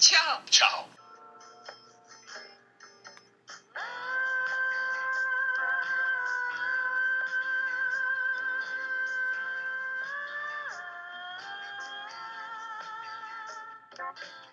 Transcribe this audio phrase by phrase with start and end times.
[0.00, 0.40] Ciao.
[0.48, 0.86] Ciao.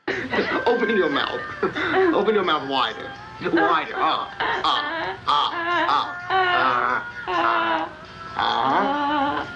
[0.66, 1.40] Open your mouth.
[2.14, 3.10] Open your mouth wider.
[3.42, 3.94] Wider.
[3.96, 7.06] Ah, ah, ah, ah, ah,
[8.36, 9.48] ah,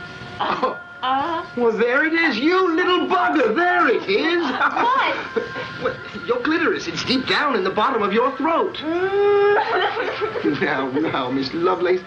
[1.03, 1.51] ah.
[1.57, 3.53] Well, there it is, you little bugger.
[3.53, 4.41] There it is.
[4.51, 5.50] What?
[5.81, 5.95] Well,
[6.27, 6.87] your clitoris.
[6.87, 8.81] It's deep down in the bottom of your throat.
[10.61, 12.01] now, now, Miss Lovelace.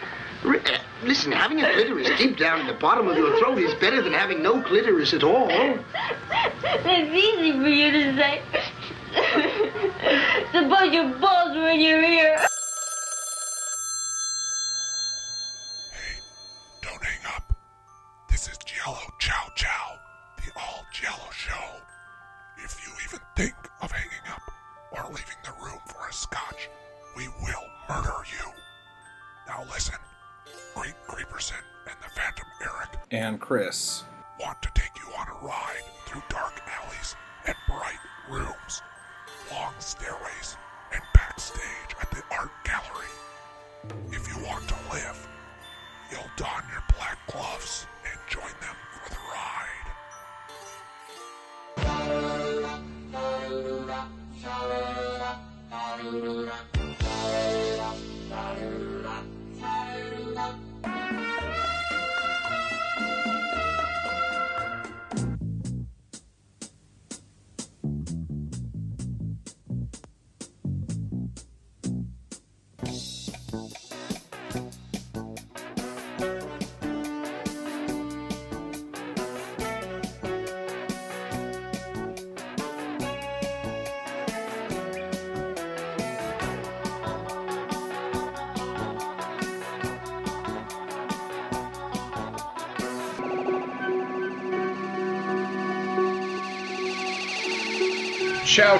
[0.44, 0.52] Uh,
[1.02, 4.12] Listen, having a clitoris deep down in the bottom of your throat is better than
[4.12, 5.48] having no clitoris at all.
[5.50, 8.42] It's easy for you to say.
[10.52, 12.46] Suppose your balls were in your ear.
[33.56, 33.66] And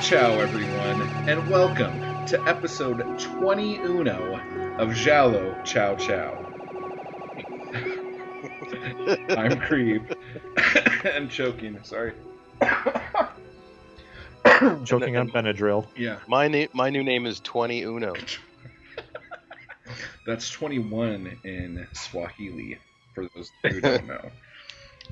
[0.04, 1.00] Ciao, ciao, everyone,
[1.31, 4.38] and welcome to episode 20 uno
[4.78, 6.34] of Giallo Ciao Ciao.
[9.31, 10.03] I'm Creep.
[11.04, 12.12] and choking, sorry.
[14.84, 15.87] Choking on Benadryl.
[15.97, 18.12] Yeah, My name, my new name is Twenty Uno.
[20.26, 22.76] that's 21 in Swahili,
[23.14, 24.31] for those who don't know.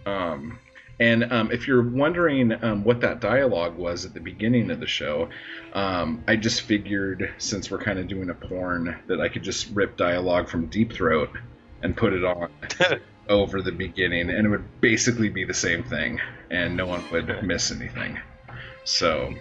[0.05, 0.59] Um,
[1.03, 4.87] and um, if you're wondering um, what that dialogue was at the beginning of the
[4.87, 5.31] show,
[5.73, 9.69] um, I just figured since we're kind of doing a porn that I could just
[9.75, 11.31] rip dialogue from Deep Throat
[11.83, 12.51] and put it on
[13.29, 16.21] over the beginning, and it would basically be the same thing,
[16.53, 18.21] and no one would miss anything.
[18.85, 19.35] So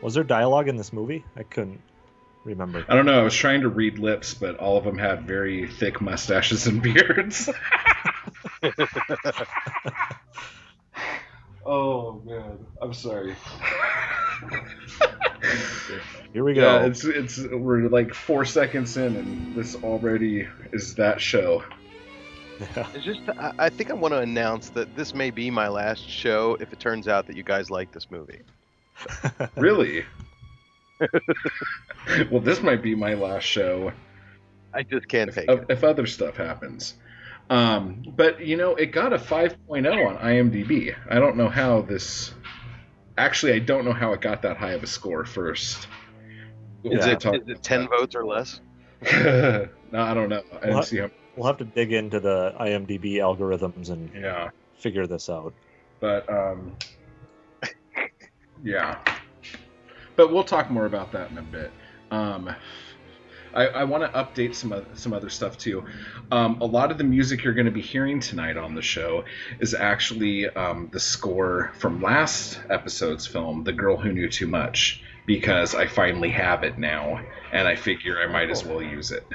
[0.00, 1.22] Was there dialogue in this movie?
[1.36, 1.82] I couldn't
[2.44, 2.82] remember.
[2.88, 3.20] I don't know.
[3.20, 6.80] I was trying to read lips, but all of them had very thick mustaches and
[6.80, 7.50] beards.
[11.66, 13.34] oh man, I'm sorry.
[16.32, 16.60] Here we go.
[16.62, 16.86] Yeah, go.
[16.86, 21.64] it's it's we're like four seconds in, and this already is that show.
[22.94, 26.08] It's just, I, I think I want to announce that this may be my last
[26.08, 28.42] show if it turns out that you guys like this movie.
[29.56, 30.04] Really?
[32.30, 33.92] well, this might be my last show
[34.74, 35.66] I just can't take if, it.
[35.68, 36.94] if other stuff happens.
[37.52, 40.96] Um, but you know, it got a 5.0 on IMDb.
[41.10, 42.32] I don't know how this.
[43.18, 45.86] Actually, I don't know how it got that high of a score first.
[46.82, 48.60] Is, We'll it, talk is ten votes or less?
[49.02, 50.42] no, I don't know.
[50.50, 50.86] I didn't What?
[50.86, 51.10] see how.
[51.36, 54.48] We'll have to dig into the IMDb algorithms and Yeah,
[54.78, 55.52] figure this out.
[56.00, 56.74] but um,
[58.64, 58.98] yeah.
[60.16, 61.70] But we'll talk more about that in a bit.
[62.10, 62.54] Um,
[63.54, 65.84] I, I want to update some some other stuff too.
[66.30, 69.24] Um, a lot of the music you're going to be hearing tonight on the show
[69.60, 75.02] is actually um, the score from last episode's film, "The Girl Who Knew Too Much,"
[75.26, 77.20] because I finally have it now,
[77.52, 79.26] and I figure I might as well use it.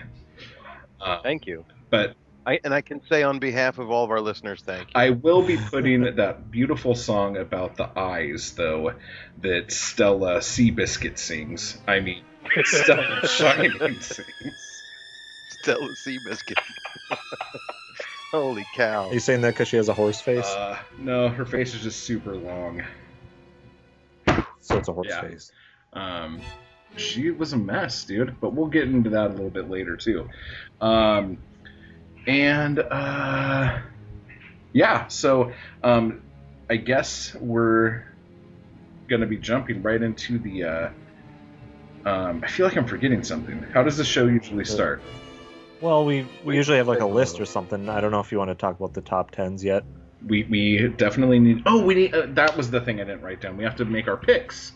[1.00, 1.63] Uh, Thank you.
[1.90, 2.16] but
[2.48, 4.94] I, and I can say on behalf of all of our listeners, thank you.
[4.96, 8.94] I will be putting that beautiful song about the eyes, though,
[9.42, 11.78] that Stella Seabiscuit sings.
[11.86, 12.24] I mean,
[12.64, 14.84] Stella Shining sings.
[15.50, 16.58] Stella Seabiscuit.
[18.32, 19.08] Holy cow.
[19.08, 20.46] Are you saying that because she has a horse face?
[20.46, 22.84] Uh, no, her face is just super long.
[24.60, 25.22] so it's a horse yeah.
[25.22, 25.52] face.
[25.94, 26.42] Um,
[26.98, 28.40] she was a mess, dude.
[28.42, 30.30] But we'll get into that a little bit later too.
[30.82, 31.38] Um,
[32.28, 33.80] and uh,
[34.74, 35.54] yeah, so
[35.84, 36.22] um,
[36.70, 38.04] I guess we're
[39.08, 40.64] going to be jumping right into the.
[40.64, 40.90] Uh,
[42.07, 43.62] um, I feel like I'm forgetting something.
[43.74, 45.01] How does the show usually start?
[45.81, 47.89] Well, we, we Wait, usually have like a list or something.
[47.89, 49.83] I don't know if you want to talk about the top tens yet.
[50.25, 51.63] We we definitely need.
[51.65, 52.15] Oh, we need.
[52.15, 53.57] Uh, that was the thing I didn't write down.
[53.57, 54.71] We have to make our picks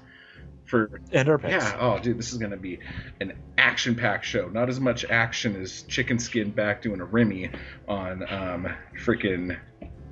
[0.65, 1.63] for And our picks.
[1.63, 1.77] Yeah.
[1.79, 2.79] Oh, dude, this is gonna be
[3.21, 4.49] an action-packed show.
[4.49, 7.49] Not as much action as Chicken Skin back doing a Remy
[7.87, 8.67] on um,
[9.03, 9.57] freaking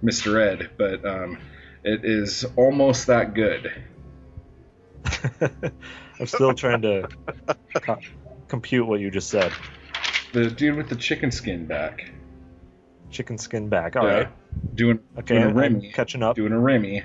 [0.04, 0.42] Mr.
[0.42, 1.38] Ed, but um,
[1.84, 3.72] it is almost that good.
[6.20, 7.08] I'm still trying to
[7.74, 8.00] co-
[8.48, 9.52] compute what you just said.
[10.34, 12.12] The dude with the chicken skin back.
[13.10, 13.96] Chicken skin back.
[13.96, 14.14] All Yeah.
[14.14, 14.28] right.
[14.76, 15.92] Doing Okay, doing a I'm Remy.
[15.94, 16.36] catching up.
[16.36, 17.04] Doing a Remy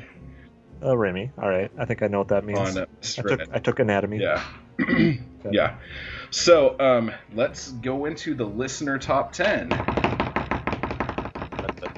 [0.82, 1.30] Uh, Remy.
[1.40, 1.70] All right.
[1.78, 2.76] I think I know what that means.
[2.76, 2.86] on
[3.18, 4.18] I took I took anatomy.
[4.20, 4.42] Yeah.
[5.50, 5.76] Yeah.
[6.30, 9.68] So um, let's go into the listener top 10.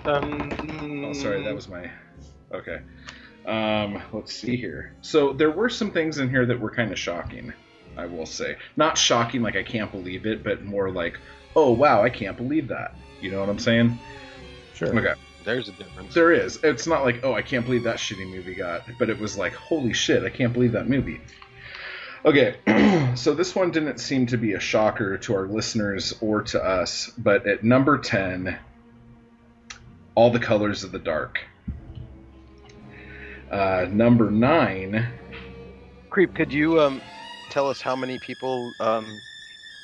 [0.04, 1.88] Oh, sorry, that was my.
[2.52, 2.80] Okay.
[3.46, 4.92] Um, let's see here.
[5.02, 7.52] So there were some things in here that were kind of shocking,
[7.96, 8.56] I will say.
[8.76, 11.18] Not shocking, like I can't believe it, but more like,
[11.54, 12.94] oh wow, I can't believe that.
[13.20, 13.98] You know what I'm saying?
[14.74, 14.96] Sure.
[14.98, 15.14] Okay.
[15.44, 16.12] There's a difference.
[16.12, 16.58] There is.
[16.64, 19.54] It's not like, oh, I can't believe that shitty movie got, but it was like,
[19.54, 21.20] holy shit, I can't believe that movie.
[22.24, 22.56] Okay,
[23.14, 27.12] so this one didn't seem to be a shocker to our listeners or to us,
[27.16, 28.58] but at number 10,
[30.16, 31.38] All the Colors of the Dark.
[33.50, 35.06] Uh, number 9,
[36.10, 37.00] Creep, could you um
[37.50, 39.20] tell us how many people um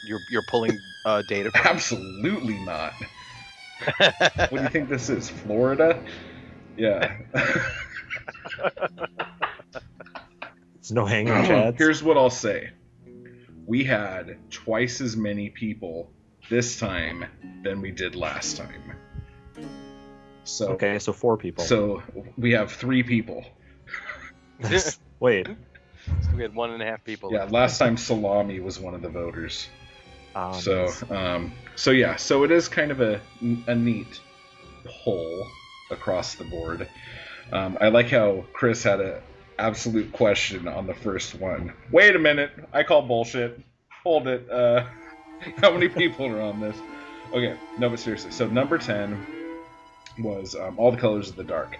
[0.02, 1.66] you're you're pulling uh, data from?
[1.66, 2.94] absolutely not.
[3.98, 6.02] What do you think this is, Florida?
[6.76, 7.16] Yeah.
[10.76, 11.78] It's no hanging chads.
[11.78, 12.70] Here's what I'll say.
[13.66, 16.10] We had twice as many people
[16.50, 17.24] this time
[17.62, 19.01] than we did last time.
[20.44, 21.64] So okay, so four people.
[21.64, 22.02] so
[22.36, 23.44] we have three people.
[25.20, 25.46] Wait.
[25.46, 27.32] So we had one and a half people.
[27.32, 29.68] Yeah, last time Salami was one of the voters.
[30.34, 33.20] Um, so um so yeah, so it is kind of a
[33.66, 34.20] a neat
[35.04, 35.46] poll
[35.90, 36.88] across the board.
[37.52, 39.22] Um, I like how Chris had a
[39.58, 41.74] absolute question on the first one.
[41.90, 43.60] Wait a minute, I call bullshit.
[44.02, 44.50] Hold it.
[44.50, 44.86] Uh,
[45.58, 46.80] how many people are on this?
[47.32, 48.32] Okay, no, but seriously.
[48.32, 49.22] So number ten
[50.18, 51.76] was um, all the colors of the dark.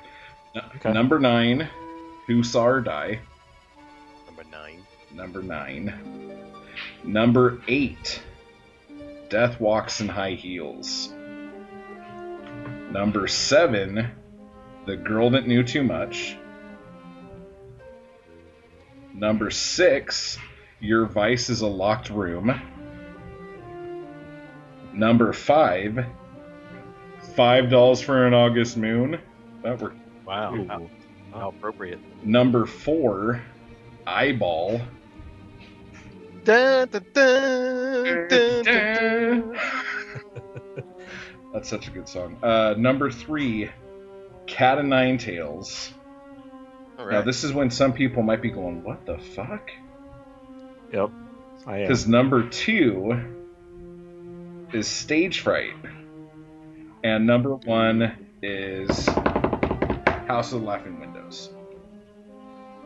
[0.55, 0.93] N- Okay.
[0.93, 1.69] Number nine,
[2.27, 3.21] who saw her die.
[4.27, 4.83] Number nine.
[5.15, 6.39] Number nine.
[7.05, 8.23] Number eight,
[9.29, 11.13] Death Walks in High Heels.
[12.91, 14.11] Number seven,
[14.87, 16.37] The Girl That Knew Too Much.
[19.15, 20.39] Number six,
[20.81, 22.61] Your Vice is a Locked Room.
[24.93, 26.05] Number five,
[27.35, 29.19] Five Dolls for an August Moon.
[29.63, 29.97] That worked.
[30.27, 30.65] Wow.
[30.69, 30.91] How,
[31.33, 31.99] how appropriate.
[32.25, 33.43] Number four,
[34.07, 34.81] Eyeball.
[36.45, 39.59] Dun, dun, dun, dun, dun, dun.
[41.53, 42.39] That's such a good song.
[42.43, 43.71] Uh, number three,
[44.47, 45.93] Cat o' Nine Tails.
[46.99, 49.71] All Now, this is when some people might be going, "What the fuck?"
[50.93, 51.11] Yep.
[51.67, 51.83] I am.
[51.83, 53.19] Because number two
[54.73, 55.75] is Stage Fright,
[57.05, 59.07] and number one is
[60.27, 61.51] House of the Laughing Windows.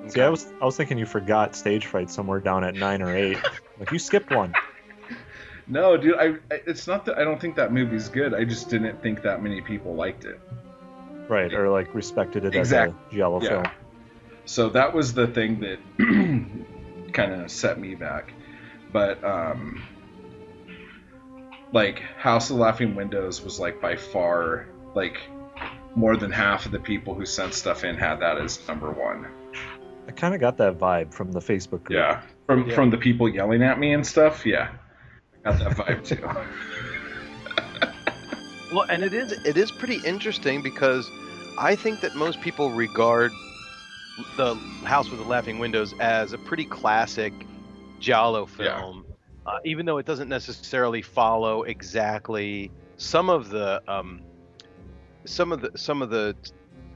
[0.09, 3.15] See, I was I was thinking you forgot stage fright somewhere down at nine or
[3.15, 3.39] eight.
[3.79, 4.55] like you skipped one.
[5.67, 8.33] No, dude, I, I it's not that I don't think that movie's good.
[8.35, 10.41] I just didn't think that many people liked it.
[11.29, 13.49] Right, or like respected it Exact- as a yellow yeah.
[13.49, 13.65] film.
[14.45, 15.79] So that was the thing that
[17.13, 18.33] kind of set me back.
[18.93, 19.83] But um
[21.77, 25.19] like House of Laughing Windows was like by far like
[25.95, 29.27] more than half of the people who sent stuff in had that as number 1.
[30.09, 31.91] I kind of got that vibe from the Facebook group.
[31.99, 32.23] Yeah.
[32.47, 32.75] From Yeah.
[32.75, 34.71] from the people yelling at me and stuff, yeah.
[35.45, 36.27] I got that vibe too.
[38.73, 41.09] Well, and it is it is pretty interesting because
[41.57, 43.31] I think that most people regard
[44.37, 44.55] the
[44.85, 47.33] House with the Laughing Windows as a pretty classic
[48.01, 48.81] Giallo Yeah.
[48.81, 49.06] film,
[49.47, 54.21] uh, even though it doesn't necessarily follow exactly some of the um,
[55.25, 56.35] some of the some of the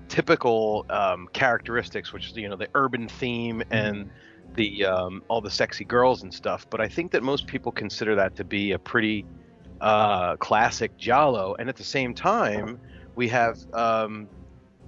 [0.09, 4.11] typical um, characteristics, which is you know the urban theme and
[4.55, 6.67] the um, all the sexy girls and stuff.
[6.69, 9.25] But I think that most people consider that to be a pretty
[9.81, 12.81] uh, classic Giallo, and at the same time,
[13.15, 14.29] we have um,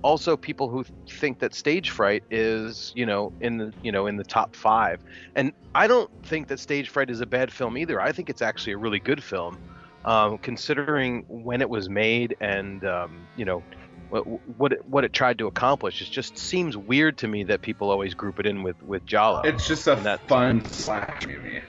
[0.02, 4.16] also people who think that Stage Fright is, you know, in the you know in
[4.16, 5.00] the top five.
[5.34, 8.00] And I don't think that Stage Fright is a bad film either.
[8.00, 9.58] I think it's actually a really good film,
[10.04, 13.62] um, considering when it was made and um, you know
[14.10, 14.22] what
[14.58, 16.02] what it, what it tried to accomplish.
[16.02, 19.42] It just seems weird to me that people always group it in with with Giallo.
[19.44, 21.62] It's just a that- fun slash movie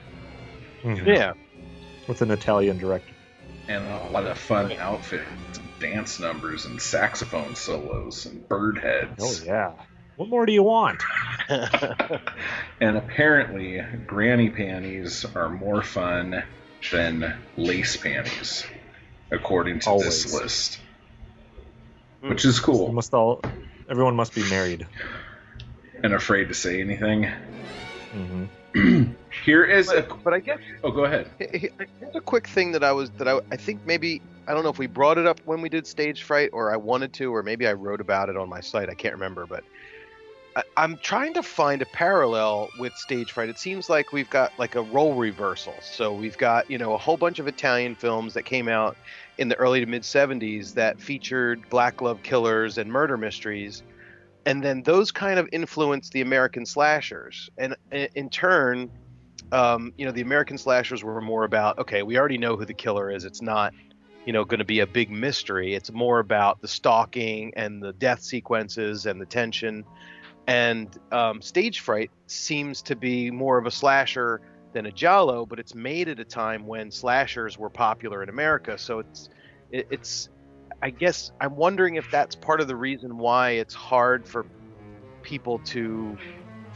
[0.84, 1.06] Mhm.
[1.06, 1.32] yeah,
[2.06, 3.14] With an Italian director.
[3.68, 5.53] and a lot of fun outfits,
[5.84, 9.20] dance numbers, and saxophone solos and bird heads.
[9.20, 9.72] Oh yeah.
[10.16, 11.02] What more do you want?
[12.80, 16.42] And apparently, granny panties are more fun
[16.90, 18.64] than lace panties,
[19.30, 20.80] according to this list.
[22.20, 22.30] Hmm.
[22.30, 22.92] Which is You cool.
[22.92, 23.40] must all.
[23.88, 24.86] Everyone must be married.
[26.02, 27.30] And afraid to say anything.
[28.12, 28.44] hmm
[29.44, 30.02] Here is a.
[30.02, 31.30] but, but I guess Oh, go ahead.
[31.38, 34.70] Here's a quick thing that I was that I I think maybe I don't know
[34.70, 37.42] if we brought it up when we did stage fright or I wanted to or
[37.42, 38.90] maybe I wrote about it on my site.
[38.90, 39.64] I can't remember, but
[40.56, 43.48] I, I'm trying to find a parallel with stage fright.
[43.48, 45.74] It seems like we've got like a role reversal.
[45.80, 48.96] So we've got you know a whole bunch of Italian films that came out
[49.38, 53.82] in the early to mid 70s that featured black glove killers and murder mysteries.
[54.46, 58.90] And then those kind of influenced the American slashers, and in turn,
[59.52, 62.74] um, you know, the American slashers were more about okay, we already know who the
[62.74, 63.24] killer is.
[63.24, 63.72] It's not,
[64.26, 65.74] you know, going to be a big mystery.
[65.74, 69.84] It's more about the stalking and the death sequences and the tension.
[70.46, 74.40] And um, stage fright seems to be more of a slasher
[74.72, 78.76] than a giallo, but it's made at a time when slashers were popular in America.
[78.76, 79.28] So it's
[79.70, 80.28] it, it's
[80.82, 84.44] I guess I'm wondering if that's part of the reason why it's hard for
[85.22, 86.18] people to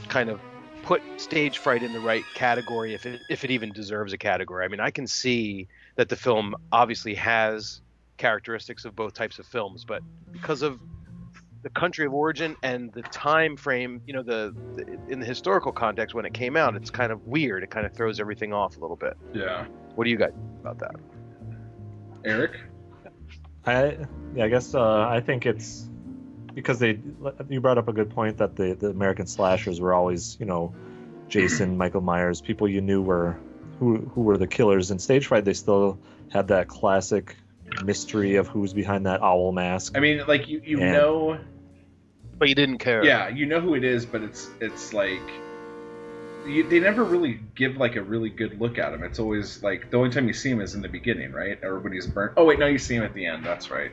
[0.09, 0.41] kind of
[0.83, 4.65] put stage fright in the right category if it if it even deserves a category.
[4.65, 7.81] I mean, I can see that the film obviously has
[8.19, 10.01] characteristics of both types of films, but
[10.31, 10.79] because of
[11.63, 15.73] the country of origin and the time frame, you know, the, the in the historical
[15.73, 17.65] context when it came out, it's kind of weird.
[17.65, 19.17] It kind of throws everything off a little bit.
[19.35, 19.67] Yeah.
[19.97, 20.95] What do you guys about that?
[22.25, 22.53] Eric?
[23.67, 23.99] I
[24.37, 25.91] yeah, I guess uh, I think it's
[26.55, 27.01] because they
[27.49, 30.73] you brought up a good point that the the American slashers were always you know
[31.27, 33.37] Jason, Michael Myers, people you knew were
[33.79, 34.91] who who were the killers.
[34.91, 35.99] In Stage Fright, they still
[36.31, 37.37] had that classic
[37.85, 39.97] mystery of who's behind that owl mask.
[39.97, 40.93] I mean, like, you, you Yeah.
[40.93, 41.39] know.
[42.39, 43.05] But you didn't care.
[43.05, 45.21] Yeah, you know who it is, but it's it's like.
[46.47, 49.03] You, they never really give like a really good look at him.
[49.03, 51.59] It's always like the only time you see him is in the beginning, right?
[51.63, 52.35] Everybody's burnt.
[52.37, 53.45] Oh wait, no, you see him at the end.
[53.45, 53.91] That's right.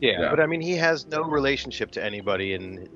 [0.00, 0.30] Yeah, Yeah.
[0.30, 2.88] but I mean, he has no relationship to anybody, and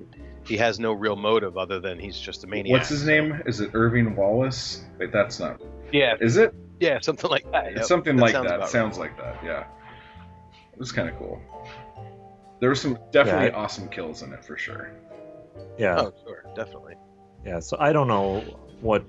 [0.45, 2.71] he has no real motive other than he's just a maniac.
[2.71, 3.41] What's his name?
[3.45, 4.83] Is it Irving Wallace?
[4.99, 5.61] Wait, that's not.
[5.95, 6.53] Yeah, Is it?
[6.79, 7.75] yeah, something like that.
[7.75, 7.85] Yep.
[7.85, 8.55] something That like sounds that.
[8.55, 9.09] about Sounds right.
[9.11, 9.43] like that.
[9.45, 9.63] Yeah.
[10.73, 11.41] It was kind of cool.
[12.59, 14.91] There were some definitely Yeah, awesome kills in it for sure.
[15.77, 16.95] Yeah, Oh, sure, definitely.
[17.45, 17.59] yeah.
[17.59, 18.41] So I don't know
[18.81, 19.03] what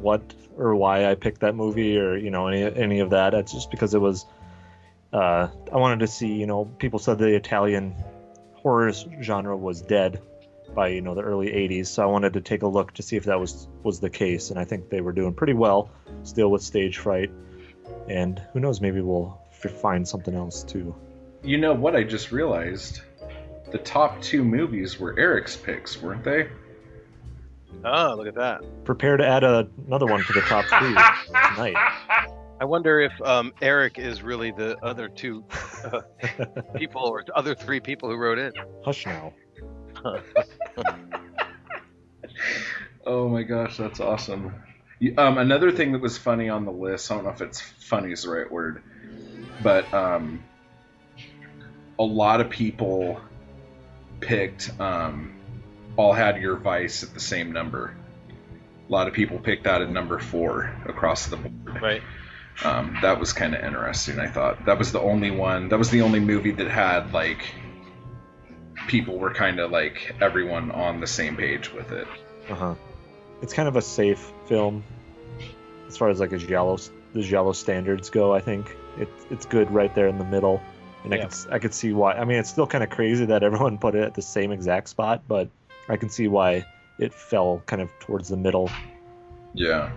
[0.00, 0.22] what
[0.56, 3.34] or why I picked that movie or you know any any of that.
[3.34, 4.24] It's just because it was.
[5.12, 6.32] Uh, I wanted to see.
[6.32, 7.94] You know, people said the Italian
[8.54, 10.20] horror genre was dead
[10.74, 13.16] by you know the early 80s so i wanted to take a look to see
[13.16, 15.90] if that was was the case and i think they were doing pretty well
[16.24, 17.30] still with stage fright
[18.08, 20.94] and who knows maybe we'll f- find something else too
[21.42, 21.94] You know what?
[21.94, 23.00] I just realized
[23.70, 26.48] the top two movies were Eric's picks, weren't they?
[27.84, 28.62] Oh, look at that.
[28.84, 31.76] prepare to add a, another one to the top three tonight
[32.60, 35.44] I wonder if um, Eric is really the other two
[35.84, 36.00] uh,
[36.76, 38.52] people or other three people who wrote in.
[38.84, 39.32] hush now
[43.06, 44.54] Oh my gosh, that's awesome.
[45.18, 48.12] Um, another thing that was funny on the list, I don't know if it's funny
[48.12, 48.82] is the right word,
[49.62, 50.42] but um,
[51.98, 53.20] a lot of people
[54.20, 55.34] picked um,
[55.96, 57.94] all had your vice at the same number.
[58.88, 61.82] A lot of people picked that at number four across the board.
[61.82, 62.02] Right.
[62.62, 64.18] Um, that was kind of interesting.
[64.18, 65.68] I thought that was the only one.
[65.68, 67.44] That was the only movie that had like
[68.88, 72.06] people were kind of like everyone on the same page with it.
[72.48, 72.74] uh-huh
[73.42, 74.82] it's kind of a safe film
[75.88, 76.78] as far as like a giallo
[77.12, 80.60] the giallo standards go i think it's it's good right there in the middle
[81.04, 81.22] and i Yeah.
[81.24, 83.76] could s- i could see why i mean it's still kind of crazy that everyone
[83.86, 85.48] put it at the same exact spot but
[85.88, 86.64] i can see why
[86.98, 88.70] it fell kind of towards the middle
[89.54, 89.90] Yeah.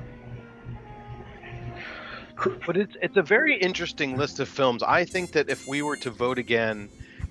[2.67, 4.83] But it's it's a very interesting list of films.
[4.83, 6.89] I think that if we were to vote again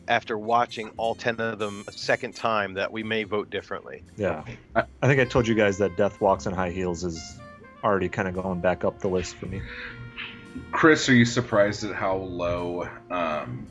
[0.09, 4.03] after watching all ten of them a second time, that we may vote differently.
[4.17, 4.45] yeah
[4.75, 7.39] i, I think i told you guys that death walks in high heels is
[7.85, 9.61] already kind of going back up the list for me
[10.73, 13.67] Chris, are you surprised at how low um,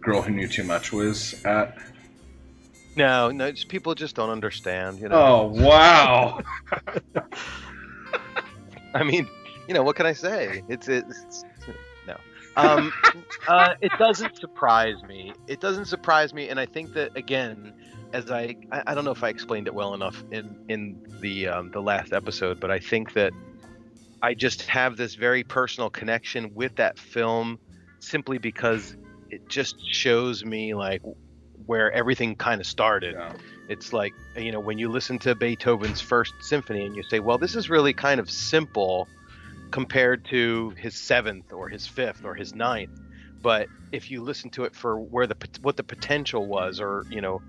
[0.00, 1.76] Girl Who Knew Too Much was at?
[2.96, 5.00] No, no, it's, people just don't understand.
[5.00, 6.40] You know, Oh, wow.
[8.94, 9.28] I mean,
[9.68, 10.62] you know, what can I say?
[10.68, 11.51] It's it's no.
[12.56, 12.92] Um,
[13.48, 15.32] uh, it doesn't surprise me.
[15.46, 17.72] It doesn't surprise me, and I think that again,
[18.12, 21.48] as I, I, I don't know if I explained it well enough in in the
[21.48, 23.32] um, the last episode, but I think that
[24.22, 27.58] I just have this very personal connection with that film,
[28.00, 28.96] simply because
[29.30, 31.02] it just shows me like
[31.66, 33.14] where everything kind of started.
[33.14, 33.32] Yeah.
[33.68, 37.38] It's like you know when you listen to Beethoven's first symphony and you say, well,
[37.38, 39.08] this is really kind of simple
[39.72, 42.90] compared to his seventh or his fifth or his ninth.
[43.42, 47.20] But if you listen to it for where the what the potential was, or you
[47.20, 47.42] know,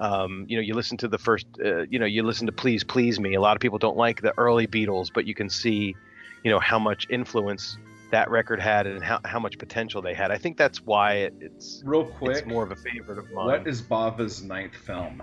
[0.00, 2.82] um, you know, you listen to the first, uh, you know, you listen to Please
[2.82, 3.34] Please Me.
[3.34, 5.94] A lot of people don't like the early Beatles, but you can see,
[6.42, 7.78] you know, how much influence
[8.10, 10.30] that record had and how, how much potential they had.
[10.30, 13.46] I think that's why it, it's Real quick, it's more of a favorite of mine.
[13.46, 15.22] what is Bava's ninth film?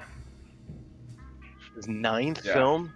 [1.76, 2.54] his ninth Yeah.
[2.54, 2.94] film?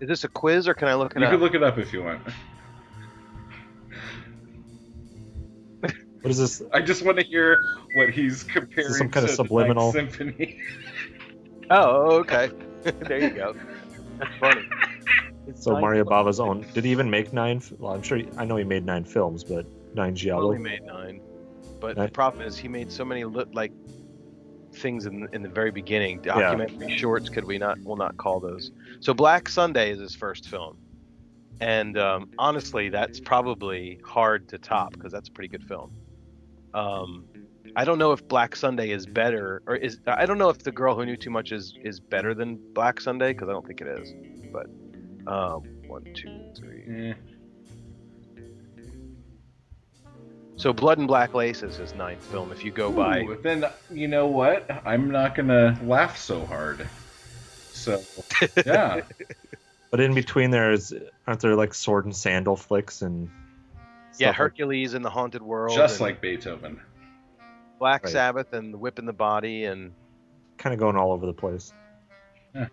[0.00, 1.30] Is this a quiz or can I look it You up?
[1.32, 2.22] could look it up if you want.
[6.24, 6.62] What is this?
[6.72, 7.62] I just want to hear
[7.92, 10.58] what he's comparing some kind of to the subliminal- Ninth Symphony.
[11.70, 12.50] Oh, okay.
[12.82, 13.54] there you go.
[14.18, 14.62] That's funny.
[15.56, 16.64] So Mario Bava's own.
[16.72, 17.60] Did he even make nine?
[17.78, 18.16] Well, I'm sure.
[18.16, 20.52] He, I know he made nine films, but nine Well, giallo.
[20.52, 21.20] he made nine,
[21.80, 22.10] but the Nine.
[22.12, 23.70] problem is he made so many li- like
[24.72, 26.20] things in in the very beginning.
[26.22, 27.76] Documentary shorts, could we not?
[27.82, 28.70] We'll not call those.
[29.00, 30.78] So Black Sunday is his first film,
[31.60, 35.92] and um, honestly, that's probably hard to top because that's a pretty good film.
[36.74, 37.24] Um,
[37.76, 40.72] I don't know if Black Sunday is better, or is I don't know if The
[40.72, 43.80] Girl Who Knew Too Much is is better than Black Sunday because I don't think
[43.80, 44.12] it is.
[44.52, 44.66] But
[45.26, 47.10] um, one, two, three.
[47.10, 47.14] Eh,
[50.56, 52.52] So Blood and Black Lace is his ninth film.
[52.52, 54.70] If you go by Ooh, then you know what?
[54.86, 56.88] I'm not gonna laugh so hard.
[57.72, 58.04] So
[58.66, 59.00] yeah,
[59.90, 60.94] But in between there is
[61.26, 63.28] aren't there like sword and sandal flicks and
[64.18, 65.76] Yeah, stuff like- Hercules in the Haunted World.
[65.76, 66.80] just like Beethoven.
[67.78, 68.12] Black Right.
[68.12, 69.92] Sabbath and the Whip in the Body and
[70.58, 71.72] kind of going all over the place,
[72.54, 72.66] yeah.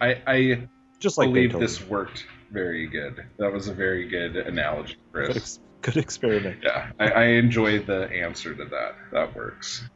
[0.00, 0.68] I, I
[1.00, 1.60] just like believe Beethoven.
[1.60, 3.24] this worked very good.
[3.38, 5.36] That was a very good analogy, Good, Chris.
[5.36, 6.58] ex- good experiment.
[6.62, 8.94] Yeah, I, I enjoyed the answer to that.
[9.12, 9.88] That works.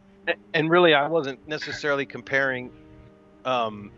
[0.55, 2.71] and really I wasn't necessarily comparing
[3.45, 3.93] um,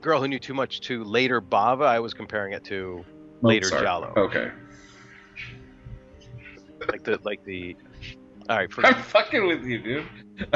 [0.00, 1.84] Girl Who Knew Too Much to later Bava.
[1.86, 3.04] I was comparing it to
[3.42, 3.82] later Mozart.
[3.82, 4.12] Giallo.
[4.16, 4.50] Okay.
[6.88, 7.76] Like the like the.
[8.48, 10.06] All right, for, I'm fucking with you, dude.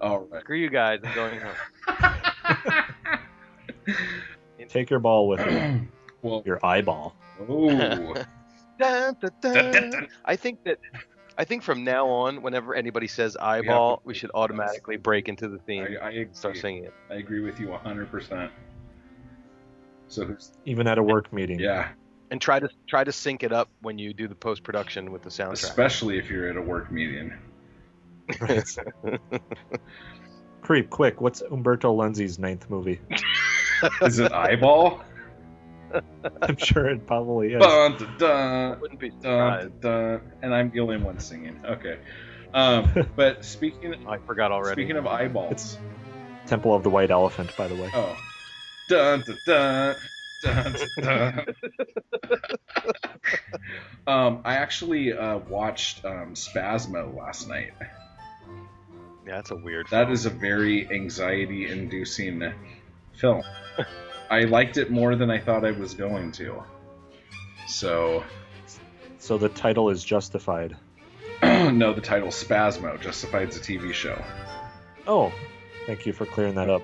[0.00, 0.42] All right.
[0.42, 1.00] screw you guys.
[1.02, 1.54] I'm going home.
[4.68, 5.88] Take your ball with you,
[6.22, 7.16] well, your eyeball.
[7.48, 8.14] ooh.
[8.78, 9.54] Dun, dun, dun.
[9.54, 10.08] Dun, dun, dun.
[10.24, 10.78] I think that.
[11.36, 15.58] I think from now on, whenever anybody says eyeball, we should automatically break into the
[15.58, 16.60] theme I, I, and start agree.
[16.60, 16.94] singing it.
[17.10, 18.50] I agree with you 100%.
[20.06, 21.58] So, who's, Even at a work meeting.
[21.58, 21.88] yeah,
[22.34, 25.22] and try to try to sync it up when you do the post production with
[25.22, 25.52] the soundtrack.
[25.52, 27.32] especially if you're at a work meeting.
[30.62, 31.20] Creep, quick.
[31.20, 33.00] What's Umberto Lenzi's ninth movie?
[34.02, 35.00] Is it eyeball?
[36.42, 37.62] I'm sure it probably is.
[37.62, 39.80] dun, dun, dun, Wouldn't be dun, surprised.
[39.80, 41.60] dun, and I'm the only one singing.
[41.64, 41.98] Okay.
[42.52, 44.74] Um, but speaking I forgot already.
[44.82, 45.78] speaking of eyeballs, It's-
[46.46, 47.90] Temple of the White Elephant, by the way.
[47.94, 48.16] oh,
[48.88, 49.94] dun dun dun.
[54.06, 57.72] Um, I actually uh, watched um, Spasmo last night.
[59.26, 59.86] yeah, that's a weird.
[59.90, 60.12] That film.
[60.12, 62.52] is a very anxiety-inducing
[63.14, 63.42] film.
[64.30, 66.62] I liked it more than I thought I was going to.
[67.66, 68.24] So,
[69.18, 70.76] So the title is justified.
[71.42, 74.22] no, the title Spasmo justifies a TV show.
[75.06, 75.32] Oh,
[75.86, 76.82] thank you for clearing that up.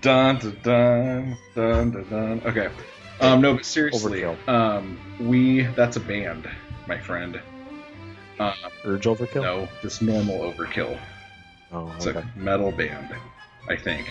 [0.00, 2.42] Dun dun dun dun dun dun.
[2.46, 2.68] Okay.
[3.20, 4.48] Um, no, but seriously, Overkill.
[4.48, 6.48] um, we that's a band,
[6.86, 7.40] my friend.
[8.38, 8.52] Uh,
[8.84, 9.42] Urge Overkill?
[9.42, 10.98] no, this normal overkill.
[11.72, 12.18] Oh, It's okay.
[12.20, 13.14] a metal band,
[13.68, 14.06] I think.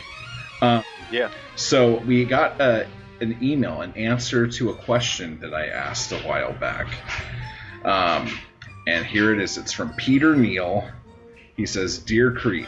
[0.62, 1.30] Um, Yeah.
[1.56, 2.86] So we got uh,
[3.22, 6.88] an email, an answer to a question that I asked a while back.
[7.84, 8.28] Um,
[8.88, 9.58] and here it is.
[9.60, 10.90] It's from Peter Neal.
[11.56, 12.68] He says, "Dear Creep,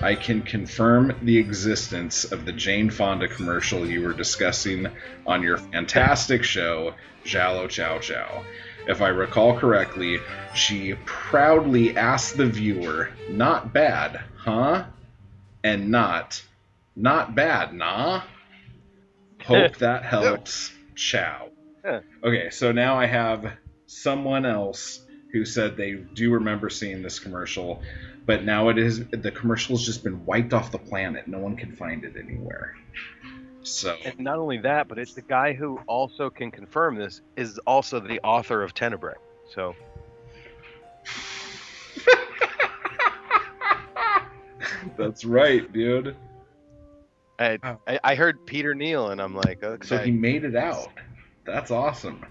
[0.00, 4.88] I can confirm the existence of the Jane Fonda commercial you were discussing
[5.26, 8.44] on your fantastic show, Giallo Ciao Ciao.
[8.86, 10.20] If I recall correctly,
[10.54, 14.84] she proudly asked the viewer, Not bad, huh?
[15.64, 16.42] And not,
[16.94, 18.22] Not bad, nah?
[19.44, 20.72] Hope that helps.
[20.94, 21.48] Chow.
[22.22, 23.52] Okay, so now I have
[23.86, 25.00] someone else
[25.32, 27.82] who said they do remember seeing this commercial,
[28.26, 31.28] but now it is the commercial's just been wiped off the planet.
[31.28, 32.74] No one can find it anywhere.
[33.62, 37.58] So And not only that, but it's the guy who also can confirm this is
[37.60, 39.14] also the author of Tenebrae.
[39.54, 39.74] So
[44.98, 46.16] that's right, dude.
[47.38, 47.58] I.
[47.86, 49.86] I I heard Peter Neal, and I'm like, okay.
[49.86, 50.88] So he made it out.
[51.44, 52.24] That's awesome.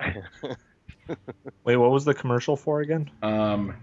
[1.64, 3.10] Wait, what was the commercial for again?
[3.22, 3.74] Um,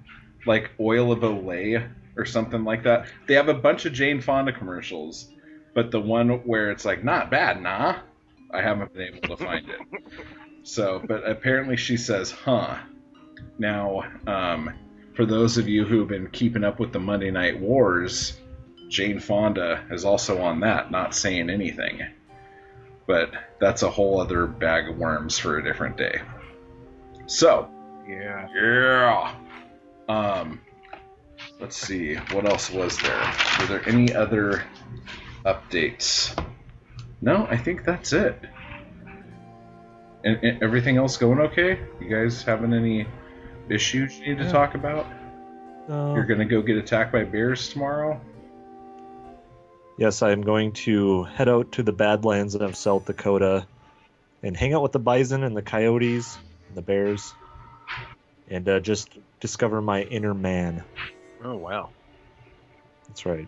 [0.45, 3.07] like oil of Olay or something like that.
[3.27, 5.29] They have a bunch of Jane Fonda commercials,
[5.73, 7.99] but the one where it's like not bad, nah.
[8.51, 9.79] I haven't been able to find it.
[10.63, 12.77] So, but apparently she says, "Huh."
[13.59, 14.73] Now, um,
[15.15, 18.39] for those of you who have been keeping up with the Monday Night Wars,
[18.89, 22.01] Jane Fonda is also on that, not saying anything.
[23.07, 26.21] But that's a whole other bag of worms for a different day.
[27.27, 27.69] So,
[28.07, 28.47] yeah.
[28.55, 29.35] yeah.
[30.07, 30.61] Um,
[31.59, 32.15] let's see.
[32.15, 33.33] What else was there?
[33.59, 34.63] Were there any other
[35.45, 36.37] updates?
[37.21, 38.39] No, I think that's it.
[40.23, 41.79] And, and everything else going okay?
[41.99, 43.05] You guys having any
[43.69, 44.51] issues you need to Yeah.
[44.51, 45.05] talk about?
[45.89, 48.19] Uh, You're gonna go get attacked by bears tomorrow?
[49.97, 53.65] Yes, I am going to head out to the Badlands of South Dakota
[54.43, 56.37] and hang out with the bison and the coyotes
[56.67, 57.33] and the bears
[58.49, 59.09] and uh, just
[59.45, 60.83] discover my inner man.
[61.43, 61.91] Oh wow.
[63.07, 63.47] That's right.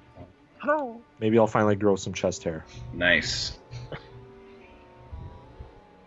[0.64, 1.02] Oh.
[1.20, 2.66] Maybe I'll finally grow some chest hair.
[2.94, 3.58] Nice.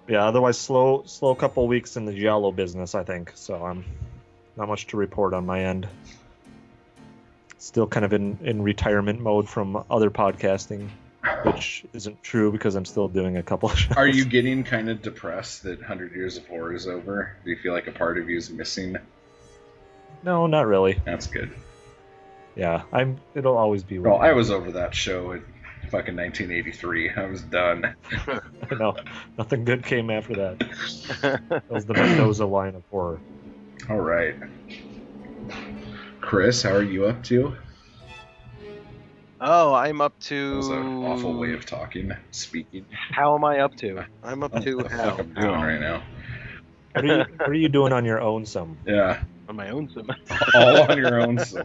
[0.07, 3.33] Yeah, otherwise slow slow couple weeks in the giallo business, I think.
[3.35, 3.85] So I'm
[4.57, 5.89] not much to report on my end.
[7.59, 10.89] Still kind of in, in retirement mode from other podcasting,
[11.43, 13.97] which isn't true because I'm still doing a couple of shows.
[13.97, 17.37] Are you getting kind of depressed that 100 Years of Horror is over?
[17.45, 18.97] Do you feel like a part of you is missing?
[20.23, 21.01] No, not really.
[21.05, 21.53] That's good.
[22.57, 25.41] Yeah, I'm it'll always be Well, with I was over that show in
[25.91, 27.11] fucking 1983.
[27.11, 27.95] I was done.
[28.79, 28.97] no,
[29.39, 30.61] nothing good came after that.
[31.51, 33.21] That was the Mendoza line of horror.
[33.89, 34.35] All right.
[36.21, 37.57] Chris, how are you up to?
[39.41, 40.51] Oh, I'm up to.
[40.51, 40.57] That to.
[40.57, 42.87] was an awful way of talking, speaking.
[42.91, 44.05] How am I up to?
[44.23, 45.17] I'm up oh, to how?
[45.17, 46.03] fuck I'm doing right now?
[46.93, 48.45] What are you What are you doing on your own?
[48.45, 49.91] Some Yeah, On my own.
[49.93, 50.09] Sim.
[50.55, 51.39] all on your own.
[51.45, 51.65] So.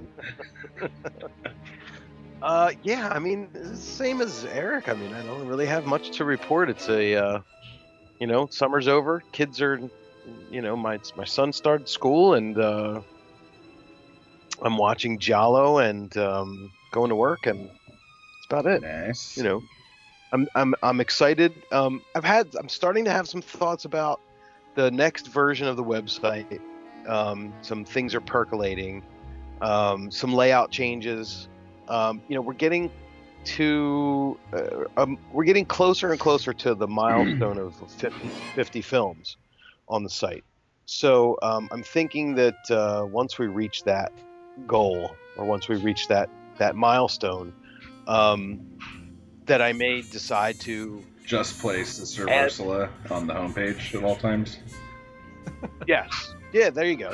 [2.42, 4.90] Uh, yeah, I mean, same as Eric.
[4.90, 6.70] I mean, I don't really have much to report.
[6.70, 7.42] It's a, uh,
[8.20, 9.22] you know, summer's over.
[9.32, 9.80] Kids are,
[10.50, 13.02] you know, my my son started school, and uh,
[14.64, 18.82] I'm watching Giallo and um, going to work, and that's about it.
[18.82, 19.38] Nice.
[19.38, 19.62] You know,
[20.32, 21.54] I'm I'm I'm excited.
[21.72, 24.22] Um, I've had I'm starting to have some thoughts about
[24.74, 26.60] the next version of the website.
[27.08, 29.04] Um, some things are percolating.
[29.62, 31.48] Um, some layout changes.
[31.88, 32.92] Um, you know, we're getting
[33.46, 39.38] to uh, um, we're getting closer and closer to the milestone of 50, 50 films
[39.88, 40.44] on the site.
[40.86, 44.12] So um, I'm thinking that uh, once we reach that
[44.68, 47.54] goal, or once we reach that that milestone,
[48.08, 48.60] um,
[49.46, 54.16] that I may decide to Just place the Sir Ursula on the homepage at all
[54.16, 54.60] times.
[55.88, 57.14] yes, yeah, there you go.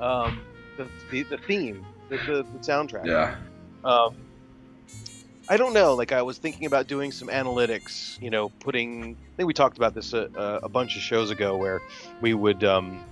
[0.00, 0.40] Um,
[0.76, 3.04] the, the the theme, the, the, the soundtrack.
[3.04, 3.34] Yeah.
[3.84, 4.14] Um,
[5.48, 5.94] I don't know.
[5.94, 8.20] Like I was thinking about doing some analytics.
[8.22, 9.16] You know, putting.
[9.34, 11.82] I think we talked about this a, a, a bunch of shows ago, where
[12.20, 13.04] we would um,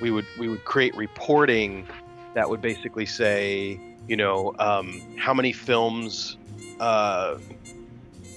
[0.00, 1.86] we would we would create reporting
[2.34, 6.36] that would basically say, you know, um, how many films
[6.80, 7.38] uh,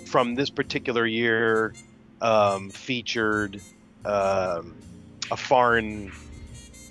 [0.05, 1.73] from this particular year
[2.21, 3.59] um, featured
[4.05, 4.75] um,
[5.31, 6.11] a foreign.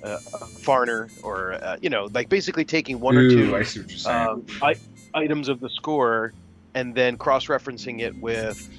[0.07, 3.81] Uh, a foreigner, or uh, you know, like basically taking one or two I see
[3.81, 4.29] what you're saying.
[4.29, 4.77] um, I,
[5.15, 6.33] items of the score
[6.75, 8.71] and then cross-referencing it with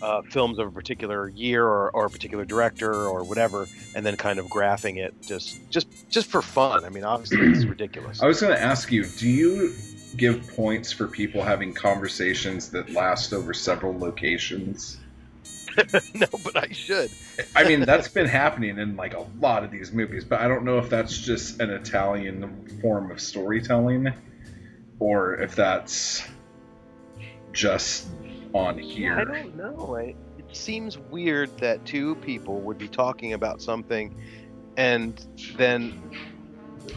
[0.00, 4.16] uh, films of a particular year or, or a particular director or whatever and then
[4.16, 8.26] kind of graphing it just just just for fun i mean obviously it's ridiculous I
[8.26, 9.74] was going to ask you, do you
[10.16, 14.98] give points for people having conversations that last over several locations?
[16.14, 17.10] no but i should.
[17.54, 20.64] I mean, that's been happening in like a lot of these movies, but I don't
[20.64, 24.12] know if that's just an Italian form of storytelling
[24.98, 26.22] or if that's
[27.52, 28.06] just
[28.54, 29.18] on here.
[29.18, 29.96] i don't know.
[29.96, 34.14] I, it seems weird that two people would be talking about something
[34.76, 35.24] and
[35.56, 35.90] then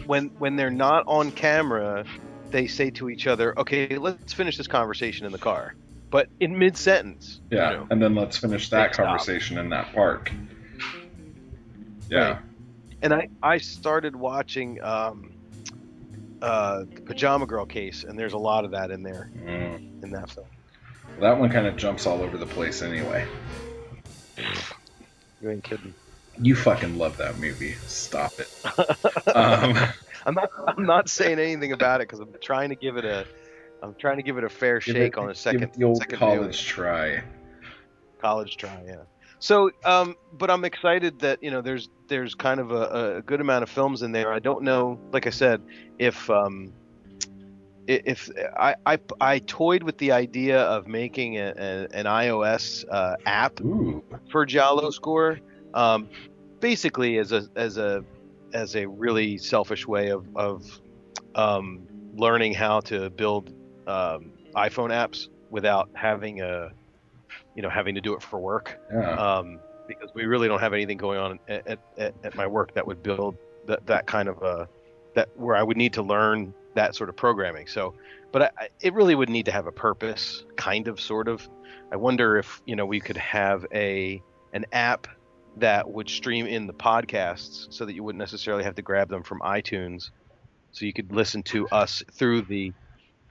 [0.05, 2.05] when when they're not on camera
[2.51, 5.75] they say to each other okay let's finish this conversation in the car
[6.15, 7.87] but in mid-sentence Yeah, you know.
[7.91, 9.07] and then let's finish that Big stop.
[9.07, 10.31] conversation in that park.
[12.09, 12.19] Yeah.
[12.29, 12.37] Right.
[13.01, 15.33] and I I started watching um,
[16.41, 20.03] uh, the Pajama Girl case, and there's a lot of that in there Mm.
[20.03, 20.47] in that film.
[21.19, 23.27] That one kind of jumps all over the place anyway.
[25.41, 25.93] You ain't kidding.
[26.41, 27.75] You fucking love that movie.
[27.87, 28.47] Stop it.
[29.35, 29.77] um,
[30.25, 30.49] I'm not.
[30.65, 33.25] I'm not saying anything about it because I'm trying to give it a.
[33.83, 35.97] I'm trying to give it a fair give shake it- on a second the old
[35.97, 36.85] second college viewing.
[36.85, 37.23] try.
[38.19, 39.03] college try yeah
[39.39, 43.41] so um but i'm excited that you know there's there's kind of a, a good
[43.41, 45.61] amount of films in there i don't know like i said
[45.99, 46.71] if um
[47.89, 52.83] i- if i i, I toyed with the idea of making a, a, an ios
[52.89, 54.03] uh, app Ooh.
[54.31, 55.39] for Giallo score
[55.73, 56.09] um
[56.61, 58.03] basically as a as a
[58.53, 60.63] as a really selfish way of of
[61.35, 61.85] um
[62.15, 63.53] learning how to build
[63.87, 66.71] um, iphone apps without having a
[67.55, 69.11] you know having to do it for work Yeah.
[69.11, 72.87] um, because we really don't have anything going on at, at, at, my work that
[72.87, 73.35] would build
[73.67, 74.67] that, that kind of a
[75.13, 77.67] that where I would need to learn that sort of programming.
[77.67, 77.93] So,
[78.31, 81.47] but I- it really would need to have a purpose, kind of, sort of.
[81.91, 84.21] I wonder if you know we could have a
[84.53, 85.07] an app
[85.57, 89.23] that would stream in the podcasts so that you wouldn't necessarily have to grab them
[89.23, 90.09] from iTunes,
[90.71, 92.73] so you could listen to us through the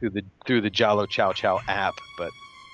[0.05, 1.95] through the through the Giallo Ciao Ciao app.
[2.19, 2.31] But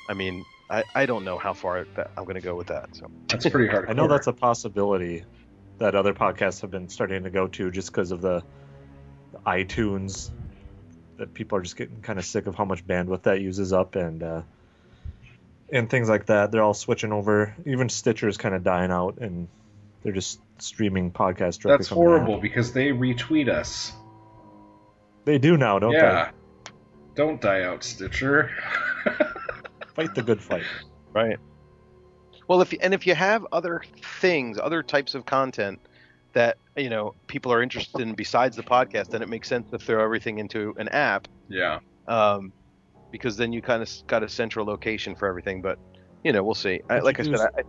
[0.08, 2.94] I mean, I, I don't know how far that I'm going to go with that.
[2.96, 3.88] So That's pretty hard.
[3.88, 5.24] I know that's a possibility
[5.78, 8.42] that other podcasts have been starting to go to just because of the,
[9.32, 10.30] the iTunes
[11.16, 13.94] that people are just getting kind of sick of how much bandwidth that uses up
[13.94, 14.42] and uh,
[15.72, 16.50] and things like that.
[16.50, 17.54] They're all switching over.
[17.64, 19.48] Even Stitcher is kind of dying out and
[20.02, 22.08] they're just streaming podcasts directly That's from the app.
[22.08, 23.92] horrible because they retweet us.
[25.24, 25.98] They do now, don't they?
[25.98, 26.30] yeah.
[27.20, 28.50] Don't die out, Stitcher.
[29.94, 30.64] Fight the good fight.
[31.12, 31.36] Right.
[32.48, 33.82] Well, if you, and if you have other
[34.22, 35.80] things, other types of content
[36.32, 39.78] that you know people are interested in besides the podcast, then it makes sense to
[39.78, 41.80] throw everything into an app, yeah.
[42.08, 42.54] um,
[43.10, 45.60] because then you kind of got a central location for everything.
[45.60, 45.78] But
[46.24, 46.80] you know, we'll see.
[46.88, 47.62] I, like I said, use- I,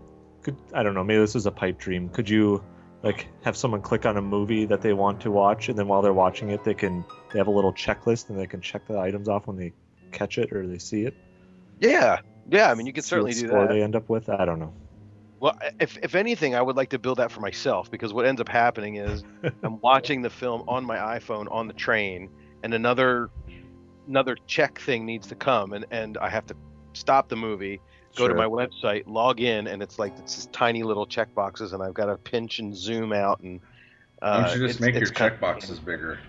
[0.44, 1.04] Could I don't know.
[1.04, 2.08] Maybe this is a pipe dream.
[2.08, 2.64] Could you
[3.04, 6.02] like have someone click on a movie that they want to watch, and then while
[6.02, 9.00] they're watching it, they can they have a little checklist and they can check the
[9.00, 9.74] items off when they
[10.12, 11.16] catch it or they see it.
[11.80, 12.70] yeah, yeah.
[12.70, 13.74] I mean, you could See certainly what do score that.
[13.74, 14.30] They end up with.
[14.30, 14.74] I don't know.
[15.40, 18.40] Well, if if anything, I would like to build that for myself because what ends
[18.40, 19.24] up happening is
[19.64, 22.30] I'm watching the film on my iPhone on the train,
[22.64, 23.32] and another
[24.08, 26.56] another check thing needs to come, and and I have to
[26.94, 27.82] stop the movie,
[28.16, 31.74] go to my website, log in, and it's like it's just tiny little check boxes,
[31.74, 33.60] and I've got to pinch and zoom out, and
[34.20, 36.20] Why uh, don't you just it's- make your it's kind- check boxes bigger?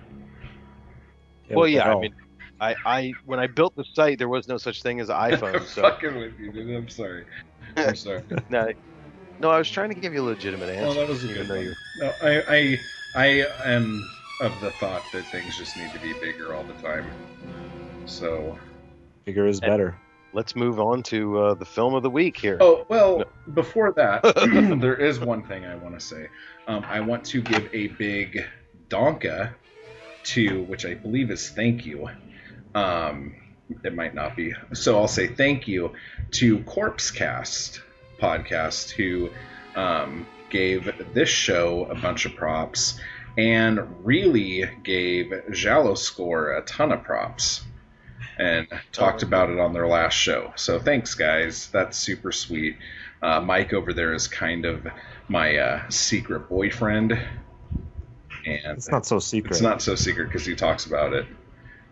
[1.49, 2.15] Yeah, well, yeah, I mean,
[2.61, 5.33] I, I when I built the site, there was no such thing as an I'm
[5.33, 6.75] iPhone, so fucking with you, dude.
[6.77, 7.25] I'm sorry.
[7.77, 8.23] I'm sorry.
[8.49, 8.73] no,
[9.41, 10.87] no, I was trying to give you a legitimate answer.
[10.87, 11.65] Well, that was a even good one.
[11.65, 12.81] you No, I, I,
[13.15, 13.27] I
[13.75, 14.09] am
[14.41, 17.07] of the thought that things just need to be bigger all the time.
[18.07, 18.59] So,
[19.25, 19.97] bigger is And- better.
[20.35, 22.59] Let's move on to uh, the film of the week here.
[22.61, 23.25] oh well.
[23.53, 24.23] Before that,
[24.81, 26.29] there is one thing I want to say.
[26.67, 28.45] Um, I want to give a big
[28.89, 29.53] donka
[30.25, 32.09] to, which I believe is thank you.
[32.75, 33.35] Um,
[33.85, 35.93] it might not be, so I'll say thank you
[36.33, 37.81] to Corpse Cast
[38.21, 39.31] podcast who
[39.75, 43.01] um, gave this show a bunch of props
[43.37, 47.63] and really gave Giallo Score a ton of props
[48.39, 50.53] and talked about it on their last show.
[50.57, 51.69] So thanks, guys.
[51.71, 52.77] That's super sweet.
[53.23, 54.87] Uh, Mike over there is kind of
[55.29, 59.53] my uh, secret boyfriend, and It's not so secret.
[59.53, 61.27] it's not so secret because he talks about it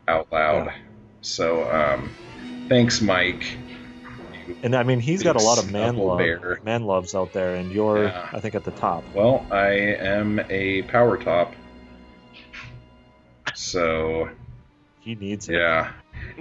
[0.08, 0.66] out loud.
[0.66, 0.76] Yeah.
[1.20, 2.10] So um,
[2.68, 3.44] thanks, Mike.
[4.48, 6.58] You- And I mean, he's got a lot of man love, bear.
[6.64, 8.28] man loves out there, and you're, Yeah.
[8.32, 9.04] I think, at the top.
[9.14, 11.54] Well, I am a power top.
[13.54, 14.28] So
[15.00, 15.54] He needs it.
[15.54, 15.92] Yeah.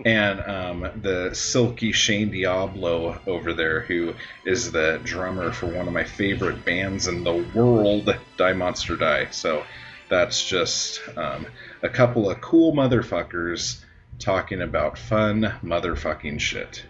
[0.06, 4.14] And um, the silky Shane Diablo over there, who
[4.46, 9.28] is the drummer for one of my favorite bands in the world, Die Monster Die.
[9.32, 9.64] So
[10.10, 11.46] that's just um,
[11.84, 13.84] a couple of cool motherfuckers
[14.20, 16.84] talking about fun motherfucking shit.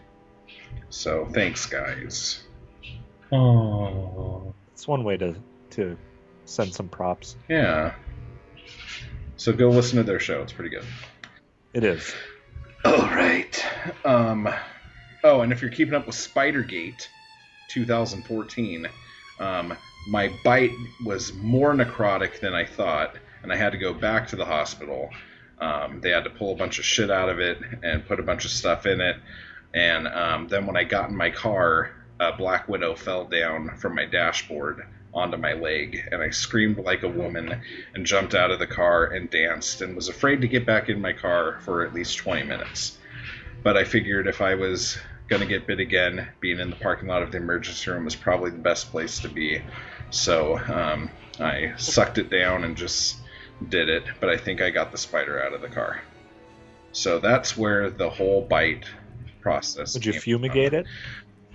[0.90, 2.44] So thanks, guys.
[3.32, 4.54] Oh.
[4.74, 5.36] It's one way to
[5.72, 5.98] to
[6.46, 7.36] send some props.
[7.48, 7.94] Yeah.
[9.38, 10.42] So go listen to their show.
[10.42, 10.86] It's pretty good.
[11.74, 12.14] It is.
[12.86, 13.66] All right.
[14.06, 14.48] Um,
[15.24, 17.08] oh, and if you're keeping up with Spidergate
[17.68, 18.88] 2014,
[19.40, 19.76] um,
[20.08, 20.72] my bite
[21.06, 25.10] was more necrotic than I thought, and I had to go back to the hospital.
[25.60, 28.24] Um, they had to pull a bunch of shit out of it and put a
[28.24, 29.18] bunch of stuff in it.
[29.74, 33.96] And um, then when I got in my car, a Black Widow fell down from
[33.96, 37.62] my dashboard onto my leg, and I screamed like a woman
[37.94, 41.02] and jumped out of the car and danced and was afraid to get back in
[41.02, 42.98] my car for at least 20 minutes.
[43.64, 47.22] But I figured if I was gonna get bit again, being in the parking lot
[47.22, 49.62] of the emergency room was probably the best place to be.
[50.10, 53.18] So um, I sucked it down and just
[53.68, 56.02] did it, but I think I got the spider out of the car.
[56.92, 58.86] So that's where the whole bite
[59.42, 59.94] process.
[59.94, 60.86] Would you fumigate it?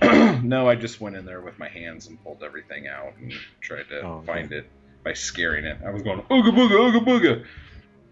[0.42, 3.88] no, I just went in there with my hands and pulled everything out and tried
[3.90, 4.26] to Oh, okay.
[4.26, 4.68] find it
[5.02, 5.78] by scaring it.
[5.86, 7.44] I was going ooga booga ooga booga.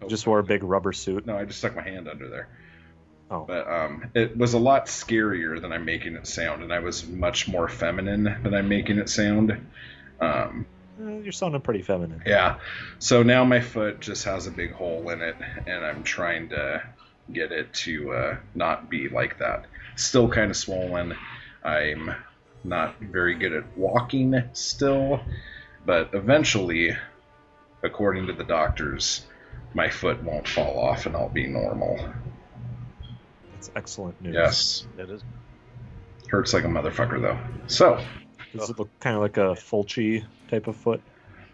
[0.07, 1.25] Just wore a big rubber suit.
[1.25, 2.47] No, I just stuck my hand under there.
[3.31, 3.45] Oh.
[3.47, 7.07] But um, it was a lot scarier than I'm making it sound, and I was
[7.07, 9.65] much more feminine than I'm making it sound.
[10.19, 10.65] Um,
[11.01, 12.21] Eh, You're sounding pretty feminine.
[12.23, 12.57] yeah.
[12.99, 16.83] So now my foot just has a big hole in it, and I'm trying to
[17.31, 19.65] get it to uh, not be like that.
[19.95, 21.15] Still kind of swollen.
[21.63, 22.13] I'm
[22.63, 25.21] not very good at walking still,
[25.85, 26.95] but eventually,
[27.83, 29.25] according to the doctors,
[29.73, 31.99] my foot won't fall off and I'll be normal.
[33.53, 34.33] That's excellent news.
[34.35, 34.87] Yes.
[34.97, 35.23] That is.
[36.29, 37.37] Hurts like a motherfucker though.
[37.67, 38.03] So,
[38.55, 41.01] Does it look kind of like a Fulci type of foot?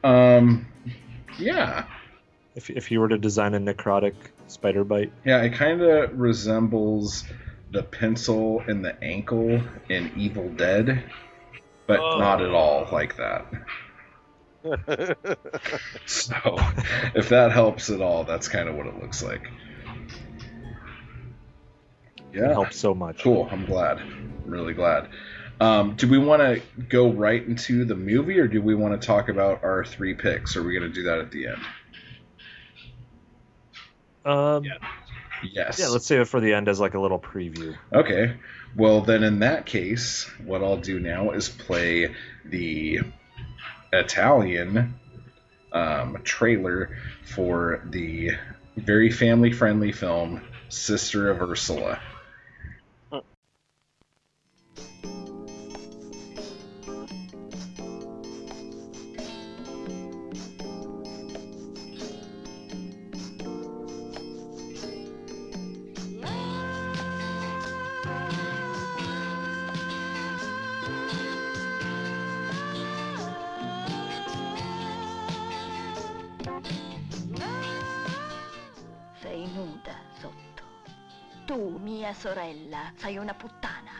[0.04, 0.66] um,
[1.38, 1.86] yeah,
[2.56, 4.14] If, if you were to design a necrotic
[4.48, 7.26] spider bite, yeah, it kind of resembles
[7.72, 11.04] the pencil in the ankle in Evil Dead,
[11.88, 12.18] but Oh.
[12.20, 13.46] not at all like that.
[16.06, 16.36] So,
[17.16, 19.50] if that helps at all, that's kind of what it looks like.
[22.34, 23.22] Yeah, it helps so much.
[23.24, 23.48] cool.
[23.52, 23.98] I'm glad.
[24.00, 25.10] I'm really glad.
[25.62, 29.06] Um, do we want to go right into the movie, or do we want to
[29.06, 30.56] talk about our three picks?
[30.56, 31.62] Are we going to do that at the end?
[34.26, 34.78] Um, Yeah.
[35.44, 35.80] Yes.
[35.80, 37.76] yeah, let's save it for the end as like a little preview.
[37.94, 38.36] Okay.
[38.76, 42.14] Well, then in that case, what I'll do now is play
[42.46, 43.00] the
[43.92, 44.96] Italian
[45.72, 48.32] um, trailer for the
[48.78, 52.00] very family friendly film Sister of Ursula.
[82.10, 83.92] Mia sorella, sei una puttana.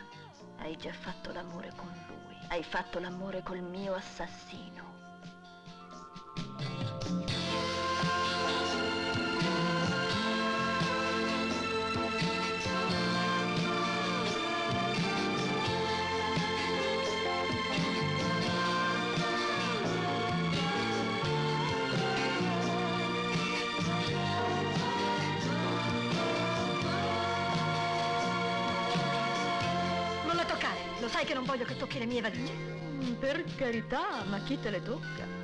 [0.58, 2.36] Hai già fatto l'amore con lui.
[2.48, 4.99] Hai fatto l'amore col mio assassino.
[31.30, 32.54] Che non voglio che tocchi le mie valigie.
[32.54, 35.39] Mm, per carità, ma chi te le tocca?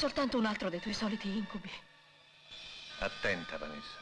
[0.00, 1.70] Soltanto un altro dei tuoi soliti incubi.
[3.00, 3.98] Attenta, Vanessa.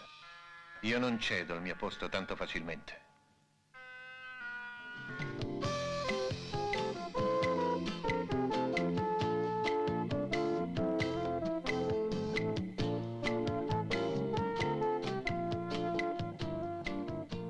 [0.82, 3.06] Io non cedo il mio posto tanto facilmente.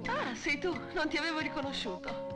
[0.06, 2.27] Ah, sei tu, non ti avevo riconosciuto.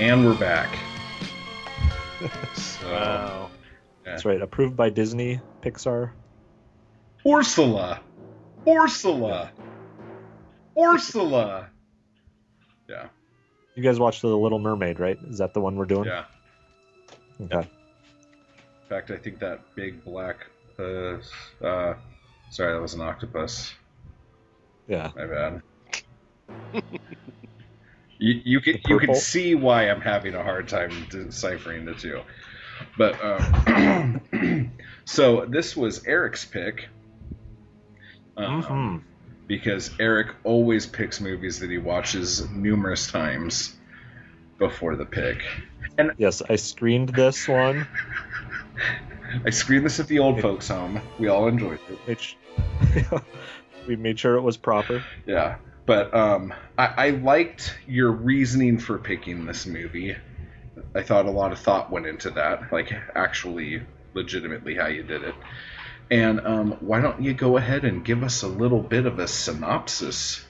[0.00, 0.76] And we're back.
[2.54, 3.50] So, Wow.
[4.04, 4.42] That's right.
[4.42, 6.10] Approved by Disney, Pixar.
[7.26, 8.00] Ursula!
[8.68, 9.50] Ursula!
[10.78, 11.68] Ursula!
[12.88, 13.08] Yeah,
[13.74, 15.18] You guys watched The Little Mermaid, right?
[15.28, 16.06] Is that the one we're doing?
[16.06, 16.24] yeah.
[17.42, 17.60] Okay.
[17.60, 20.46] In fact, I think that big black.
[20.78, 21.18] Uh,
[21.64, 21.94] uh,
[22.50, 23.72] sorry, that was an octopus.
[24.88, 25.10] Yeah.
[25.16, 25.62] My bad.
[28.20, 32.20] you you can you can see why I'm having a hard time deciphering the two,
[32.96, 34.72] but um,
[35.04, 36.88] so this was Eric's pick.
[38.36, 39.02] Um, Mhm.
[39.48, 43.74] Because Eric always picks movies that he watches numerous times
[44.58, 45.42] before the pick.
[45.98, 47.88] And Yes, I screened this one.
[49.44, 51.00] I screened this at the old folks' home.
[51.18, 51.98] We all enjoyed it.
[52.06, 52.36] Which
[53.88, 55.02] we made sure it was proper.
[55.26, 55.56] Yeah,
[55.86, 60.16] but um, I, I liked your reasoning for picking this movie.
[60.94, 63.82] I thought a lot of thought went into that, like actually,
[64.14, 65.34] legitimately how you did it.
[66.10, 69.28] And um, why don't you go ahead and give us a little bit of a
[69.28, 70.44] synopsis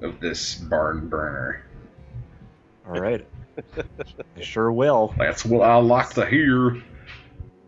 [0.00, 1.64] of this barn burner?
[2.86, 3.26] All right.
[4.36, 5.14] I sure will.
[5.18, 6.82] That's what I like to hear.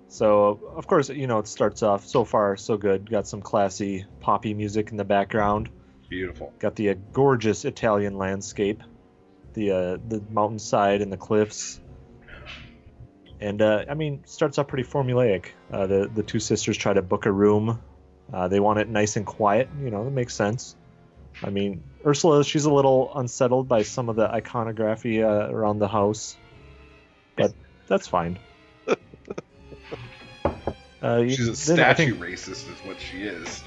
[0.08, 3.10] So, of course, you know, it starts off so far so good.
[3.10, 5.70] Got some classy poppy music in the background.
[6.08, 6.52] Beautiful.
[6.58, 8.82] Got the uh, gorgeous Italian landscape,
[9.54, 11.80] the uh, the mountainside and the cliffs.
[13.40, 15.46] And uh, I mean, starts off pretty formulaic.
[15.72, 17.80] Uh, the the two sisters try to book a room.
[18.32, 19.68] Uh, they want it nice and quiet.
[19.82, 20.76] You know, that makes sense.
[21.42, 25.88] I mean, Ursula, she's a little unsettled by some of the iconography uh, around the
[25.88, 26.36] house,
[27.36, 27.52] but
[27.88, 28.38] that's fine.
[31.02, 33.62] Uh, She's a I statue think- racist, is what she is.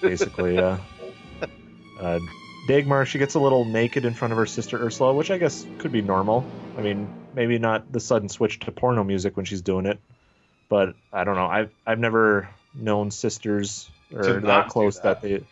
[0.00, 0.56] basically.
[0.56, 0.78] Yeah.
[1.98, 2.20] Uh,
[2.68, 5.64] Dagmar, she gets a little naked in front of her sister Ursula, which I guess
[5.78, 6.44] could be normal.
[6.76, 10.00] I mean, maybe not the sudden switch to porno music when she's doing it,
[10.68, 11.46] but I don't know.
[11.46, 15.22] I've I've never known sisters To or that close that.
[15.22, 15.28] that.
[15.28, 15.44] they,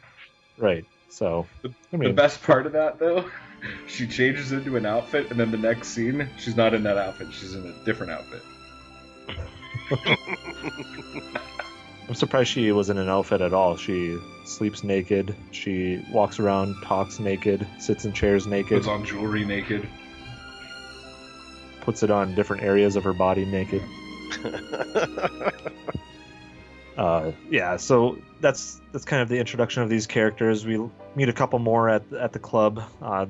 [0.59, 0.85] right?
[1.09, 3.31] So I mean, The best part of that, though,
[3.87, 7.29] she changes into an outfit, and then the next scene, she's not in that outfit.
[7.33, 8.43] She's in a different outfit.
[12.09, 13.77] I'm surprised she was in an outfit at all.
[13.77, 15.35] She sleeps naked.
[15.53, 19.89] She walks around, talks naked, sits in chairs naked, Puts on jewelry naked.
[21.81, 23.83] puts it on different areas of her body naked.
[26.97, 30.67] uh, yeah, so that's that's kind of the introduction of these characters.
[30.67, 30.81] We
[31.15, 33.27] meet a couple more at at the club, uh,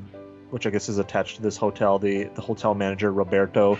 [0.50, 1.98] which I guess is attached to this hotel.
[1.98, 3.78] The the hotel manager Roberto.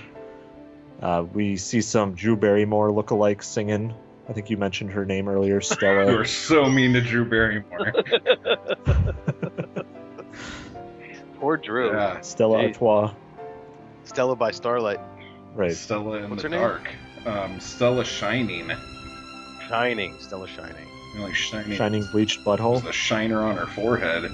[1.03, 3.93] Uh, we see some Drew Barrymore lookalikes singing.
[4.29, 6.11] I think you mentioned her name earlier, Stella.
[6.11, 7.93] you are so mean to Drew Barrymore.
[11.41, 11.91] Poor Drew.
[11.93, 12.21] yeah.
[12.23, 12.67] Stella Hey.
[12.69, 13.13] Artois.
[14.05, 15.01] Stella by Starlight.
[15.55, 15.73] Right.
[15.75, 16.61] Stella in What's the her name?
[16.61, 16.89] dark.
[17.27, 18.71] Um, Stella Shining.
[19.69, 20.15] Shining.
[20.21, 20.87] Stella Shining.
[21.13, 21.77] You know, like shining.
[21.77, 22.83] Shining bleached butthole.
[22.83, 24.31] The shiner on her forehead.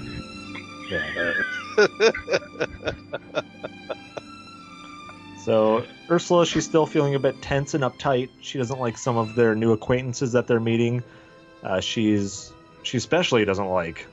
[0.89, 1.33] Yeah.
[5.43, 8.29] So Ursula, she's still feeling a bit tense and uptight.
[8.41, 11.03] She doesn't like some of their new acquaintances that they're meeting.
[11.63, 12.51] Uh, she's
[12.83, 14.05] she especially doesn't like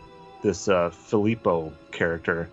[0.43, 2.49] this uh, Filippo character.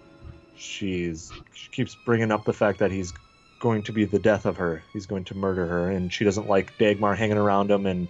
[0.57, 3.13] She's she keeps bringing up the fact that he's
[3.59, 4.83] going to be the death of her.
[4.91, 8.09] He's going to murder her, and she doesn't like Dagmar hanging around him and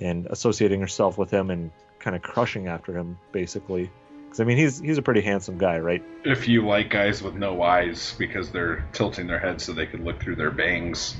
[0.00, 3.90] and associating herself with him and kind of crushing after him, basically.
[4.32, 6.02] Because I mean, he's he's a pretty handsome guy, right?
[6.24, 10.06] If you like guys with no eyes because they're tilting their heads so they can
[10.06, 11.14] look through their bangs,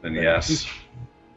[0.00, 0.22] then Yeah.
[0.22, 0.66] yes.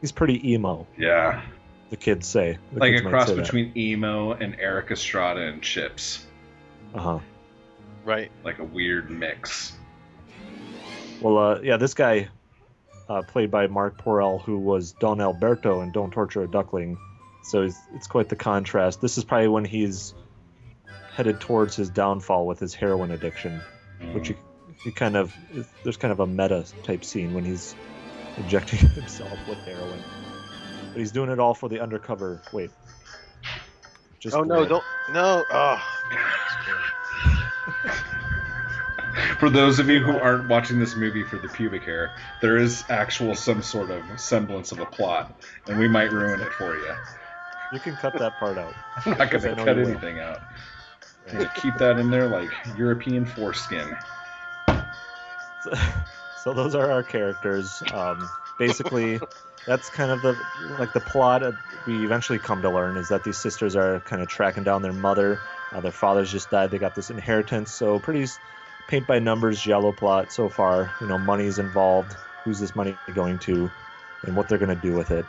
[0.00, 0.86] He's pretty emo.
[0.96, 1.42] Yeah.
[1.90, 2.56] The kids say.
[2.72, 3.42] The Like kids a cross say that.
[3.42, 6.24] between emo and Erik Estrada and Chips.
[6.94, 7.18] Uh-huh.
[8.06, 8.30] Right.
[8.42, 9.72] Like a weird mix.
[11.20, 12.28] Well, uh, yeah, this guy,
[13.10, 16.96] uh, played by Marc Porel, who was Don Alberto in Don't Torture a Duckling.
[17.42, 19.02] So it's, it's quite the contrast.
[19.02, 20.14] This is probably when he's
[21.14, 23.60] headed towards his downfall with his heroin addiction,
[24.12, 24.36] which he,
[24.82, 25.34] he kind of
[25.82, 27.74] there's kind of a meta type scene when he's
[28.36, 30.02] injecting himself with heroin,
[30.88, 32.42] but he's doing it all for the undercover.
[32.52, 32.70] Wait.
[34.18, 34.66] Just oh no!
[34.66, 34.68] glory.
[34.68, 34.84] Don't
[35.14, 35.44] no!
[35.50, 35.82] Oh.
[39.38, 42.82] For those of you who aren't watching this movie for the pubic hair, there is
[42.88, 46.94] actual some sort of semblance of a plot, and we might ruin it for you.
[47.72, 48.74] You can cut that part out.
[49.04, 49.90] I'm not going to know cut you will.
[49.90, 50.40] anything out.
[51.56, 53.96] Keep that in there like European foreskin.
[55.62, 55.72] So,
[56.42, 57.82] so those are our characters.
[57.92, 59.20] Um, basically,
[59.66, 60.36] that's kind of the
[60.78, 61.42] like the plot.
[61.42, 61.56] Of,
[61.86, 64.92] we eventually come to learn is that these sisters are kind of tracking down their
[64.92, 65.40] mother.
[65.72, 66.70] Uh, their fathers just died.
[66.70, 67.72] They got this inheritance.
[67.72, 68.26] So pretty,
[68.88, 70.92] paint by numbers yellow plot so far.
[71.00, 72.14] You know, money's involved.
[72.44, 73.70] Who's this money going to,
[74.24, 75.24] and what they're going to do with it.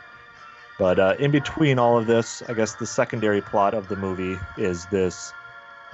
[0.78, 4.38] But uh, in between all of this, I guess the secondary plot of the movie
[4.58, 5.32] is this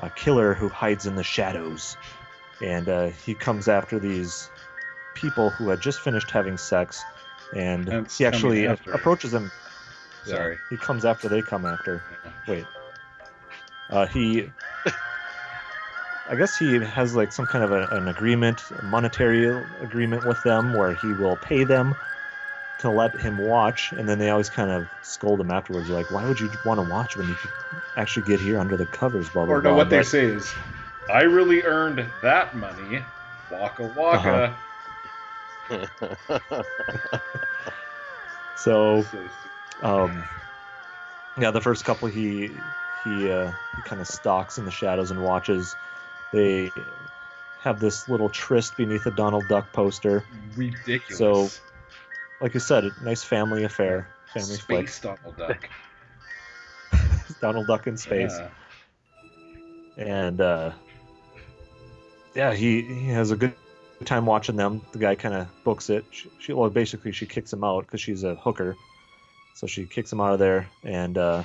[0.03, 1.97] uh, killer who hides in the shadows,
[2.61, 4.51] and uh, he comes after these
[5.15, 7.03] people who had just finished having sex,
[7.55, 9.51] and he actually a- approaches them.
[10.27, 10.59] Yeah, Sorry.
[10.71, 12.03] he comes after they come after.
[12.47, 12.67] Wait.
[13.91, 14.51] Uh, he.
[16.29, 19.49] I guess he has like some kind of a, an agreement, a monetary
[19.81, 21.95] agreement with them, where he will pay them
[22.83, 26.25] to let him watch, and then they always kind of scold him afterwards, like, "Why
[26.27, 27.51] would you want to watch when you could
[27.97, 29.71] actually get here under the covers?" Blah blah Or blah.
[29.71, 30.53] no, what they say is,
[31.13, 33.05] I really earned that money.
[33.51, 34.57] Waka waka.
[35.71, 36.63] Uh-huh.
[38.57, 39.19] So, So-
[39.83, 40.23] um,
[41.39, 42.51] yeah, the first couple he
[43.05, 45.75] he uh, he kind of stalks in the shadows and watches.
[46.33, 46.71] They
[47.61, 50.25] have this little tryst beneath a Donald Duck poster.
[50.57, 51.19] ridiculous.
[51.19, 51.51] So,
[52.43, 54.89] Like you said, a nice family affair, family flick.
[54.89, 55.69] Space Donald Duck.
[57.41, 58.37] Donald Duck in space.
[59.97, 60.05] Yeah.
[60.05, 60.73] and uh,
[62.35, 63.55] yeah, he he has a good
[64.05, 64.81] time watching them.
[64.91, 66.05] The guy kind of books it.
[66.11, 68.75] She, she well, basically she kicks him out because she's a hooker,
[69.55, 71.45] so she kicks him out of there, and uh,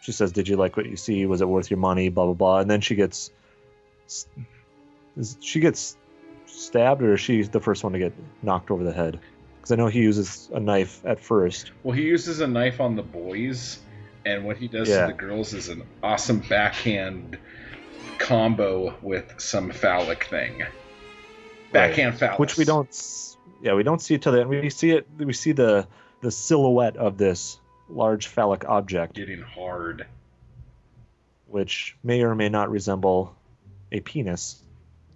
[0.00, 1.26] she says, "Did you like what you see?
[1.26, 3.30] Was it worth your money?" Blah blah blah, and then she gets
[5.40, 5.98] she gets
[6.46, 9.20] stabbed, or is she the first one to get knocked over the head?
[9.64, 11.70] Because I know he uses a knife at first.
[11.84, 13.78] Well, he uses a knife on the boys,
[14.26, 15.06] and what he does Yeah.
[15.06, 17.38] to the girls is an awesome backhand
[18.18, 20.64] combo with some phallic thing.
[21.72, 22.38] Backhand phallus.
[22.38, 23.26] which we don't
[23.62, 25.86] yeah we don't see it till the end we see it we see the
[26.20, 27.58] the silhouette of this
[27.88, 30.06] large phallic object Getting hard.
[31.46, 33.34] which may or may not resemble
[33.90, 34.62] a penis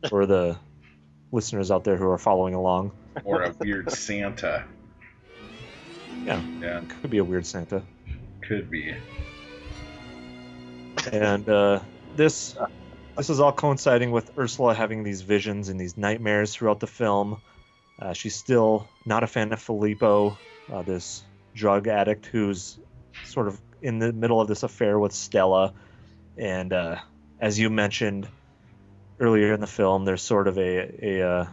[0.09, 0.57] for the
[1.33, 2.93] listeners out there who are following along
[3.25, 4.65] Or a weird Santa.
[6.25, 6.43] Yeah.
[6.61, 7.83] Yeah, could be a weird santa
[8.49, 8.95] could be.
[11.13, 11.81] and uh,
[12.17, 12.57] this
[13.17, 17.41] this is all coinciding with Ursula having these visions and these nightmares throughout the film.
[18.01, 20.39] Uh, she's still not a fan of Filippo,
[20.73, 21.23] uh, this
[21.55, 22.79] drug addict who's
[23.25, 25.75] sort of in the middle of this affair with Stella.
[26.37, 26.97] And uh,
[27.41, 28.29] as you mentioned
[29.19, 31.47] earlier in the film, there's sort of a, a uh,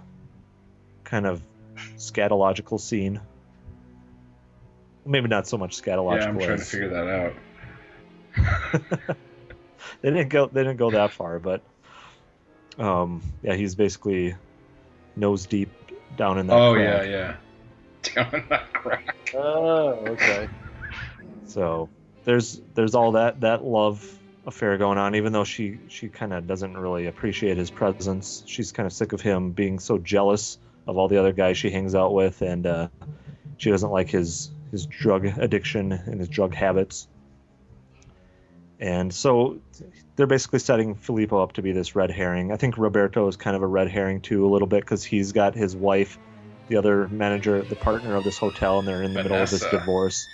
[1.03, 1.41] kind of
[1.98, 3.22] scatological scene.
[5.06, 6.22] Maybe not so much scatological.
[6.22, 7.34] Yeah, I'm trying to figure that out.
[10.02, 11.62] they didn't go they didn't go that far, but
[12.78, 14.36] um, yeah, he's basically
[15.16, 15.70] nose deep
[16.18, 16.54] down in that.
[16.54, 16.86] Oh crack.
[16.86, 17.36] yeah, yeah.
[18.14, 19.16] Down in that crack.
[19.34, 20.48] Oh, okay.
[21.48, 21.90] So
[22.24, 25.16] there's there's all that that love affair going on.
[25.16, 29.14] Even though she she kind of doesn't really appreciate his presence, she's kind of sick
[29.14, 32.66] of him being so jealous of all the other guys she hangs out with, and
[32.66, 32.88] uh,
[33.58, 37.08] she doesn't like his his drug addiction and his drug habits.
[38.80, 39.60] And so
[40.16, 42.52] they're basically setting Filippo up to be this red herring.
[42.52, 45.32] I think Roberto is kind of a red herring too, a little bit, because he's
[45.32, 46.18] got his wife,
[46.68, 49.66] the other manager, the partner of this hotel, and they're in the middle of this
[49.70, 50.28] divorce.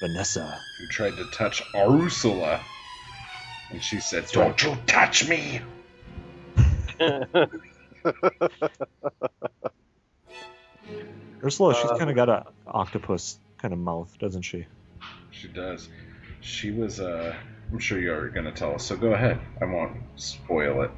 [0.00, 0.60] Vanessa.
[0.78, 2.60] Who tried to touch Ursula.
[3.70, 5.60] And she said, Don't you touch me!
[11.42, 14.66] Ursula, she's Uh, kind of got a octopus kind of mouth, doesn't she?
[15.30, 15.88] She does.
[16.40, 17.34] She was, uh,
[17.72, 19.40] I'm sure you're going to tell us, so go ahead.
[19.60, 20.90] I won't spoil it.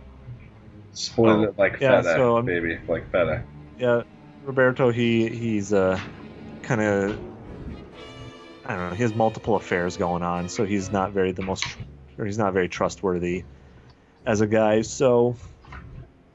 [0.92, 3.44] Spoil Oh, it like yeah, feta, so I'm- baby, like feta.
[3.78, 4.02] Yeah,
[4.42, 6.00] Roberto, he he's uh
[6.62, 7.18] kind of
[8.64, 8.96] I don't know.
[8.96, 11.64] He has multiple affairs going on, so he's not very the most,
[12.18, 13.44] or he's not very trustworthy
[14.24, 14.82] as a guy.
[14.82, 15.36] So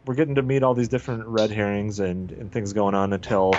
[0.05, 3.51] we're getting to meet all these different red herrings and and things going on until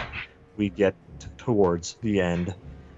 [0.56, 0.94] we get
[1.38, 2.54] towards the end.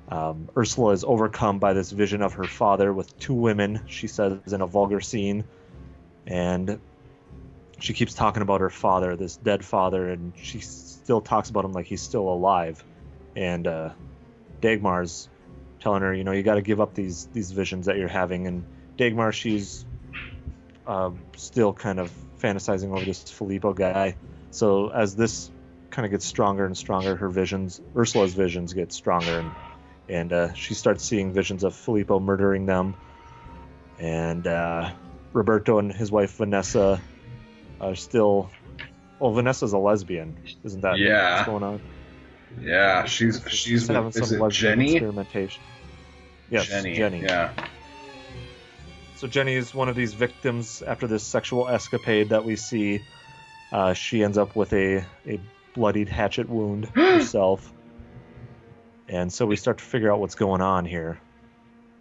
[0.08, 3.80] Um, Ursula is overcome by this vision of her father with two women.
[3.86, 5.44] She says in a vulgar scene,
[6.26, 6.78] and
[7.80, 11.72] she keeps talking about her father, this dead father, and she still talks about him
[11.72, 12.82] like he's still alive.
[13.34, 13.90] And uh,
[14.60, 15.28] Dagmar's
[15.80, 18.46] telling her, you know, you got to give up these these visions that you're having.
[18.46, 18.64] And
[18.96, 19.84] Dagmar, she's
[20.86, 24.16] uh, still kind of fantasizing over this Filippo guy.
[24.50, 25.50] So as this
[25.90, 29.50] kind of gets stronger and stronger, her visions, Ursula's visions get stronger, and
[30.08, 32.94] and uh, she starts seeing visions of Filippo murdering them.
[33.98, 34.90] And uh,
[35.32, 37.00] Roberto and his wife Vanessa
[37.80, 38.50] are still.
[39.20, 41.36] Well, Vanessa's a lesbian, isn't that Yeah.
[41.36, 41.80] what's going on?
[42.60, 44.92] Yeah, she's, she's having with, some lesbian Jenny?
[44.92, 45.62] experimentation.
[46.50, 46.94] Yes, Jenny.
[46.96, 47.22] Jenny.
[47.22, 47.52] Yeah.
[49.24, 53.00] So Jenny is one of these victims after this sexual escapade that we see,
[53.72, 55.40] Uh, she ends up with a, a
[55.72, 57.72] bloodied hatchet wound herself.
[59.08, 61.18] And so we start to figure out what's going on here.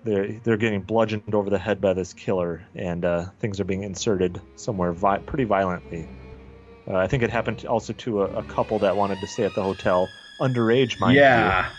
[0.03, 3.83] They're, they're getting bludgeoned over the head by this killer, and uh, things are being
[3.83, 6.09] inserted somewhere vi- pretty violently.
[6.85, 9.55] Uh, I think it happened also to a, a couple that wanted to stay at
[9.55, 10.09] the hotel,
[10.41, 11.21] underage, mind you.
[11.21, 11.69] yeah.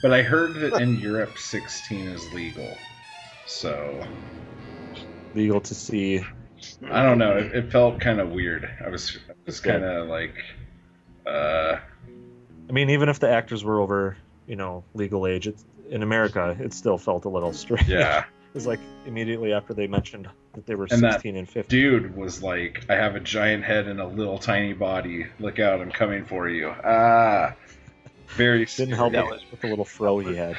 [0.00, 2.78] But I heard that in Europe, 16 is legal.
[3.48, 4.06] So
[5.34, 6.20] legal to see.
[6.90, 7.36] I don't know.
[7.38, 8.68] It, it felt kind of weird.
[8.84, 10.34] I was, I was kind of like,
[11.26, 11.76] uh,
[12.68, 16.56] I mean, even if the actors were over, you know, legal age, it's, in America,
[16.60, 17.88] it still felt a little strange.
[17.88, 18.18] yeah.
[18.48, 21.68] it was like immediately after they mentioned that they were And that 16 and 15.
[21.80, 25.26] Dude was like, I have a giant head and a little tiny body.
[25.40, 26.68] Look out, I'm coming for you.
[26.84, 27.54] Ah.
[28.36, 30.56] Very Didn't help That was- with the little fro he had.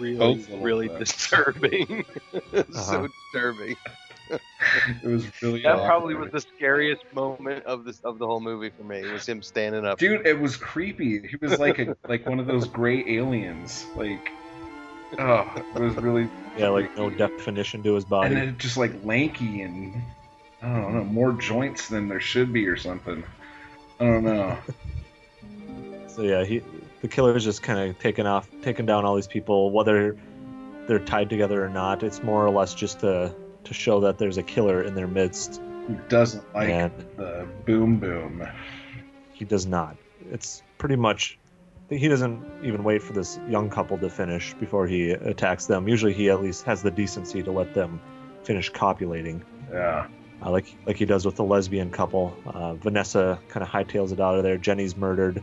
[0.00, 0.98] Really, Both little really things.
[1.00, 2.04] disturbing.
[2.52, 2.72] Uh-huh.
[2.72, 3.76] So disturbing.
[4.30, 8.70] It was really That probably was the scariest moment of this of the whole movie
[8.76, 9.10] for me.
[9.12, 9.98] Was him standing up.
[9.98, 11.26] Dude, it was creepy.
[11.26, 13.84] He was like a like one of those gray aliens.
[13.96, 14.30] Like,
[15.18, 16.28] oh, it was really.
[16.56, 18.34] Yeah, like no definition to his And body.
[18.34, 20.02] then just like lanky and
[20.62, 23.22] I don't know, more joints than there should be or something.
[23.98, 24.56] I don't know.
[26.08, 26.60] So yeah, he
[27.02, 30.16] the killer's just kind of taking off, taking down all these people, whether
[30.86, 32.02] they're tied together or not.
[32.02, 33.34] It's more or less just to
[33.64, 37.98] to show that there's a killer in their midst, Who doesn't like and the boom
[38.00, 38.46] boom?
[39.32, 39.96] he does not.
[40.30, 41.38] It's pretty much
[41.90, 45.88] he doesn't even wait for this young couple to finish before he attacks them.
[45.88, 48.00] Usually, he at least has the decency to let them
[48.44, 49.42] finish copulating.
[49.70, 50.06] Yeah.
[50.42, 52.34] uh, like like he does with the lesbian couple.
[52.46, 54.56] Uh, Vanessa kind of hightails it out of there.
[54.56, 55.42] Jenny's murdered,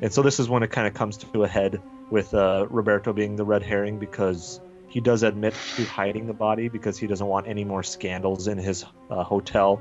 [0.00, 1.80] and so this is when it kind of comes to a head
[2.10, 6.68] with uh, Roberto being the red herring because he does admit to hiding the body
[6.68, 9.80] because he doesn't want any more scandals in his uh, hotel.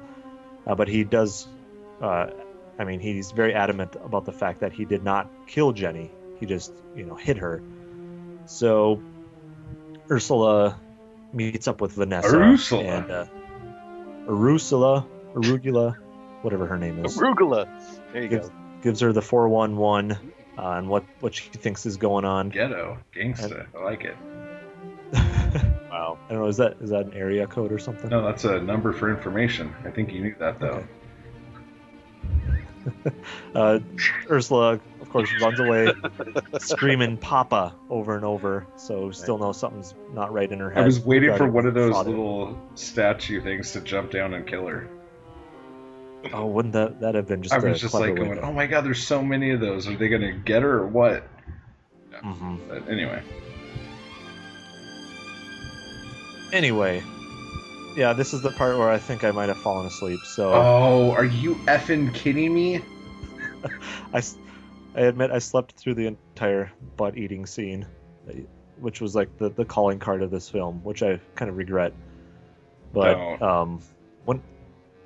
[0.68, 1.48] Uh, but he does.
[2.02, 2.28] Uh,
[2.78, 6.12] I mean, he's very adamant about the fact that he did not kill Jenny.
[6.40, 7.62] He just, you know, hit her.
[8.46, 9.02] So
[10.10, 10.80] Ursula
[11.34, 12.38] meets up with Vanessa.
[12.38, 12.84] Ursula.
[12.84, 13.26] And, uh,
[14.28, 15.96] Arusula, Arugula,
[16.44, 17.68] whatever her name is, Arugula.
[18.14, 18.56] There you gives, go.
[18.82, 20.18] Gives her the 411
[20.58, 22.50] uh, and what, what she thinks is going on.
[22.50, 22.98] Ghetto.
[23.14, 23.68] Gangsta.
[23.78, 24.18] I like it.
[25.90, 26.20] Wow.
[26.28, 28.10] I don't know, is that is that an area code or something?
[28.12, 29.74] No, that's a number for information.
[29.84, 30.84] I think you knew that though.
[33.54, 33.80] Uh,
[34.30, 35.92] Ursula, of course, runs away
[36.60, 38.66] screaming "Papa" over and over.
[38.78, 40.84] So still know something's not right in her head.
[40.84, 44.34] I was waiting for one of those thought it- little statue things to jump down
[44.34, 44.88] and kill her.
[46.34, 48.68] Oh, wouldn't that that have been just I a was just like going, "Oh my
[48.68, 49.88] god, there's so many of those.
[49.88, 51.28] Are they gonna get her or what?"
[52.22, 52.58] Mm-hmm.
[52.68, 53.24] But anyway,
[56.52, 57.04] Anyway,
[57.96, 60.20] yeah, this is the part where I think I might have fallen asleep.
[60.24, 62.82] So oh, are you effing kidding me?
[64.14, 64.24] I,
[64.96, 67.86] I admit I slept through the entire butt eating scene,
[68.80, 71.94] which was like the, the calling card of this film, which I kind of regret.
[72.94, 73.82] But um,
[74.26, 74.42] when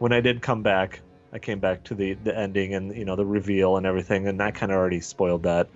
[0.03, 0.99] when I did come back,
[1.31, 4.41] I came back to the the ending and you know the reveal and everything, and
[4.41, 5.69] that kind of already spoiled that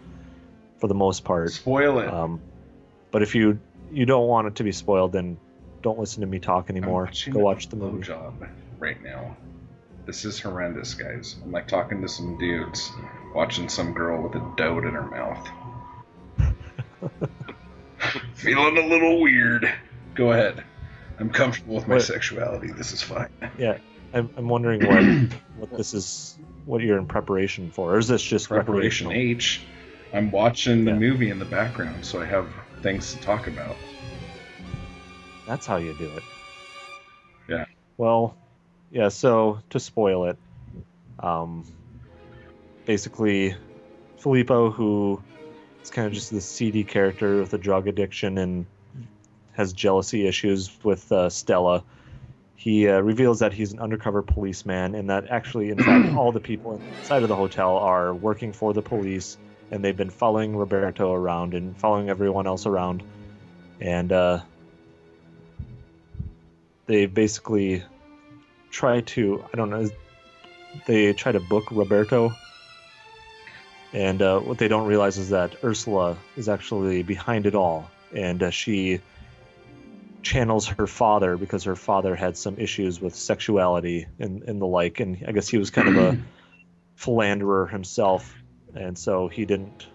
[0.82, 1.50] for the most part.
[1.52, 2.14] Spoil it.
[2.14, 2.42] Um,
[3.10, 3.58] but if you
[3.90, 5.38] you don't want it to be spoiled, then
[5.82, 7.10] don't listen to me talk anymore.
[7.30, 8.04] Go watch the movie.
[8.06, 8.50] blowjob
[8.80, 9.38] right now.
[10.06, 11.38] This is horrendous, guys.
[11.42, 12.92] I'm like talking to some dudes,
[13.34, 15.48] watching some girl with a dote in her mouth.
[18.34, 19.74] Feeling a little weird.
[20.16, 20.66] Go ahead.
[21.18, 22.74] I'm comfortable with my sexuality.
[22.74, 23.30] This is fine.
[23.58, 23.78] Yeah,
[24.18, 25.04] I'm, I'm wondering what
[25.56, 29.12] what this is, what you're in preparation for, or is this just Preparation?
[29.12, 29.62] H.
[30.14, 30.98] I'm watching the Yeah.
[30.98, 32.48] movie in the background, so I have
[32.82, 33.76] things to talk about.
[35.46, 36.24] That's how you do it.
[37.48, 37.66] Yeah.
[37.98, 38.36] Well,
[38.92, 39.10] yeah.
[39.10, 40.38] So to spoil it,
[41.20, 41.66] um,
[42.86, 43.56] basically,
[44.18, 45.22] Filippo, who
[45.84, 48.66] is kind of just this seedy character with a drug addiction and
[49.54, 51.84] has jealousy issues with uh, Stella.
[52.58, 56.40] He uh, reveals that he's an undercover policeman, and that actually, in fact, all the
[56.40, 59.38] people inside of the hotel are working for the police,
[59.72, 63.04] and they've been following Roberto around and following everyone else around,
[63.80, 64.40] and uh,
[66.88, 67.84] they basically
[68.72, 69.88] try to I don't know
[70.86, 72.34] they try to book Roberto.
[73.94, 77.90] And uh, what they don't realize is that Ursula is actually behind it all.
[78.14, 79.02] And uh, she
[80.22, 85.00] channels her father because her father had some issues with sexuality and, and the like
[85.00, 86.18] and I guess he was kind of a
[86.96, 88.36] philanderer himself
[88.76, 89.88] and so he didn't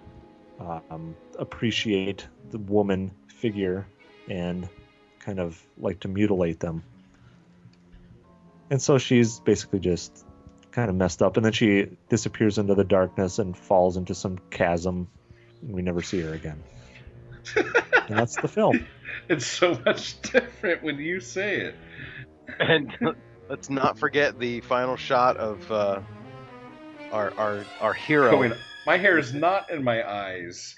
[0.60, 3.86] um, appreciate the woman figure
[4.28, 4.68] and
[5.18, 6.82] kind of like to mutilate them.
[8.70, 10.24] And so she's basically just
[10.70, 14.38] kind of messed up, and then she disappears into the darkness and falls into some
[14.50, 15.08] chasm,
[15.60, 16.62] and we never see her again.
[17.56, 18.86] and that's the film.
[19.28, 21.76] It's so much different when you say it.
[22.58, 22.92] And
[23.48, 26.00] let's not forget the final shot of uh,
[27.10, 28.30] our our our hero.
[28.32, 28.54] Going,
[28.86, 30.76] my hair is not in my eyes.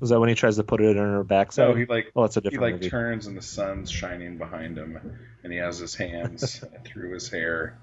[0.00, 1.72] Was that when he tries to put it in her backside?
[1.72, 2.90] So he like oh, it's a he different like movie.
[2.90, 4.98] turns and the sun's shining behind him,
[5.42, 7.78] and he has his hands through his hair.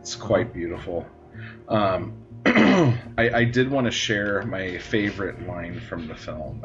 [0.00, 1.06] It's quite beautiful.
[1.68, 6.62] Um, I, I did want to share my favorite line from the film.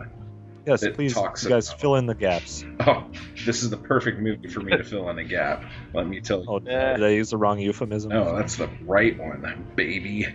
[0.66, 2.64] Yes, please, talks you guys about- fill in the gaps.
[2.86, 3.06] Oh,
[3.46, 5.64] this is the perfect movie for me to fill in a gap.
[5.94, 6.46] Let me tell you.
[6.50, 8.10] Oh, did I use the wrong euphemism?
[8.10, 10.28] No, that's the right one, baby.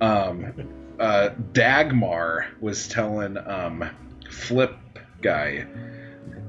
[0.00, 0.52] Um,
[1.00, 3.88] uh, Dagmar was telling um,
[4.30, 4.74] Flip
[5.22, 5.66] guy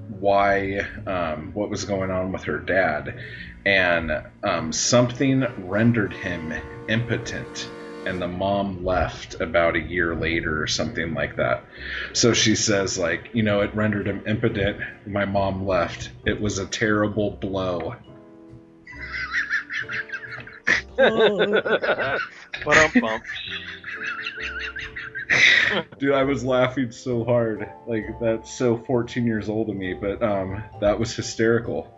[0.10, 3.20] why um, what was going on with her dad,
[3.66, 4.12] and
[4.44, 6.54] um, something rendered him
[6.90, 7.70] impotent.
[8.08, 11.66] And the mom left about a year later, or something like that.
[12.14, 14.80] So she says, like, you know, it rendered him impotent.
[15.06, 16.12] My mom left.
[16.26, 17.96] It was a terrible blow.
[22.66, 23.22] Ba-dum-bum.
[26.00, 27.70] Dude, I was laughing so hard.
[27.88, 31.94] Like that's so 14 years old of me, but um, that was hysterical.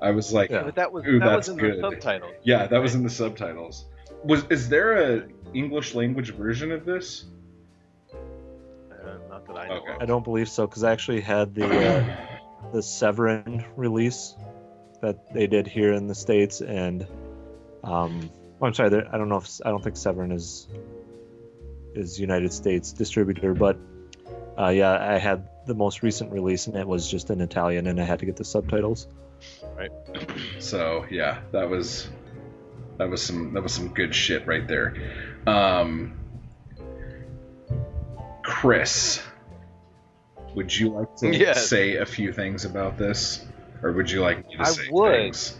[0.00, 0.62] I was like, Yeah.
[0.62, 1.76] But that was Ooh, that that's was in good.
[1.76, 2.30] the subtitle.
[2.42, 3.84] yeah, that was in the subtitles.
[4.24, 7.24] Was is there a English language version of this?
[8.12, 8.16] Uh,
[9.28, 9.74] not that I know.
[9.76, 9.96] Okay.
[10.00, 12.16] I don't believe so because I actually had the uh,
[12.72, 14.34] the Severin release
[15.00, 17.06] that they did here in the states, and
[17.82, 18.30] um,
[18.60, 20.68] oh, I'm sorry, there- I don't know if I don't think Severin is
[21.94, 23.78] is United States distributor, but
[24.58, 28.00] uh, yeah, I had the most recent release, and it was just in Italian, and
[28.00, 29.08] I had to get the subtitles.
[29.76, 29.90] Right.
[30.58, 32.08] So yeah, that was
[32.98, 34.94] that was some that was some good shit right there.
[35.46, 36.18] Um,
[38.42, 39.22] Chris,
[40.54, 41.68] would you like to Yes.
[41.68, 43.46] say a few things about this,
[43.82, 45.12] or would you like me to I say would.
[45.12, 45.56] things?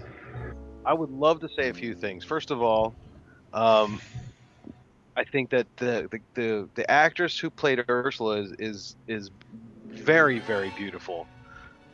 [0.84, 2.24] I would love to say a few things.
[2.24, 2.94] First of all,
[3.52, 4.00] um,
[5.16, 9.30] I think that the, the the the actress who played Ursula is is, is
[9.88, 11.28] very very beautiful.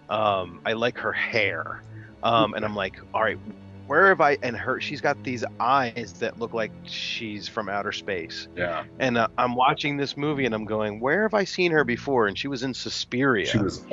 [0.08, 1.82] Um, I like her hair,
[2.22, 3.38] um, and I'm like, all right,
[3.86, 4.38] where have I?
[4.42, 8.48] And her, she's got these eyes that look like she's from outer space.
[8.56, 11.84] Yeah, And uh, I'm watching this movie, and I'm going, where have I seen her
[11.84, 12.26] before?
[12.26, 13.46] And she was in Suspiria.
[13.46, 13.84] she was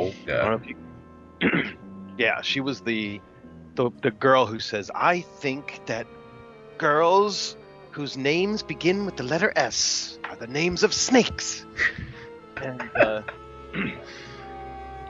[0.51, 0.75] know if you.
[2.17, 3.21] yeah, she was the,
[3.75, 6.07] the the girl who says, "I think that
[6.77, 7.55] girls
[7.91, 11.65] whose names begin with the letter S are the names of snakes."
[12.63, 13.21] and uh,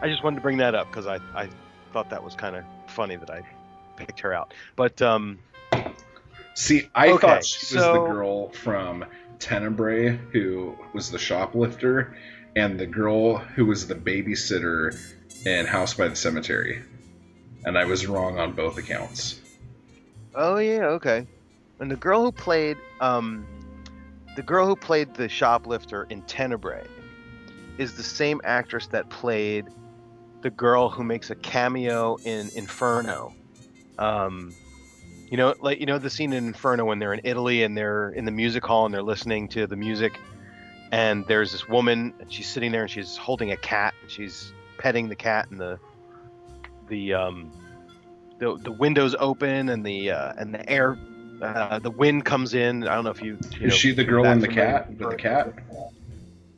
[0.02, 1.50] I just wanted to bring that up because I I
[1.94, 3.42] thought that was kind of funny that I
[3.96, 4.54] picked her out.
[4.76, 5.39] But um,
[6.56, 9.06] See, I Okay, thought she was the girl from
[9.39, 12.16] Tenebrae who was the shoplifter,
[12.56, 14.96] and the girl who was the babysitter
[15.46, 16.82] in House by the Cemetery.
[17.66, 19.39] And I was wrong on both accounts.
[20.36, 21.28] Oh yeah, okay.
[21.80, 23.48] And the girl who played um
[24.36, 26.88] the girl who played the shoplifter in Tenebrae
[27.78, 29.68] is the same actress that played
[30.41, 33.34] the girl who makes a cameo in Inferno.
[33.98, 34.54] Um
[35.30, 38.10] you know, like you know the scene in Inferno when they're in Italy and they're
[38.10, 40.20] in the music hall and they're listening to the music
[40.91, 44.54] and there's this woman and she's sitting there and she's holding a cat and she's
[44.78, 45.80] petting the cat and the
[46.88, 47.52] the um
[48.38, 50.98] the the windows open and the uh, and the air
[51.41, 52.88] uh, the wind comes in.
[52.88, 55.10] I don't know if you, you know, Is she the girl in the cat with
[55.10, 55.54] the cat?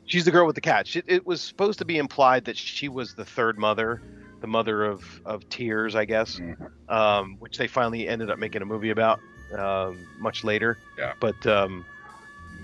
[0.04, 0.86] She's the girl with the cat.
[0.86, 4.00] She, it was supposed to be implied that she was the third mother,
[4.40, 6.70] the mother of, of Tears, I guess, Mhm.
[6.88, 9.20] um, which they finally ended up making a movie about
[9.56, 10.76] um, much later.
[10.98, 11.12] Yeah.
[11.20, 11.84] But um,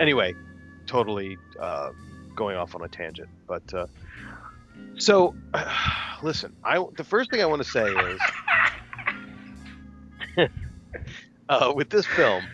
[0.00, 0.34] anyway,
[0.86, 1.90] totally uh,
[2.34, 3.28] going off on a tangent.
[3.46, 3.86] But uh,
[4.98, 5.34] so,
[6.22, 8.20] listen, I the first thing I want to say is
[11.48, 12.44] uh, with this film.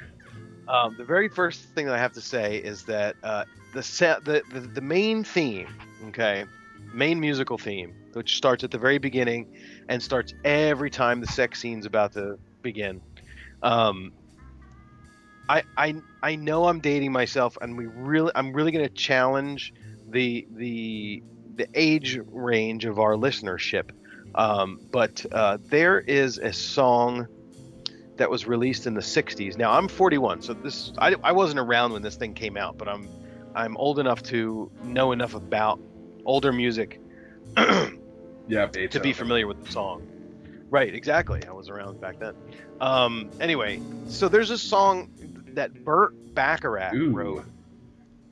[0.69, 4.27] Um, the very first thing that I have to say is that uh, the, set,
[4.27, 5.69] the the the main theme,
[6.09, 6.45] okay,
[6.93, 9.47] main musical theme, which starts at the very beginning
[9.89, 13.01] and starts every time the sex scene's about to begin.
[13.63, 14.13] Um,
[15.49, 19.73] I I I know I'm dating myself, and we really I'm really going to challenge
[20.11, 21.23] the the
[21.55, 23.93] the age range of our listenership.
[24.35, 27.29] Um, but uh, there is a song
[28.17, 29.57] that was released in the 60s.
[29.57, 32.89] Now I'm 41, so this I, I wasn't around when this thing came out, but
[32.89, 33.09] I'm
[33.55, 35.79] I'm old enough to know enough about
[36.25, 37.01] older music
[38.49, 40.07] Yeah, to be familiar with the song.
[40.71, 41.43] Right, exactly.
[41.47, 42.35] I was around back then.
[42.81, 45.11] Um, anyway, so there's a song
[45.55, 47.11] that Burt Bacharach Ooh.
[47.11, 47.45] wrote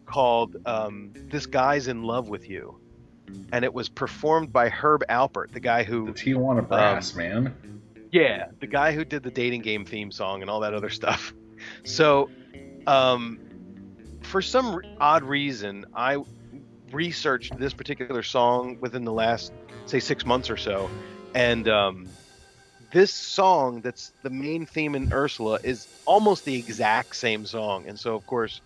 [0.04, 2.78] called um, "This Guy's in Love with You,"
[3.52, 7.54] and it was performed by Herb Alpert, the guy who The Tijuana Brass, man.
[8.12, 11.32] yeah, the guy who did the dating game theme song and all that other stuff.
[11.84, 12.28] So,
[12.86, 13.40] um,
[14.22, 16.18] for some odd reason, I
[16.92, 19.52] researched this particular song within the last,
[19.86, 20.90] say, six months or so,
[21.34, 22.08] and um,
[22.92, 27.88] this song that's the main theme in Ursula is almost the exact same song.
[27.88, 28.60] And so, of course,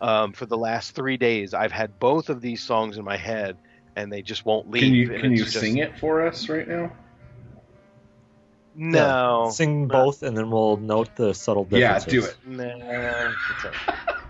[0.00, 3.56] um, for the last three days, I've had both of these songs in my head,
[3.96, 4.82] and they just won't leave.
[4.82, 6.92] Can you can you just- sing it for us right now?
[8.80, 9.50] No.
[9.52, 12.12] Sing both, and then we'll note the subtle differences.
[12.12, 12.36] Yeah, do it.
[12.46, 14.08] Nah, it's all right.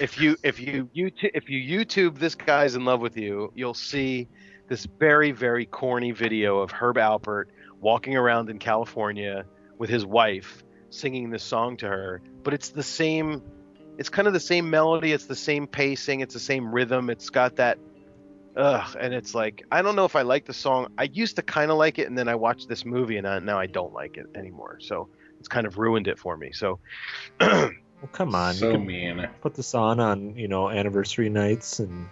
[0.00, 3.74] if you if you YouTube if you YouTube this guy's in love with you, you'll
[3.74, 4.28] see
[4.68, 7.46] this very very corny video of Herb Alpert
[7.80, 9.44] walking around in California
[9.78, 13.42] with his wife singing this song to her, but it's the same
[13.98, 17.30] it's kind of the same melody, it's the same pacing, it's the same rhythm, it's
[17.30, 17.78] got that
[18.56, 20.88] ugh and it's like I don't know if I like the song.
[20.96, 23.38] I used to kind of like it and then I watched this movie and I,
[23.40, 24.78] now I don't like it anymore.
[24.80, 26.52] So it's kind of ruined it for me.
[26.52, 26.80] So
[28.00, 29.28] Well, come on, so you can mean.
[29.40, 32.08] put this on on you know anniversary nights and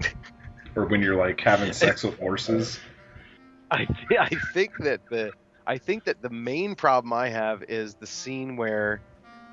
[0.76, 2.78] Or when you're like having sex with horses.
[3.72, 5.32] I thi- I think that the
[5.66, 9.00] I think that the main problem I have is the scene where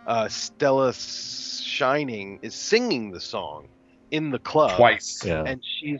[0.07, 3.67] uh, Stella Shining is singing the song
[4.11, 5.21] in the club Twice.
[5.25, 5.43] yeah.
[5.45, 5.99] and she's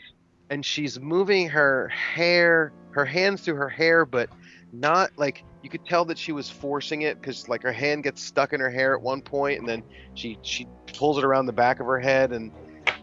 [0.49, 4.29] and she's moving her hair her hands through her hair but
[4.71, 8.23] not like you could tell that she was forcing it because like her hand gets
[8.23, 11.53] stuck in her hair at one point and then she she pulls it around the
[11.53, 12.51] back of her head and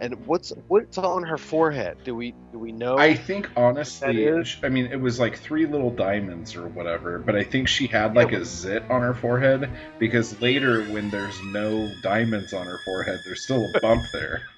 [0.01, 4.41] and what's what's on her forehead do we do we know I think honestly, That
[4.41, 7.69] is- sh- I mean, it was like three little diamonds or whatever, but I think
[7.69, 12.67] she had like a zit on her forehead because later, when there's no diamonds on
[12.67, 14.49] her forehead, there's still a bump there.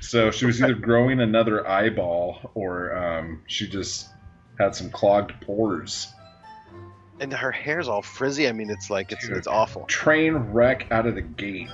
[0.00, 4.08] So she was either growing another eyeball or um, she just
[4.58, 6.13] had some clogged pores.
[7.20, 9.36] And her hair's all frizzy i mean it's like it's Dude.
[9.36, 11.68] it's awful Train wreck out of the gate.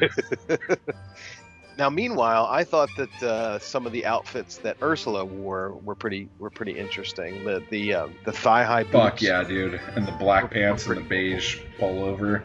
[1.78, 6.28] now meanwhile i thought that uh, some of the outfits that ursula wore were pretty
[6.38, 9.80] were pretty interesting the the um, the thigh high boots Fuck yeah, dude.
[9.96, 12.42] And the black pants and the beige pullover.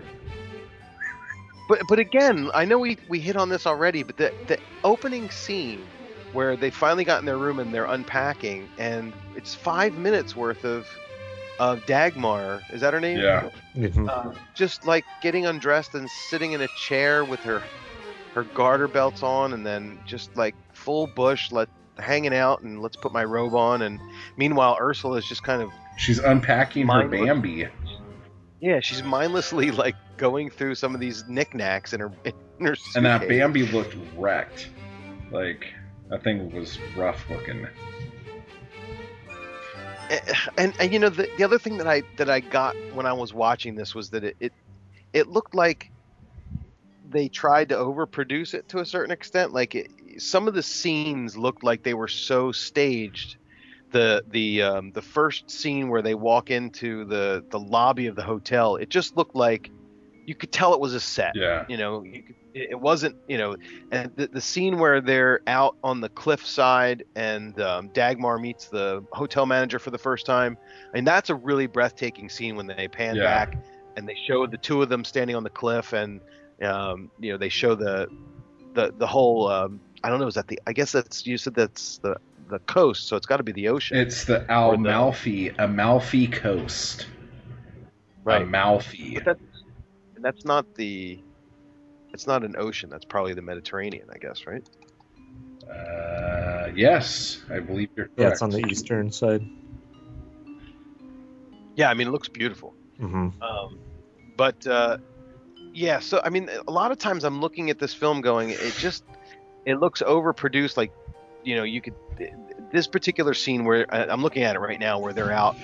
[1.68, 5.30] But but again, I know we, we hit on this already, but the the opening
[5.30, 5.86] scene
[6.34, 10.66] where they finally got in their room and they're unpacking, and it's five minutes worth
[10.66, 10.88] of
[11.60, 12.62] of Dagmar.
[12.72, 13.18] Is that her name?
[13.20, 13.49] Yeah.
[13.76, 14.07] Mhm.
[14.10, 17.62] Uh, just like getting undressed and sitting in a chair with her
[18.34, 22.95] her garter belts on, and then just like full bush, let hanging out, and let's
[22.95, 23.82] put my robe on.
[23.82, 23.99] And
[24.38, 27.68] meanwhile, Ursula is just kind of She's unpacking her Bambi.
[28.62, 33.05] yeah, she's mindlessly like going through some of these knickknacks in her in her And
[33.05, 33.28] that.
[33.28, 34.70] Bambi looked wrecked.
[35.32, 35.66] Like,
[36.10, 37.68] that thing was rough looking.
[40.57, 43.14] and and you know the, the other thing that I that I got when I
[43.14, 44.53] was watching this was that it, it
[45.14, 45.91] it looked like
[47.10, 49.53] they tried to overproduce it to a certain extent.
[49.53, 53.38] Like it, some of the scenes looked like they were so staged.
[53.91, 58.22] The the um, the first scene where they walk into the the lobby of the
[58.22, 59.72] hotel, it just looked like
[60.26, 61.66] you could tell it was a set Yeah.
[61.68, 63.56] you know you could, it it wasn't you know
[63.91, 68.68] and the, the scene where they're out on the cliff side and um, dagmar meets
[68.70, 70.58] the hotel manager for the first time
[70.93, 73.24] I mean that's a really breathtaking scene when they pan Yeah.
[73.24, 73.58] back
[73.95, 76.22] and they show the two of them standing on the cliff and
[76.62, 78.08] um, you know they show the
[78.74, 81.54] the the whole um, i don't know is that the i guess that's you said
[81.56, 82.16] that's the
[82.50, 86.28] the coast so it's got to be the ocean It's the Or the- Amalfi, Amalfi
[86.28, 87.08] Coast.
[88.24, 89.14] right Amalfi.
[89.16, 89.41] but that's
[90.22, 91.20] that's not the
[92.14, 94.64] it's not an ocean that's probably the mediterranean i guess right
[95.70, 98.20] Uh, yes, I believe you're correct.
[98.20, 99.43] Yeah, it's on the eastern side.
[101.76, 103.80] yeah i mean it looks beautiful hmm Um,
[104.36, 104.97] but uh,
[105.74, 108.74] yeah, so I mean, a lot of times I'm looking at this film going, it
[108.78, 109.03] just
[109.66, 110.78] it looks overproduced.
[110.78, 110.91] Like,
[111.43, 111.93] you know, you could
[112.72, 115.55] this particular scene where I'm looking at it right now, where they're out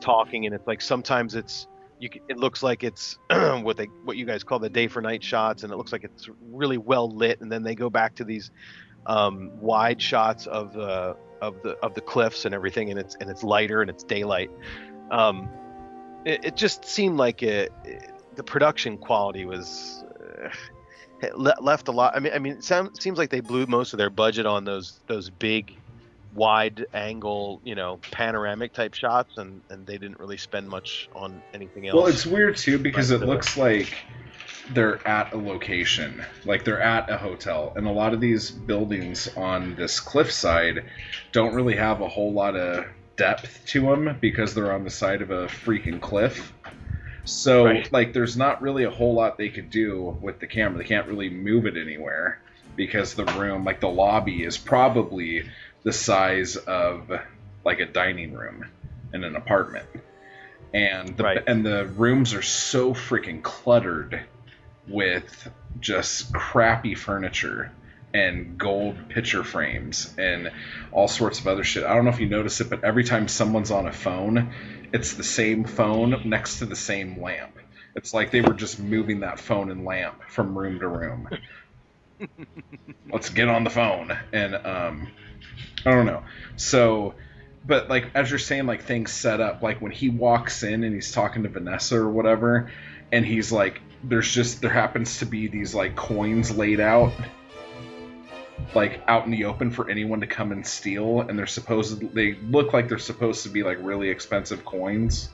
[0.00, 1.66] talking, and it's like sometimes it's
[2.02, 2.10] you.
[2.28, 5.62] It looks like it's what they what you guys call the day for night shots,
[5.62, 8.50] and it looks like it's really well lit, and then they go back to these
[9.06, 13.30] um, wide shots of the of the of the cliffs and everything, and it's and
[13.30, 14.50] it's lighter and it's daylight.
[15.10, 15.48] Um,
[16.24, 20.04] it, it just seemed like it, it- the production quality was
[21.22, 22.16] uh, left a lot.
[22.16, 24.64] I mean, I mean, it sound, seems like they blew most of their budget on
[24.64, 25.76] those those big
[26.34, 31.42] wide angle, you know, panoramic type shots, and and they didn't really spend much on
[31.54, 31.96] anything else.
[31.96, 33.94] Well, it's weird too because it looks like
[34.70, 39.28] they're at a location, like they're at a hotel, and a lot of these buildings
[39.36, 40.84] on this cliffside
[41.32, 42.84] don't really have a whole lot of
[43.16, 46.52] depth to them because they're on the side of a freaking cliff.
[47.24, 47.92] So, Right.
[47.92, 50.78] like, there's not really a whole lot they could do with the camera.
[50.78, 52.40] They can't really move it anywhere
[52.74, 55.48] because the room, like the lobby, is probably
[55.84, 57.10] the size of
[57.64, 58.64] like a dining room
[59.12, 59.86] in an apartment
[60.74, 61.44] and the Right.
[61.46, 64.22] and the rooms are so freaking cluttered
[64.88, 65.48] with
[65.80, 67.72] just crappy furniture
[68.14, 70.50] and gold picture frames and
[70.92, 71.84] all sorts of other shit.
[71.84, 74.52] I don't know if you notice it, but every time someone's on a phone,
[74.92, 77.58] it's the same phone next to the same lamp.
[77.96, 81.30] It's like they were just moving that phone and lamp from room to room.
[83.12, 85.12] Let's get on the phone and um
[85.84, 86.22] I don't know.
[86.56, 87.14] So
[87.64, 90.94] but like as you're saying like things set up like when he walks in and
[90.94, 92.70] he's talking to Vanessa or whatever
[93.12, 97.12] and he's like there's just there happens to be these like coins laid out
[98.74, 102.34] like out in the open for anyone to come and steal and they're supposed they
[102.34, 105.28] look like they're supposed to be like really expensive coins.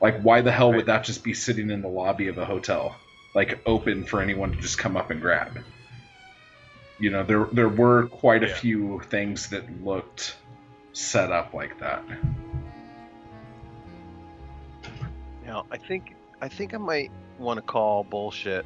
[0.00, 2.96] Like why the hell would that just be sitting in the lobby of a hotel?
[3.34, 5.58] Like open for anyone to just come up and grab
[7.00, 8.54] you know there there were quite a Yeah.
[8.54, 10.36] few things that looked
[10.92, 12.02] set up like that
[15.44, 18.64] Now, I think I think I might want to call bullshit.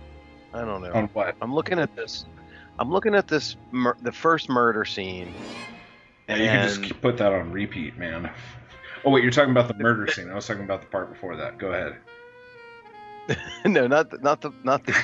[0.53, 0.93] I don't know.
[0.93, 2.27] on what I'm looking at this.
[2.79, 5.33] I'm looking at this mur- the first murder scene.
[6.29, 8.31] Yeah, you can just keep- put that on repeat, man.
[9.05, 10.31] Oh wait, you're talking about the murder scene.
[10.31, 11.59] I was talking about the part before that.
[11.59, 11.97] Go ahead.
[13.65, 14.95] no, not the, not the not the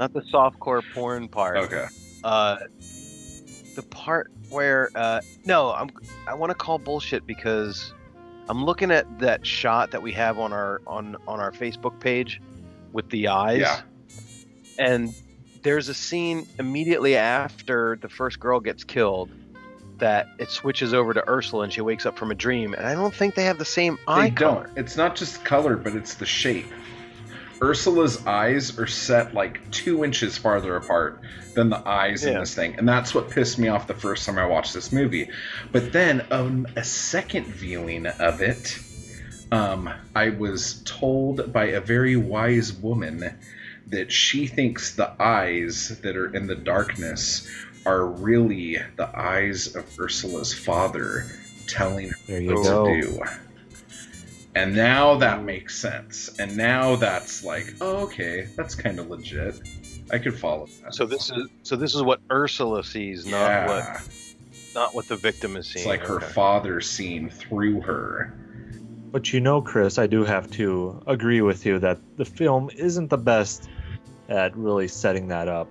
[0.00, 1.56] not the softcore porn part.
[1.58, 1.86] Okay.
[2.26, 2.58] Uh,
[3.76, 5.90] the part where uh, no, I'm
[6.26, 7.92] I want to call bullshit because
[8.48, 12.40] I'm looking at that shot that we have on our on on our Facebook page
[12.92, 13.60] with the eyes.
[13.60, 13.80] Yeah.
[14.78, 15.14] And
[15.62, 19.30] there's a scene immediately after the first girl gets killed
[19.98, 22.94] that it switches over to Ursula and she wakes up from a dream and I
[22.94, 24.64] don't think they have the same eye They color.
[24.66, 24.78] don't.
[24.78, 26.66] It's not just color, but it's the shape.
[27.62, 31.20] Ursula's eyes are set like two inches farther apart
[31.54, 34.38] than the eyes in this thing, and that's what pissed me off the first time
[34.38, 35.30] I watched this movie.
[35.72, 38.78] But then, um, a second viewing of it,
[39.50, 43.34] um, I was told by a very wise woman
[43.88, 47.48] that she thinks the eyes that are in the darkness
[47.86, 51.30] are really the eyes of Ursula's father
[51.68, 52.86] telling her There you what go.
[52.86, 53.22] to do.
[54.56, 56.30] And now that makes sense.
[56.38, 59.54] And now that's like, oh, okay, that's kind of legit.
[60.10, 60.94] I could follow that.
[60.94, 64.00] So this is so this is what Ursula sees, not yeah, what
[64.74, 65.80] not what the victim is seeing.
[65.82, 66.26] it's like her Okay.
[66.26, 68.32] father seeing through her.
[69.12, 73.10] But you know, Chris, I do have to agree with you that the film isn't
[73.10, 73.68] the best
[74.30, 75.68] at really setting that up.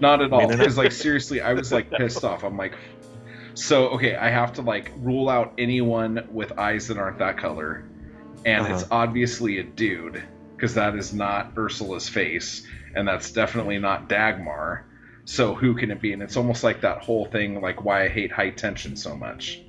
[0.00, 0.50] Not at I mean, all.
[0.50, 2.42] and Because like seriously, I was like pissed off.
[2.42, 2.74] I'm like,
[3.54, 7.84] so okay, I have to like rule out anyone with eyes that aren't that color,
[8.44, 8.94] and it's Uh-huh.
[9.02, 10.22] obviously a dude
[10.56, 14.84] because that is not Ursula's face, and that's definitely not Dagmar.
[15.26, 16.12] So who can it be?
[16.12, 19.60] And it's almost like that whole thing, like why I hate high tension so much.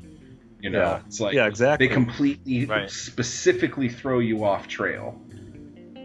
[0.62, 1.00] You know, Yeah.
[1.08, 1.88] it's like yeah, exactly.
[1.88, 2.90] they completely Right.
[2.90, 5.20] specifically throw you off trail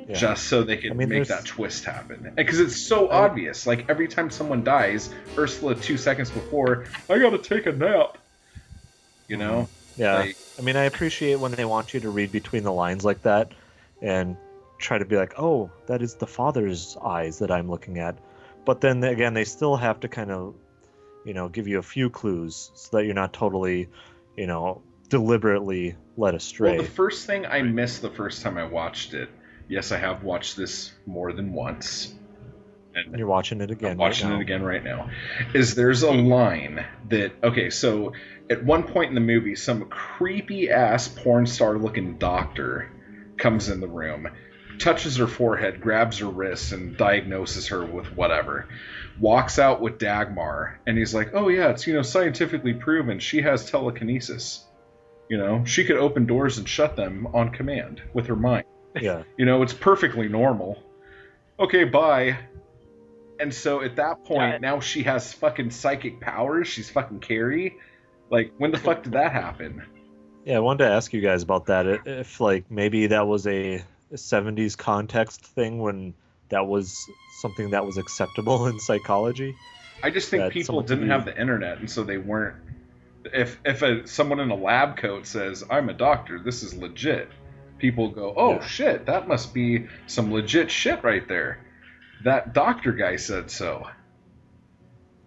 [0.09, 0.15] Yeah.
[0.17, 2.33] just so they can I mean, make there's- that twist happen.
[2.37, 3.67] Because it's so I- obvious.
[3.67, 5.09] Like every time someone dies,
[5.39, 8.19] Ursula two seconds before, I gotta take a nap.
[9.29, 9.69] You know?
[9.97, 10.15] yeah.
[10.19, 13.23] Like, I mean, I appreciate when they want you to read between the lines like
[13.23, 13.53] that
[14.03, 14.37] and
[14.77, 18.19] try to be like, oh, that is the father's eyes that I'm looking at.
[18.67, 20.55] But then again, they still have to kind of,
[21.25, 23.89] you know, give you a few clues so that you're not totally,
[24.37, 26.73] you know, deliberately led astray.
[26.73, 29.31] well, the first thing I missed the first time I watched it.
[29.67, 32.15] Yes, I have watched this more than once.
[32.95, 33.93] And you're watching it again.
[33.93, 34.37] I'm right watching now.
[34.37, 35.09] it again right now.
[35.55, 38.13] Is there's a line that okay, so
[38.51, 42.91] at one point in the movie, some creepy ass porn star looking doctor
[43.37, 44.29] comes in the room,
[44.79, 48.69] touches her forehead, grabs her wrist, and diagnoses her with whatever.
[49.19, 53.43] Walks out with Dagmar, and he's like, "Oh yeah, it's you know scientifically proven she
[53.43, 54.65] has telekinesis.
[55.29, 58.65] You know, she could open doors and shut them on command with her mind."
[59.01, 59.23] Yeah.
[59.39, 60.83] You know, it's perfectly normal.
[61.61, 62.37] Okay, bye.
[63.39, 64.59] And so at that point, Yeah.
[64.59, 66.67] now she has fucking psychic powers.
[66.67, 67.77] She's fucking Carrie.
[68.31, 69.83] Like, when the fuck did that happen?
[70.45, 71.87] Yeah, I wanted to ask you guys about that.
[72.07, 76.15] If like maybe that was a 70s context thing when
[76.49, 76.97] that was
[77.41, 79.55] something that was acceptable in psychology.
[80.03, 82.57] I just think people didn't be- have the internet, and so they weren't
[83.35, 87.29] if if a, someone in a lab coat says I'm a doctor, this is legit.
[87.79, 88.67] People go, oh Yeah.
[88.67, 91.59] shit, that must be some legit shit right there.
[92.25, 93.89] That doctor guy said so.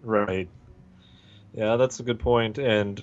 [0.02, 0.48] Right.
[1.54, 2.58] Yeah, that's a good point.
[2.58, 3.02] And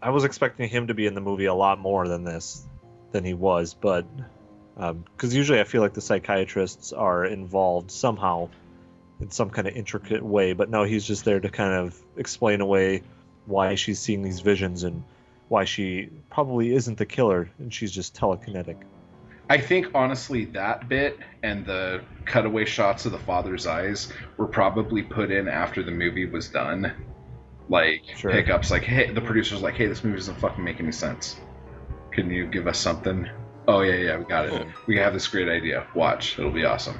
[0.00, 2.66] I was expecting him to be in the movie a lot more than this,
[3.12, 3.74] than he was.
[3.74, 4.06] But
[4.76, 8.48] um, because usually I feel like the psychiatrists are involved somehow
[9.20, 10.54] in some kind of intricate way.
[10.54, 13.02] But no, he's just there to kind of explain away
[13.46, 15.02] why she's seeing these visions and
[15.48, 18.76] why she probably isn't the killer and she's just telekinetic.
[19.50, 25.02] I think honestly that bit and the cutaway shots of the father's eyes were probably
[25.02, 26.92] put in after the movie was done.
[27.68, 28.30] Like Sure.
[28.32, 31.36] pickups, like hey, the producer's like, hey, this movie doesn't fucking make any sense.
[32.10, 33.28] Can you give us something?
[33.66, 34.66] Oh yeah, yeah, we got it.
[34.86, 35.86] We have this great idea.
[35.94, 36.98] Watch, it'll be awesome.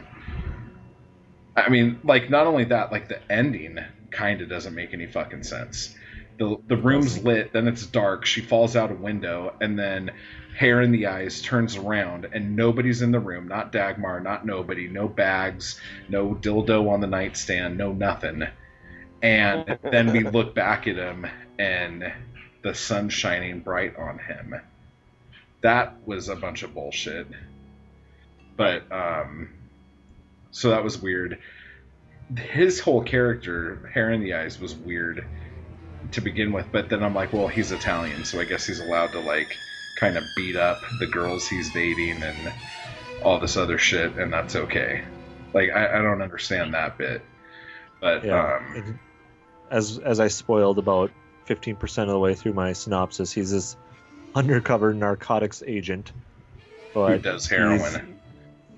[1.57, 3.79] I mean, like not only that, like the ending
[4.11, 5.95] kind of doesn't make any fucking sense.
[6.39, 8.25] The the room's lit, then it's dark.
[8.25, 10.13] She falls out a window, and then
[10.57, 13.49] hair in the eyes turns around, and nobody's in the room.
[13.49, 14.89] Not Dagmar, not nobody.
[14.89, 18.45] No bags, no dildo on the nightstand, no nothing.
[19.23, 21.27] And then we look back at him,
[21.59, 22.13] and
[22.63, 24.55] the sun shining bright on him.
[25.63, 27.27] That was a bunch of bullshit.
[28.57, 29.49] But um,
[30.51, 31.39] so that was weird.
[32.37, 35.25] His whole character, hair in the eyes, was weird
[36.13, 36.67] to begin with.
[36.73, 39.57] But then I'm like, well, he's Italian, so I guess he's allowed to like
[39.97, 42.53] kind of beat up the girls he's dating and
[43.23, 45.05] all this other shit, and that's okay.
[45.55, 47.23] Like I, I don't understand that bit.
[48.01, 48.57] But Yeah.
[48.57, 48.99] um, And
[49.73, 51.11] as as I spoiled about
[51.49, 53.77] 15% of the way through my synopsis, he's this
[54.35, 56.13] undercover narcotics agent.
[56.95, 57.81] But who does heroin?
[57.81, 57.99] He's,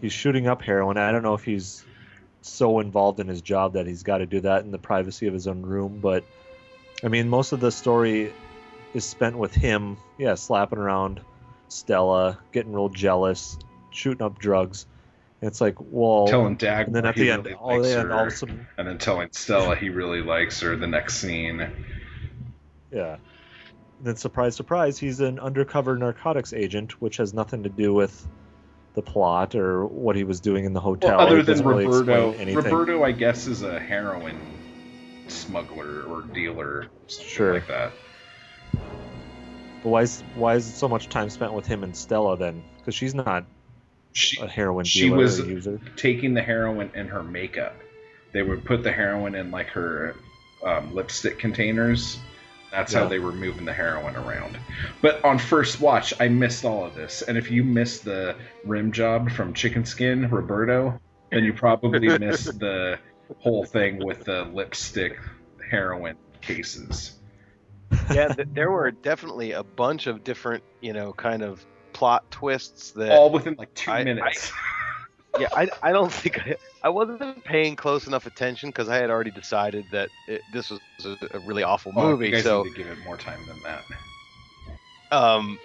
[0.01, 0.97] he's shooting up heroin.
[0.97, 1.85] I don't know if he's
[2.41, 5.35] so involved in his job that he's got to do that in the privacy of
[5.35, 6.25] his own room, but
[7.03, 8.33] I mean, most of the story
[8.95, 11.21] is spent with him, yeah, slapping around
[11.69, 13.59] Stella, getting real jealous,
[13.91, 14.87] shooting up drugs.
[15.47, 18.19] It's like, well, telling Dag, and then at the end, really all, the end, all
[18.21, 20.75] her, of a sudden, and then telling Stella he really likes her.
[20.77, 21.71] The next scene,
[22.91, 23.15] Yeah.
[23.99, 28.27] And then surprise, surprise, he's an undercover narcotics agent, which has nothing to do with
[28.95, 31.19] the plot or what he was doing in the hotel.
[31.19, 32.33] well, other than doesn't really Roberto.
[32.55, 34.39] Roberto, I guess, is a heroin
[35.29, 37.55] smuggler or dealer, something Sure.
[37.55, 37.93] like that.
[39.83, 42.63] But why is why is so much time spent with him and Stella then?
[42.79, 43.45] Because she's not
[44.15, 45.81] She a heroin she dealer was user.
[45.97, 47.77] taking the heroin in her makeup.
[48.33, 50.15] They would put the heroin in like her
[50.65, 52.19] um, lipstick containers.
[52.71, 54.59] That's how they were moving the heroin around.
[55.01, 57.23] But on first watch, I missed all of this.
[57.23, 58.35] And if you missed the
[58.65, 60.99] rim job from Chicken Skin, Roberto,
[61.31, 62.99] then you probably missed the
[63.39, 65.19] whole thing with the lipstick
[65.71, 67.13] heroin cases.
[68.13, 71.65] yeah, th- there were definitely a bunch of different, you know, kind of
[71.95, 73.13] plot twists that.
[73.13, 74.53] All within like two I- I- minutes.
[75.41, 79.09] yeah, I, I don't think I, I wasn't paying close enough attention because I had
[79.11, 82.31] already decided that it, this was a, a really awful Oh, you movie.
[82.33, 85.17] guys so need to give it more time than that.
[85.17, 85.59] um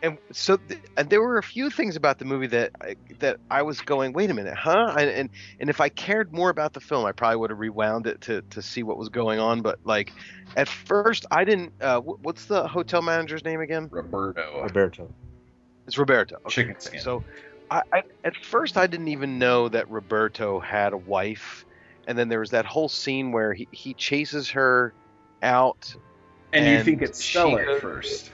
[0.00, 3.38] and so th- and there were a few things about the movie that I, that
[3.50, 5.30] I was going wait a minute huh and, and
[5.60, 8.42] and if I cared more about the film I probably would have rewound it to
[8.50, 10.12] to see what was going on but like
[10.56, 14.62] at first I didn't uh wh- what's the hotel manager's name again Roberto.
[14.62, 15.12] Roberto.
[15.88, 16.50] It's Roberto okay.
[16.50, 17.00] Chicken Skin.
[17.00, 17.24] so
[17.70, 21.64] I, I at first I didn't even know that Roberto had a wife
[22.06, 24.94] and then there was that whole scene where he, he chases her
[25.42, 25.94] out
[26.52, 28.30] and, you think it's Stella goes- at first.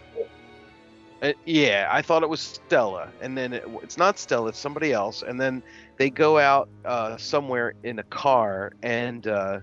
[1.23, 4.93] Uh, yeah, I thought it was Stella, and then it, it's not Stella; it's somebody
[4.93, 5.23] else.
[5.23, 5.63] And then
[5.97, 9.61] they go out uh, somewhere in a car, and uh,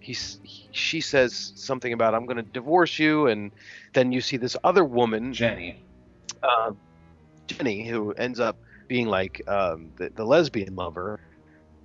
[0.00, 3.52] he's he, she says something about "I'm going to divorce you," and
[3.92, 5.76] then you see this other woman, Jenny.
[7.46, 8.56] Jenny, who ends up
[8.88, 11.20] being like um, the, the lesbian lover.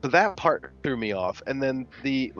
[0.01, 2.31] So that part threw me off, and then the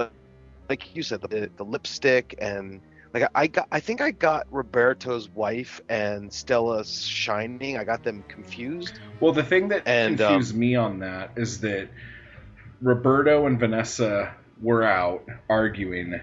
[0.69, 2.79] like, you said, the, the lipstick and
[3.13, 7.77] like I got, I think I got Roberto's wife and Stella Shining.
[7.77, 8.99] I got them confused.
[9.19, 11.89] Well, the thing that And, um, confused me on that is that
[12.81, 16.21] Roberto and Vanessa were out arguing,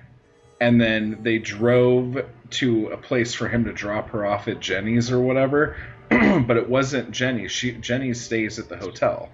[0.61, 5.11] and then they drove to a place for him to drop her off at Jenny's
[5.11, 5.77] or whatever.
[6.47, 7.49] but it wasn't Jenny.
[7.49, 9.31] She Jenny stays at the hotel,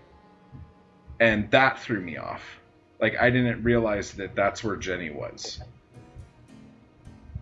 [1.21, 2.43] and that threw me off.
[3.01, 5.61] Like I didn't realize that that's where Jenny was.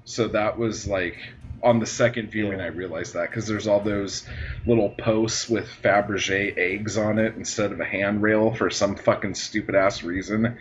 [0.05, 1.19] So that was like
[1.63, 4.27] on the second viewing I realized that because there's all those
[4.67, 9.75] little posts with Fabergé eggs on it instead of a handrail for some fucking stupid
[9.75, 10.57] ass reason.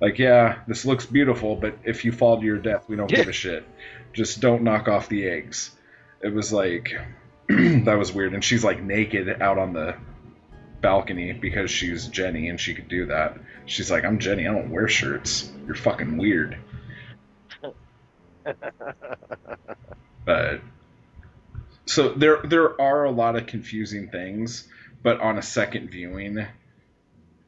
[0.00, 3.28] Like, yeah, this looks beautiful, but if you fall to your death, we don't give
[3.28, 3.64] a shit.
[4.12, 5.70] Just don't knock off the eggs.
[6.20, 6.92] It was like
[7.84, 8.34] that was weird.
[8.34, 9.96] And she's like naked out on the
[10.80, 13.38] balcony because she's Jenny and she could do that.
[13.66, 14.46] She's like, I'm Jenny.
[14.46, 15.50] I don't wear shirts.
[15.66, 16.58] You're fucking weird.
[20.24, 20.60] but
[21.86, 24.68] so there there are a lot of confusing things,
[25.02, 26.44] but on a second viewing,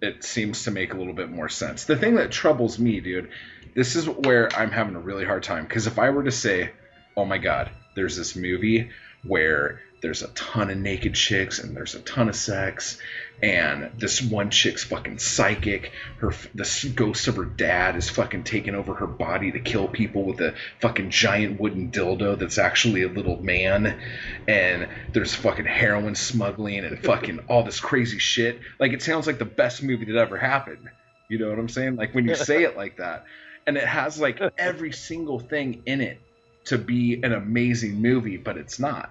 [0.01, 1.85] it seems to make a little bit more sense.
[1.85, 3.31] The thing that troubles me, dude,
[3.74, 6.70] this is where I'm having a really hard time because if I were to say,
[7.16, 8.90] "Oh my god, there's this movie
[9.24, 12.98] where there's a ton of naked chicks and there's a ton of sex.
[13.43, 15.93] And this one chick's fucking psychic.
[16.18, 20.24] Her the ghost of her dad is fucking taking over her body to kill people
[20.24, 23.98] with a fucking giant wooden dildo that's actually a little man.
[24.47, 28.60] And there's fucking heroin smuggling and fucking all this crazy shit.
[28.78, 30.90] Like it sounds like the best movie that ever happened.
[31.28, 31.97] You know what i'm saying?
[31.97, 33.24] Like when you say it like that.
[33.66, 36.20] And it has like every single thing in it
[36.66, 39.10] to be an amazing movie but it's not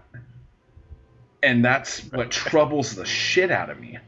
[1.43, 3.99] and that's what troubles the shit out of me.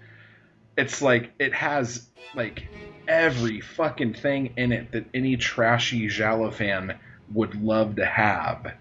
[0.78, 2.68] It's like it has like
[3.07, 6.98] every fucking thing in it that any trashy Giallo fan
[7.34, 8.74] would love to have,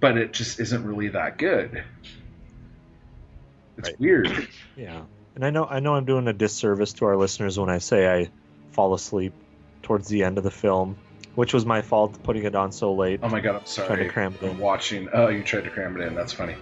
[0.00, 1.84] but it just isn't really that good.
[3.78, 4.00] It's Right.
[4.00, 4.48] weird.
[4.76, 5.02] Yeah,
[5.34, 8.08] and I know I know I'm doing a disservice to our listeners when I say
[8.08, 8.30] I
[8.72, 9.32] fall asleep
[9.82, 10.96] towards the end of the film,
[11.34, 13.20] which was my fault putting it on so late.
[13.22, 13.88] Oh my god, I'm sorry.
[13.88, 14.58] Trying to cram it I'm in.
[14.58, 15.08] watching.
[15.12, 16.14] Oh, you tried to cram it in.
[16.14, 16.56] That's funny.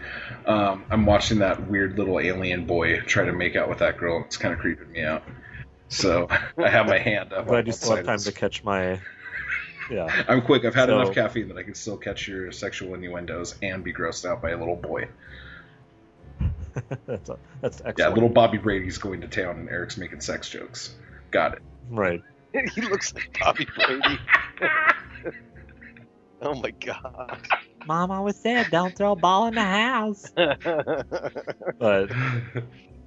[0.46, 4.22] Um, I'm watching that weird little alien boy try to make out with that girl.
[4.26, 5.22] It's kind of creeping me out.
[5.88, 6.28] So
[6.58, 7.46] I have my hand up.
[7.46, 9.00] But I on do one still have time to catch my.
[9.90, 10.64] Yeah, I'm quick.
[10.66, 13.92] I've had So- enough caffeine that I can still catch your sexual innuendos and be
[13.92, 15.08] grossed out by a little boy.
[17.06, 17.98] that's a, that's excellent.
[17.98, 20.94] Yeah, little Bobby Brady's going to town and Eric's making sex jokes.
[21.30, 21.62] Got it.
[21.90, 22.22] Right.
[22.74, 24.18] he looks like Bobby Brady.
[26.42, 27.46] oh my god.
[27.86, 30.24] Mom always said, "Don't throw a ball in the house."
[31.78, 32.10] But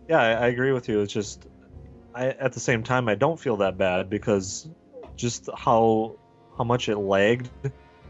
[0.07, 1.01] yeah, I, I agree with you.
[1.01, 1.45] It's just,
[2.15, 4.67] I at the same time I don't feel that bad because
[5.15, 6.15] just how
[6.57, 7.49] how much it lagged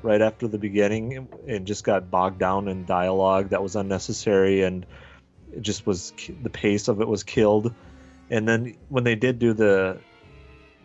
[0.03, 4.85] right after the beginning and just got bogged down in dialogue that was unnecessary and
[5.53, 7.73] it just was the pace of it was killed.
[8.29, 9.99] And then when they did do the,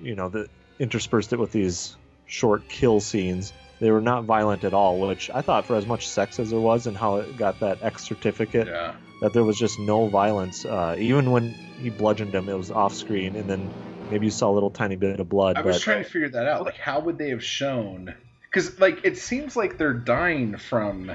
[0.03, 0.49] you know, the
[0.79, 1.97] interspersed it with these
[2.27, 5.01] short kill scenes, they were not violent at all.
[5.01, 7.83] Which I thought, for as much sex as there was and how it got that
[7.83, 8.95] X certificate, yeah.
[9.21, 10.65] that there was just no violence.
[10.65, 11.51] Uh, even when
[11.81, 13.71] he bludgeoned him, it was off screen, and then
[14.11, 15.57] maybe you saw a little tiny bit of blood.
[15.57, 16.65] I was trying to figure that out.
[16.65, 18.15] Like, how would they have shown?
[18.43, 21.13] Because, like, it seems like they're dying from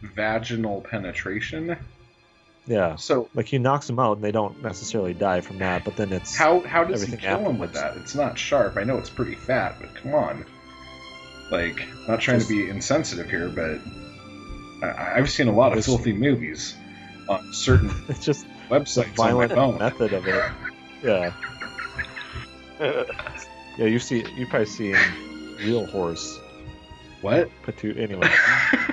[0.00, 1.76] vaginal penetration.
[2.66, 5.84] Yeah, So, like he knocks him out, and they don't necessarily die from that.
[5.84, 7.96] But then it's how how does he Everything kill him with that?
[7.96, 8.76] It's not sharp.
[8.76, 10.44] I know it's pretty fat, but come on.
[11.50, 13.78] Like, not trying Just- to be insensitive here, but
[14.86, 16.74] I, I've seen a lot of filthy movies
[17.28, 19.78] on certain it's just the websites on my violent phone.
[19.78, 20.52] method of it.
[21.02, 21.32] Yeah,
[22.80, 23.86] yeah.
[23.86, 24.94] You see, you probably see
[25.58, 26.38] Real Horse.
[27.20, 27.50] What?
[27.64, 28.28] Patu- anyway,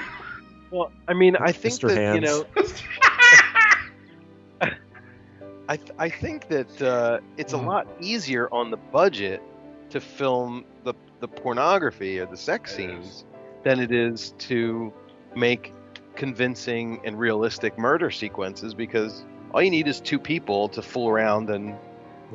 [0.71, 1.87] well, I mean, I think Mr.
[1.89, 2.15] that Hands.
[2.15, 2.45] you know,
[5.69, 7.65] I th- I think that uh, it's a Mm.
[7.67, 9.41] lot easier on the budget
[9.91, 13.05] to film the the pornography or the sex It is.
[13.05, 13.25] scenes
[13.63, 14.91] than it is to
[15.35, 15.73] make
[16.15, 19.23] convincing and realistic murder sequences because
[19.53, 21.75] all you need is two people to fool around and you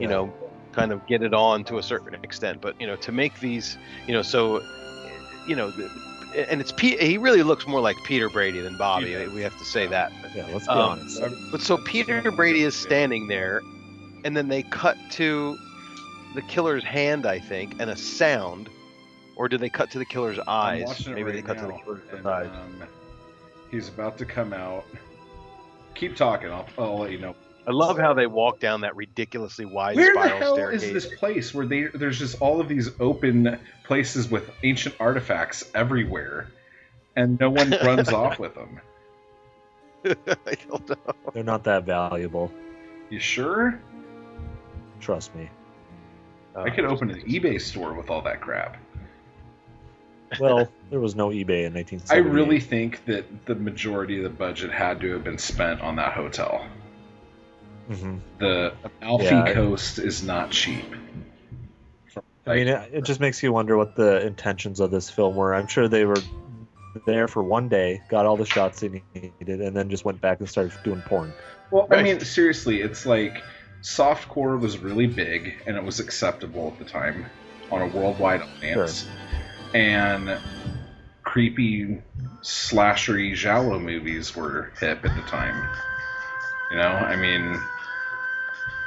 [0.06, 0.08] Yeah.
[0.08, 0.32] know
[0.72, 3.78] kind of get it on to a certain extent but you know to make these
[4.06, 4.62] you know so
[5.48, 5.90] you know the-
[6.34, 9.56] and it's Pe- he really looks more like Peter Brady than Bobby He we have
[9.58, 10.46] to say that yeah.
[10.52, 11.22] Let's be Um, honest.
[11.50, 13.62] but so Peter Brady is standing there,
[14.24, 15.56] and then they cut to
[16.34, 18.68] the killer's hand, I think, and a sound,
[19.36, 21.06] or do they cut to the killer's eyes?
[21.06, 22.48] Maybe right they cut to the killer's and, eyes.
[22.48, 22.82] um,
[23.70, 24.84] he's about to come out.
[25.94, 26.50] Keep talking.
[26.50, 27.36] I'll, I'll let you know.
[27.66, 30.82] I love how they walk down that ridiculously wide Where the spiral hell staircase.
[30.82, 35.64] is this place where they there's just all of these open places with ancient artifacts
[35.74, 36.48] everywhere,
[37.16, 38.80] and no one runs off with them?
[40.04, 41.14] I don't know.
[41.32, 42.52] They're not that valuable.
[43.08, 43.80] You sure?
[45.00, 45.48] Trust me.
[46.54, 48.76] I could uh, open an eBay store with all that crap.
[50.40, 52.14] Well, there was no eBay in 1970.
[52.14, 55.96] I really think that the majority of the budget had to have been spent on
[55.96, 56.66] that hotel.
[57.86, 59.52] Hmm The Alfie Yeah.
[59.52, 60.84] Coast is not cheap.
[62.46, 65.54] I mean, it, it just makes you wonder what the intentions of this film were.
[65.54, 66.20] I'm sure they were
[67.06, 70.40] there for one day, got all the shots they needed, and then just went back
[70.40, 71.32] and started doing porn.
[71.70, 73.42] Well, I mean, seriously, it's like
[73.82, 77.30] softcore was really big and it was acceptable at the time.
[77.70, 79.06] on a worldwide audience,
[79.72, 80.38] and
[81.22, 82.02] creepy
[82.42, 85.66] slashery giallo movies were hip at the time.
[86.70, 87.58] You know, I mean,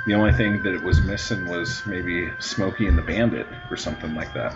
[0.08, 4.16] the only thing that it was missing was maybe Smokey and the Bandit or something
[4.16, 4.56] like that.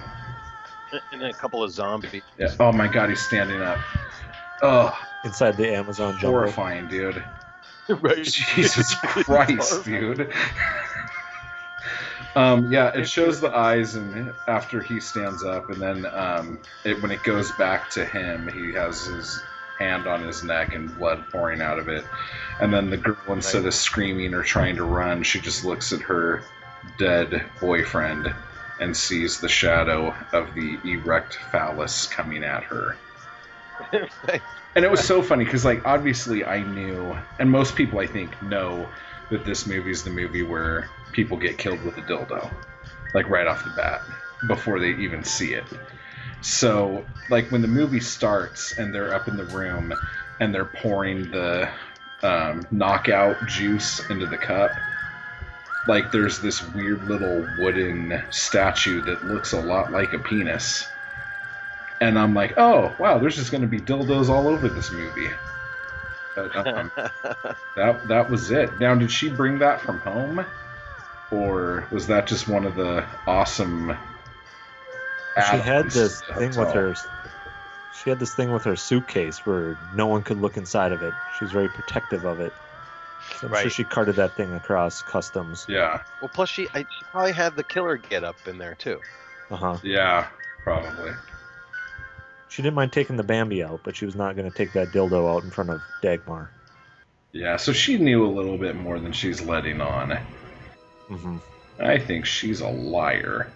[1.12, 2.22] And a couple of zombies.
[2.38, 2.54] Yeah.
[2.60, 3.78] Oh my God, he's standing up.
[4.62, 6.30] Oh, Inside the Amazon jungle.
[6.32, 7.24] horrifying, dude.
[7.90, 8.24] right.
[8.24, 10.32] Jesus Christ, dude.
[12.34, 17.02] Um, yeah, it shows the eyes, and after he stands up, and then um, it,
[17.02, 19.42] when it goes back to him, he has his
[19.82, 22.06] hand on his neck and blood pouring out of it.
[22.60, 26.02] And then the girl, instead of screaming or trying to run, she just looks at
[26.02, 26.44] her
[26.98, 28.34] dead boyfriend
[28.80, 32.98] and sees the shadow of the erect phallus coming at her.
[34.74, 38.42] And it was so funny because, like, obviously I knew, and most people I think
[38.42, 38.88] know
[39.30, 42.50] that this movie is the movie where people get killed with a dildo,
[43.14, 44.02] like right off the bat,
[44.48, 45.66] before they even see it.
[46.42, 49.94] So, like, when the movie starts and they're up in the room
[50.40, 51.70] and they're pouring the
[52.24, 54.72] um, knockout juice into the cup,
[55.88, 60.88] like, there's this weird little wooden statue that looks a lot like a penis
[62.02, 65.30] and I'm like, oh wow, there's just going to be dildos all over this movie.
[66.36, 66.92] But, um,
[67.76, 68.80] that that was it.
[68.80, 70.44] Now, did she bring that from home,
[71.30, 73.96] or was that just one of the awesome?
[75.36, 76.96] She had this to thing with her.
[78.04, 81.14] She had this thing with her suitcase where no one could look inside of it.
[81.38, 82.54] She was very protective of it.
[83.40, 85.66] So I'm sure she carted that thing across customs.
[85.70, 89.00] Yeah, Well, plus she, I, she probably had the killer get up in there too.
[89.50, 89.78] Uh huh.
[89.84, 90.28] yeah,
[90.64, 91.12] probably.
[92.50, 94.90] She didn't mind taking the Bambi out, but she was not going to take that
[94.90, 96.50] dildo out in front of Dagmar.
[97.32, 100.18] Yeah, so she knew a little bit more than she's letting on.
[101.10, 101.38] Mm-hmm.
[101.80, 103.52] I think she's a liar.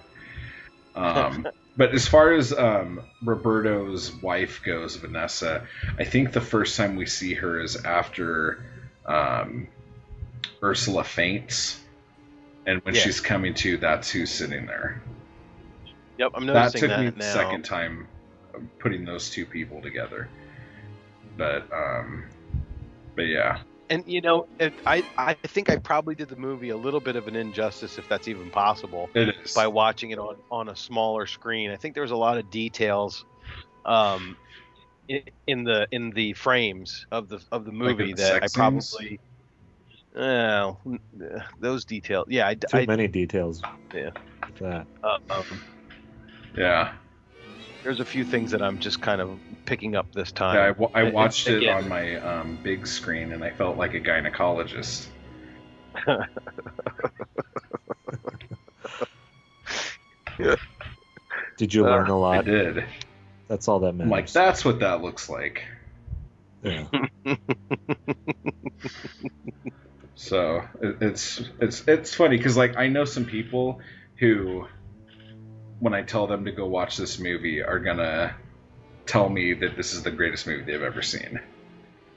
[0.95, 1.47] Um,
[1.77, 5.68] but as far as um, Roberto's wife goes, Vanessa,
[5.99, 8.65] I think the first time we see her is after
[9.06, 9.68] um,
[10.64, 11.80] Ursula faints,
[12.65, 13.02] and when Yeah.
[13.02, 15.02] she's coming to, that's who's sitting there.
[16.18, 17.34] Yep, I'm noticing That took that, me the now.
[17.34, 18.07] second time
[18.53, 20.30] uh, putting those two people together.
[21.38, 22.26] But um,
[23.15, 23.60] but yeah,
[23.90, 27.16] And you know, it, I I think I probably did the movie a little bit
[27.16, 29.53] of an injustice, if that's even possible, it is.
[29.53, 31.70] by watching it on on a smaller screen.
[31.70, 33.24] I think there was a lot of details,
[33.86, 34.36] um,
[35.07, 38.40] in, in the in the frames of the of the Like movie the that I
[38.40, 38.90] sex scenes?
[38.91, 39.20] probably.
[40.16, 40.82] Well,
[41.60, 42.28] those details.
[42.30, 43.62] Yeah, I, Too I many details.
[43.94, 44.12] Yeah.
[44.60, 44.88] That.
[45.03, 45.44] uh, um,
[46.57, 46.94] yeah.
[47.86, 50.56] There's a few things that I'm just kind of picking up this time.
[50.56, 53.52] Yeah, I, wa- I And- watched it again- on my um, big screen, and I
[53.52, 55.06] felt like a gynecologist.
[61.57, 62.40] Did you learn a lot?
[62.40, 62.84] I did.
[63.48, 64.12] That's all that I'm matters.
[64.12, 65.64] like, that's what that looks like.
[66.64, 66.86] Yeah.
[70.18, 73.82] So it, it's it's it's funny because like I know some people
[74.18, 74.66] who,
[75.80, 78.35] when I tell them to go watch this movie, are gonna
[79.06, 81.39] tell me that this is the greatest movie they've ever seen,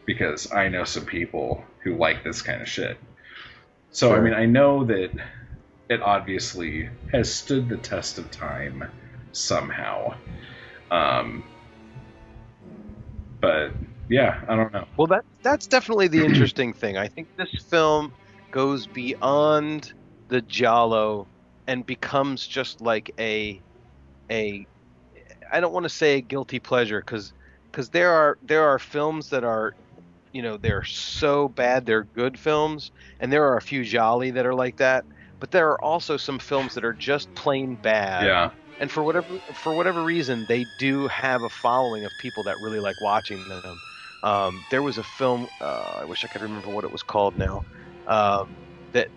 [0.06, 2.98] because I know some people who like this kind of shit.
[3.90, 5.10] So I mean, I know that
[5.88, 8.84] it obviously has stood the test of time
[9.32, 10.14] somehow.
[10.90, 11.44] Um,
[13.40, 13.72] but
[14.08, 14.86] yeah, I don't know.
[14.96, 16.96] Well, that that's definitely the interesting thing.
[16.96, 18.14] I think this film
[18.50, 19.92] goes beyond
[20.28, 21.28] the giallo
[21.68, 23.64] and becomes just like a
[24.30, 24.66] a
[25.52, 27.32] I don't want to say a guilty pleasure because
[27.72, 29.74] because there are there are films that are
[30.32, 34.46] you know they're so bad they're good films and there are a few gialli that
[34.46, 35.06] are like that
[35.40, 38.52] but there are also some films that are just plain bad Yeah.
[38.78, 42.80] and for whatever for whatever reason they do have a following of people that really
[42.80, 43.82] like watching them
[44.22, 47.36] um, there was a film uh, i wish i could remember what it was called
[47.36, 47.64] now
[48.06, 48.58] um,
[48.92, 49.10] that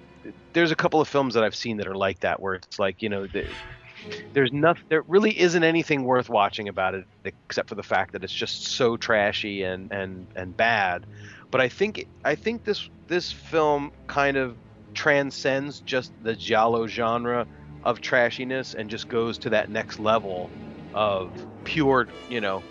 [0.53, 3.01] there's a couple of films that i've seen that are like that where it's like
[3.01, 3.45] you know the,
[4.33, 8.23] there's nothing there really isn't anything worth watching about it except for the fact that
[8.23, 11.05] it's just so trashy and and and bad.
[11.51, 14.57] But i think i think this this film kind of
[14.93, 17.47] transcends just the giallo genre
[17.83, 20.49] of trashiness and just goes to that next level
[20.93, 21.31] of
[21.63, 22.61] pure, you know,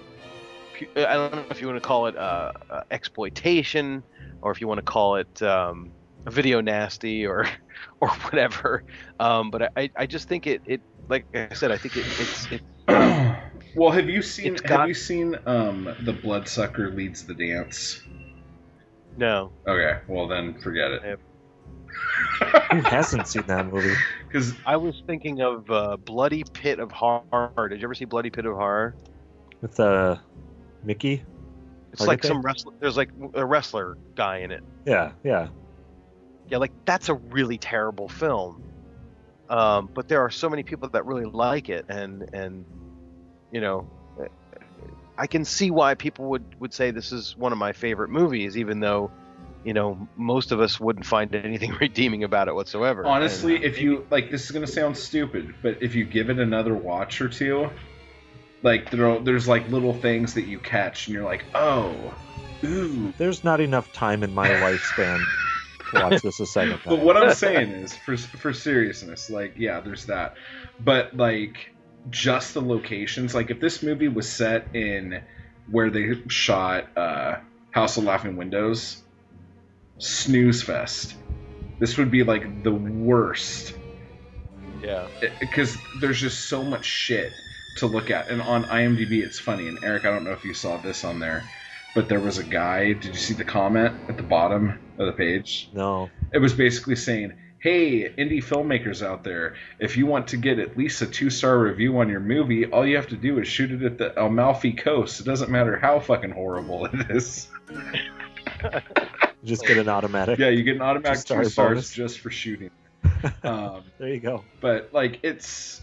[0.96, 4.04] I don't know if you want to call it uh, uh, exploitation
[4.42, 5.92] or if you want to call it um,
[6.28, 7.46] video nasty or
[8.00, 8.84] or whatever.
[9.18, 12.46] Um, but I, I just think it, it like I said, I think it, it's
[12.52, 12.62] it,
[13.76, 18.02] well, have you seen have got- you seen um the bloodsucker leads the dance?
[19.16, 19.52] no.
[19.66, 21.20] Okay, well then forget it.
[22.72, 23.94] Who hasn't seen that movie?
[24.26, 27.68] Because I was thinking of uh, Bloody Pit of Horror.
[27.68, 28.94] Did you ever see Bloody Pit of Horror?
[29.60, 30.16] With uh,
[30.84, 31.24] Mickey?
[31.92, 32.46] It's Or like some they?
[32.46, 32.72] wrestler.
[32.78, 34.62] There's like a wrestler guy in it.
[34.86, 35.48] Yeah, yeah.
[36.50, 38.62] Yeah, like that's a really terrible film.
[39.48, 42.64] Um, but there are so many people that really like it, and and
[43.52, 43.88] you know,
[45.16, 48.56] I can see why people would would say this is one of my favorite movies,
[48.56, 49.10] even though,
[49.64, 53.06] you know, most of us wouldn't find anything redeeming about it whatsoever.
[53.06, 56.38] honestly, And- if you like, this is gonna sound stupid, but if you give it
[56.38, 57.70] another watch or two,
[58.62, 62.14] like there, are- there's like little things that you catch, and you're like, oh,
[62.64, 63.12] ooh.
[63.18, 65.24] There's not enough time in my lifespan
[65.90, 66.80] to watch this a second time.
[66.86, 70.36] But what I'm saying is, for for seriousness, like yeah, there's that,
[70.78, 71.72] but like
[72.08, 73.34] just the locations.
[73.34, 75.22] Like if this movie was set in
[75.70, 77.36] where they shot uh,
[77.70, 79.02] House of Laughing Windows,
[79.98, 81.14] snooze fest.
[81.78, 83.74] This would be like the worst
[84.82, 85.08] yeah,
[85.38, 87.32] because there's just so much shit
[87.76, 88.28] to look at.
[88.28, 89.68] And on IMDb, it's funny.
[89.68, 91.48] And Eric, I don't know if you saw this on there,
[91.94, 92.92] but there was a guy.
[92.92, 95.70] Did you see the comment at the bottom of the page?
[95.72, 96.10] No.
[96.32, 100.76] It was basically saying, "Hey, indie filmmakers out there, if you want to get at
[100.76, 103.82] least a two-star review on your movie, all you have to do is shoot it
[103.82, 105.20] at the Amalfi Coast.
[105.20, 107.48] It doesn't matter how fucking horrible it is.
[109.44, 110.38] Just get an automatic.
[110.38, 111.92] Yeah, you get an automatic two stars bonus.
[111.92, 112.70] just for shooting."
[113.42, 114.44] Um, There you go.
[114.62, 115.82] but like it's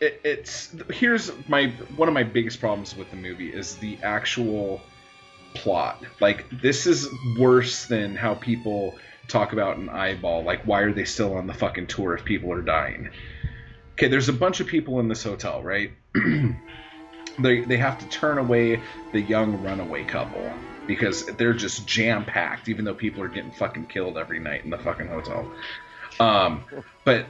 [0.00, 4.80] it, it's here's my one of my biggest problems with the movie is the actual
[5.54, 6.02] plot.
[6.20, 7.08] Like this is
[7.38, 8.94] worse than how people
[9.28, 10.42] talk about an eyeball.
[10.44, 13.10] Like why are they still on the fucking tour if people are dying?
[13.92, 15.92] Okay there's a bunch of people in this hotel right?
[17.36, 18.80] They they have to turn away
[19.12, 20.52] the young runaway couple
[20.86, 24.70] because they're just jam packed even though people are getting fucking killed every night in
[24.70, 25.50] the fucking hotel.
[26.20, 26.64] Um
[27.04, 27.26] but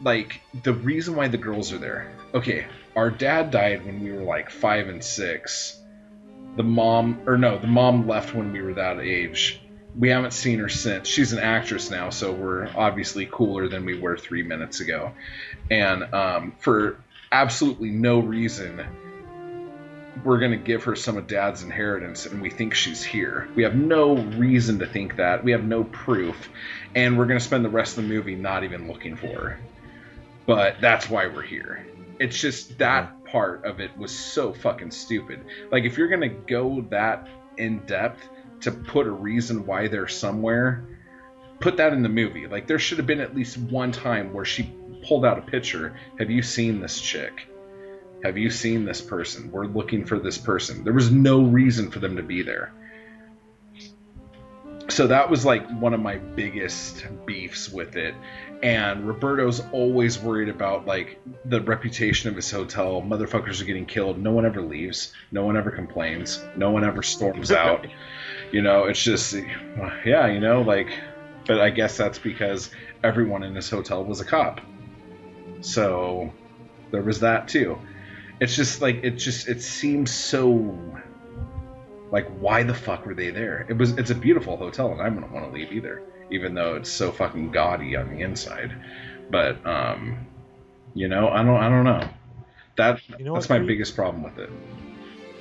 [0.00, 2.14] like the reason why the girls are there.
[2.32, 2.64] Okay
[2.96, 5.81] our dad died when we were like five and six
[6.56, 9.60] the mom or no the mom left when we were that age.
[9.98, 11.06] We haven't seen her since.
[11.06, 15.12] She's an actress now so we're obviously cooler than we were three minutes ago.
[15.70, 16.98] And um, for
[17.30, 18.84] absolutely no reason
[20.24, 23.48] we're going to give her some of dad's inheritance and we think she's here.
[23.54, 25.42] We have no reason to think that.
[25.42, 26.48] We have no proof.
[26.94, 29.58] And we're going to spend the rest of the movie not even looking for her.
[30.46, 31.86] But that's why we're here.
[32.18, 36.82] It's just that part of it was so fucking stupid like if you're to go
[36.90, 37.26] that
[37.56, 38.28] in depth
[38.60, 40.86] to put a reason why they're somewhere
[41.58, 44.44] put that in the movie like there should have been at least one time where
[44.44, 44.72] she
[45.08, 47.48] pulled out a picture have you seen this chick
[48.22, 49.50] have you seen this person?
[49.50, 50.84] We're looking for this person.
[50.84, 52.72] There was no reason for them to be there.
[54.88, 58.14] So that was like one of my biggest beefs with it.
[58.62, 63.02] And Roberto's always worried about like the reputation of his hotel.
[63.02, 64.18] Motherfuckers are getting killed.
[64.18, 65.12] No one ever leaves.
[65.30, 66.42] No one ever complains.
[66.56, 67.86] No one ever storms out.
[68.52, 69.34] You know, it's just
[70.04, 70.88] yeah, you know, like
[71.46, 72.70] but I guess that's because
[73.02, 74.60] everyone in this hotel was a cop.
[75.60, 76.32] So
[76.90, 77.78] there was that too
[78.42, 80.76] it's just like it just it seems so
[82.12, 83.66] like why the fuck were they there?
[83.68, 86.76] It was it's a beautiful hotel and i wouldn't want to leave either even though
[86.76, 88.72] it's so fucking gaudy on the inside.
[89.30, 90.28] But um
[90.94, 92.08] you know i don't i don't know.
[92.76, 93.66] That You know that's my Pete?
[93.66, 94.50] biggest problem with it.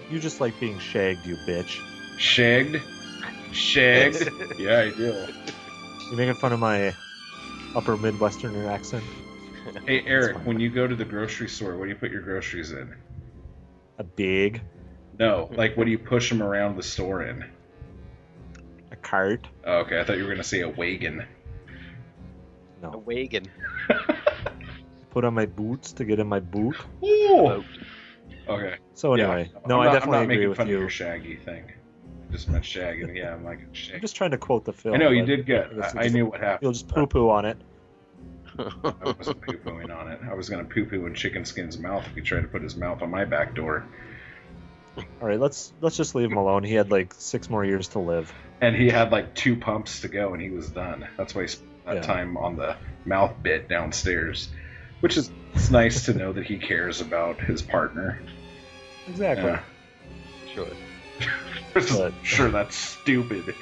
[0.10, 1.80] You just like being shagged, you bitch.
[2.18, 2.82] shagged?
[3.54, 4.30] Shagged?
[4.60, 5.28] Yeah i do.
[6.12, 6.94] You making fun of my
[7.76, 9.04] upper Midwesterner accent?
[9.86, 12.72] hey eric when you go to the grocery store what do you put your groceries
[12.72, 12.94] in?
[13.98, 14.62] A big,
[15.22, 15.56] no mm-hmm.
[15.56, 17.46] like what do you push them around the store in
[18.92, 19.48] a cart.
[19.66, 21.24] oh, okay i thought you were going to say a wagon
[22.82, 22.92] No.
[22.94, 23.46] a wagon.
[25.12, 26.76] Put on my boots to get in my boot.
[27.04, 27.64] Ooh.
[28.48, 29.60] okay So anyway, Yeah.
[29.68, 30.76] no, I'm I not- definitely I'm not agree making with fun you.
[30.76, 31.64] Of your shaggy thing.
[31.68, 33.12] I just meant shaggy.
[33.14, 33.96] Yeah, I'm like Shaggy.
[33.96, 34.96] I'm just trying to quote the film.
[34.96, 35.76] I know you did get.
[35.76, 36.60] guess I, I knew what happened.
[36.64, 37.58] You'll just poo poo on it.
[38.58, 40.20] I wasn't poo pooing on it.
[40.30, 42.76] I was gonna poo poo in Chicken Skin's mouth if he tried to put his
[42.78, 43.86] mouth on my back door.
[45.22, 46.64] All right, let's let's just leave him alone.
[46.64, 48.34] He had like six more years to live.
[48.62, 51.08] And he had like two pumps to go, and he was done.
[51.18, 52.02] That's why he spent that Yeah.
[52.02, 52.76] time on the
[53.06, 54.50] mouth bit downstairs,
[55.00, 58.22] which is it's nice to know that he cares about his partner.
[59.08, 59.52] Exactly.
[59.52, 59.62] Yeah.
[60.54, 60.68] Sure.
[61.74, 63.56] But- sure, that's stupid.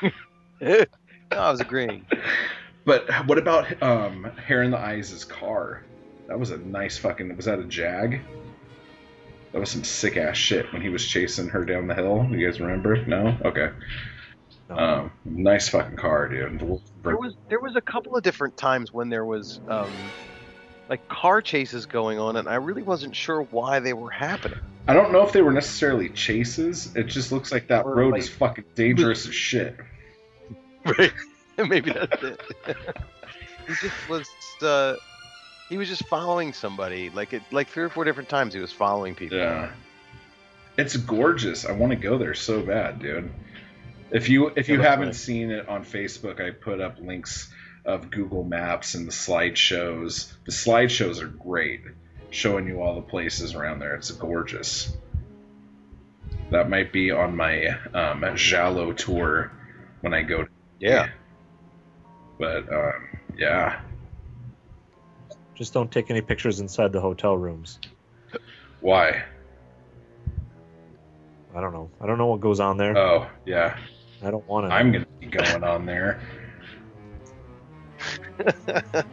[0.60, 0.84] no,
[1.30, 2.06] I was agreeing.
[2.84, 5.82] But what about um, Hair in the Eyes' car?
[6.26, 7.36] That was a nice fucking.
[7.36, 8.20] Was that a Jag?
[9.52, 12.26] That was some sick ass shit when he was chasing her down the hill.
[12.30, 13.04] You guys remember?
[13.06, 13.36] No?
[13.44, 13.70] Okay.
[14.68, 14.76] No.
[14.76, 16.60] Um, nice fucking car, dude.
[17.02, 19.90] There was there was a couple of different times when there was um,
[20.90, 24.58] like car chases going on, and I really wasn't sure why they were happening.
[24.86, 26.94] I don't know if they were necessarily chases.
[26.96, 29.76] It just looks like that Or, road like- is fucking dangerous as shit.
[30.84, 31.12] Right.
[31.58, 32.40] Maybe that's it.
[33.66, 34.28] he just was.
[34.62, 34.94] Uh,
[35.68, 37.10] he was just following somebody.
[37.10, 39.38] Like it, like three or four different times, he was following people.
[39.38, 39.70] Yeah.
[40.76, 41.64] It's gorgeous.
[41.64, 43.30] I want to go there so bad, dude.
[44.10, 45.20] If you if you haven't nice.
[45.20, 47.52] seen it on Facebook, I put up links
[47.84, 50.32] of Google Maps and the slideshows.
[50.46, 51.82] The slideshows are great,
[52.30, 53.94] showing you all the places around there.
[53.96, 54.96] It's gorgeous.
[56.50, 59.52] That might be on my um, Giallo tour
[60.00, 60.46] when I go.
[60.80, 61.10] Yeah.
[62.38, 63.80] But um, yeah,
[65.58, 67.80] Just don't take any pictures inside the hotel rooms.
[68.80, 69.24] why?
[71.52, 71.90] I don't know.
[72.00, 72.96] I don't know what goes on there.
[72.96, 73.76] Oh yeah,
[74.22, 74.72] I don't want to.
[74.72, 76.20] I'm gonna be going on there.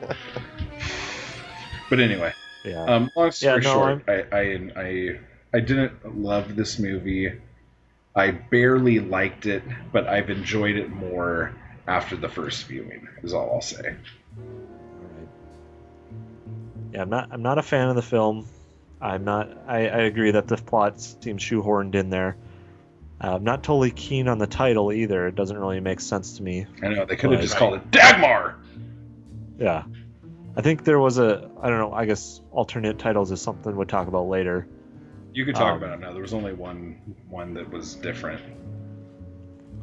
[1.88, 2.84] But anyway, Yeah.
[2.84, 5.19] um, long story Yeah, no, short, I, I I
[5.53, 7.31] I didn't love this movie.
[8.15, 9.61] I barely liked it,
[9.91, 11.55] but I've enjoyed it more
[11.88, 13.07] after the first viewing.
[13.23, 13.95] Is all I'll say.
[16.95, 17.27] Yeah, I'm not.
[17.31, 18.47] I'm not a fan of the film.
[19.01, 19.49] I'm not.
[19.67, 22.38] I, I agree that the plot seems shoehorned in there.
[23.22, 25.27] Uh, I'm not totally keen on the title either.
[25.27, 26.65] It doesn't really make sense to me.
[26.81, 28.55] I know they could have just called it Dagmar.
[29.59, 29.84] Yeah,
[30.55, 31.49] I think there was a.
[31.61, 31.91] I don't know.
[31.93, 34.65] I guess alternate titles is something we'll talk about later.
[35.34, 36.13] You could talk Um, about it now.
[36.13, 38.41] There was only one one that was different.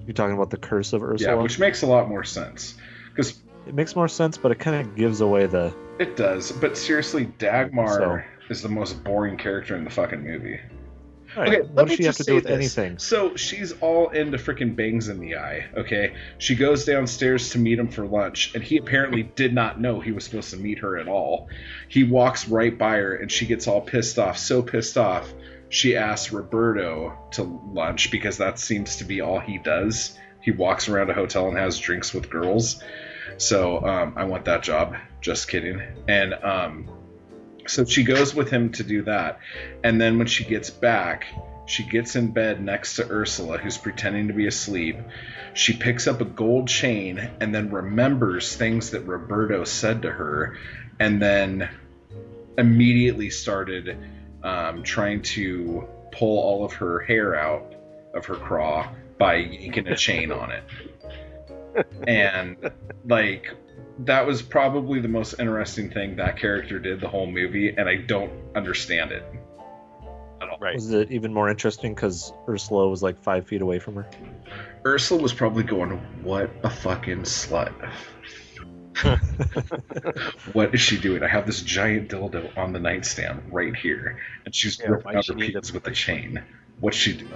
[0.06, 1.36] You're talking about the Curse of Ursula.
[1.36, 2.74] Yeah, which makes a lot more sense
[3.14, 5.74] because it makes more sense, but it kind of gives away the.
[5.98, 6.52] it does.
[6.52, 10.60] But seriously, Dagmar is the most boring character in the fucking movie.
[11.34, 12.76] Right, Okay, what let does me she have just to do say with this.
[12.78, 12.98] anything?
[12.98, 15.64] So she's all into freaking bangs in the eye.
[15.74, 19.98] Okay, she goes downstairs to meet him for lunch, and he apparently did not know
[20.00, 21.48] he was supposed to meet her at all.
[21.88, 24.36] He walks right by her, and she gets all pissed off.
[24.36, 25.32] So pissed off,
[25.70, 30.18] she asks Roberto to lunch because that seems to be all he does.
[30.42, 32.82] He walks around a hotel and has drinks with girls.
[33.42, 34.94] So um, I want that job.
[35.20, 35.82] Just kidding.
[36.06, 36.88] And um,
[37.66, 39.40] so she goes with him to do that.
[39.82, 41.26] And then when she gets back,
[41.66, 44.96] she gets in bed next to Ursula, who's pretending to be asleep.
[45.54, 50.56] She picks up a gold chain and then remembers things that Roberto said to her,
[51.00, 51.68] and then
[52.56, 53.98] immediately started
[54.44, 57.74] um, trying to pull all of her hair out
[58.14, 58.88] of her craw
[59.18, 60.62] by yanking a chain on it.
[62.06, 62.56] And,
[63.04, 63.54] like,
[64.00, 67.96] that was probably the most interesting thing that character did the whole movie, and I
[67.96, 69.24] don't understand it
[70.40, 70.58] at all.
[70.60, 70.74] Right.
[70.74, 74.06] Was it even more interesting because Ursula was like five feet away from her?
[74.84, 75.90] Ursula was probably going,
[76.22, 77.72] "What a fucking slut!
[80.52, 81.22] what is she doing?
[81.22, 85.24] I have this giant dildo on the nightstand right here, and she's Yeah, ripping out
[85.24, 86.42] she her need penis with a chain.
[86.80, 87.30] What's she doing?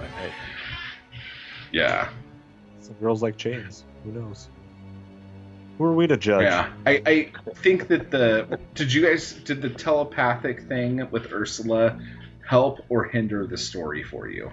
[1.71, 2.09] Yeah,
[2.79, 3.83] Some girls like chains.
[4.03, 4.49] Who knows?
[5.77, 6.43] Who are we to judge?
[6.43, 6.71] yeah.
[6.85, 11.99] I, I think that the did you guys did the telepathic thing with Ursula
[12.47, 14.51] help or hinder the story for you,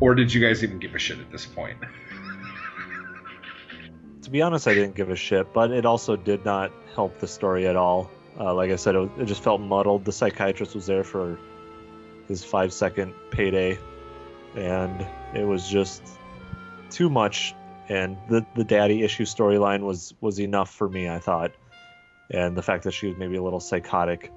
[0.00, 1.78] or did you guys even give a shit at this point?
[4.22, 7.26] To be honest, I didn't give a shit, but it also did not help the
[7.26, 8.10] story at all.
[8.38, 10.04] Uh, like I said, it, was- it just felt muddled.
[10.04, 11.38] The psychiatrist was there for
[12.28, 13.78] his five second payday,
[14.54, 16.02] and it was just
[16.90, 17.54] too much.
[17.88, 21.52] And the the daddy issue storyline was was enough for me, I thought.
[22.30, 24.32] And the fact that she was maybe a little psychotic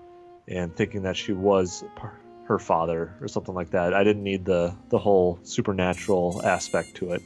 [0.47, 1.83] and thinking that she was
[2.45, 3.93] her father or something like that.
[3.93, 7.21] I didn't need the the whole supernatural aspect to it.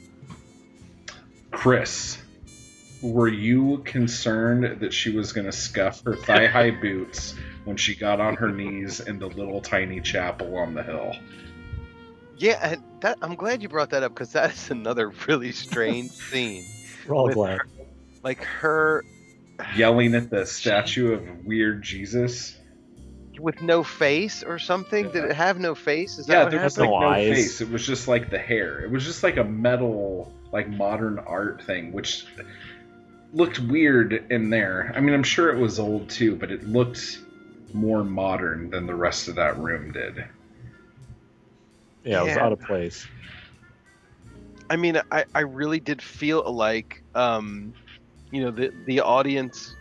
[1.52, 2.18] Chris,
[3.02, 7.36] were you concerned that she was going to scuff her thigh high boots
[7.66, 11.14] when she got on her knees in the little tiny chapel on the hill?
[12.38, 16.12] Yeah, and that I'm glad you brought that up because that is another really strange
[16.32, 16.66] scene.
[17.08, 17.60] We're all glad.
[17.60, 17.68] her-
[18.24, 19.04] Like her
[19.76, 22.56] Yelling at the statue of weird Jesus?
[23.40, 25.10] with no face or something.
[25.12, 26.18] Did it have no face?
[26.20, 27.62] Is that Yeah, what there was like no no face.
[27.62, 28.82] It was just like the hair.
[28.82, 32.26] It was just like a metal, like modern art thing, which
[33.32, 34.92] looked weird in there.
[34.94, 37.20] I mean, I'm sure it was old too, but it looked
[37.74, 40.26] more modern than the rest of that room did.
[42.04, 43.06] Yeah, it was out of place.
[44.70, 47.74] I mean, I, I really did feel like, um,
[48.32, 49.74] you know, the the audience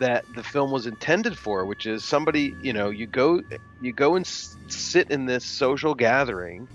[0.00, 3.40] that the film was intended for, which is somebody, you know, you go
[3.80, 6.68] you go and s- sit in this social gathering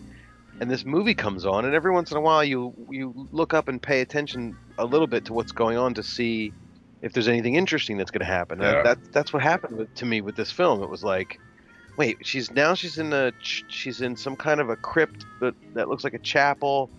[0.60, 3.68] and this movie comes on, and every once in a while you you look up
[3.68, 6.54] and pay attention a little bit to what's going on to see
[7.02, 8.62] if there's anything interesting that's going to happen.
[8.62, 8.84] And Yeah.
[8.84, 10.84] That that's what happened with, to me with this film.
[10.84, 11.40] It was like,
[11.98, 15.90] wait, she's now she's in a she's in some kind of a crypt that that
[15.90, 16.90] looks like a chapel.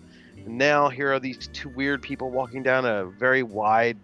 [0.45, 3.97] And now here are these two weird people walking down a very wide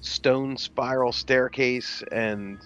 [0.00, 2.56] stone spiral staircase and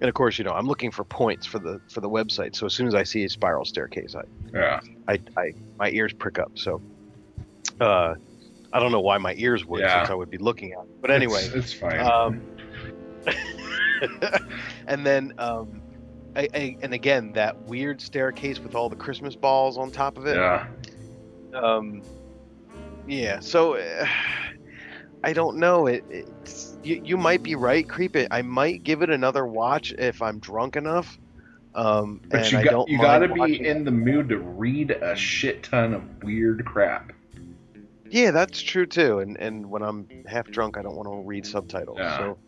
[0.00, 2.64] and of course you know i'm looking for points for the for the website so
[2.64, 4.22] as soon as i see a spiral staircase i
[4.54, 4.80] Yeah.
[5.06, 6.80] i, I my ears prick up so
[7.80, 8.14] uh
[8.72, 9.98] i don't know why my ears would Yeah.
[10.00, 12.00] since i would be looking at it but anyway It's, it's fine.
[12.00, 12.40] um
[14.86, 15.79] and then um
[16.36, 20.26] I, I, and again that weird staircase with all the christmas balls on top of
[20.26, 20.66] it yeah.
[21.54, 22.02] um
[23.06, 24.06] yeah so uh,
[25.24, 29.02] i don't know it it's you, you might be right creep it i might give
[29.02, 31.18] it another watch if i'm drunk enough
[31.74, 34.38] um But and you I got don't you got to be in the mood to
[34.38, 37.12] read a shit ton of weird crap.
[38.08, 41.44] yeah that's true too and and when i'm half drunk i don't want to read
[41.46, 42.16] subtitles Yeah.
[42.18, 42.38] so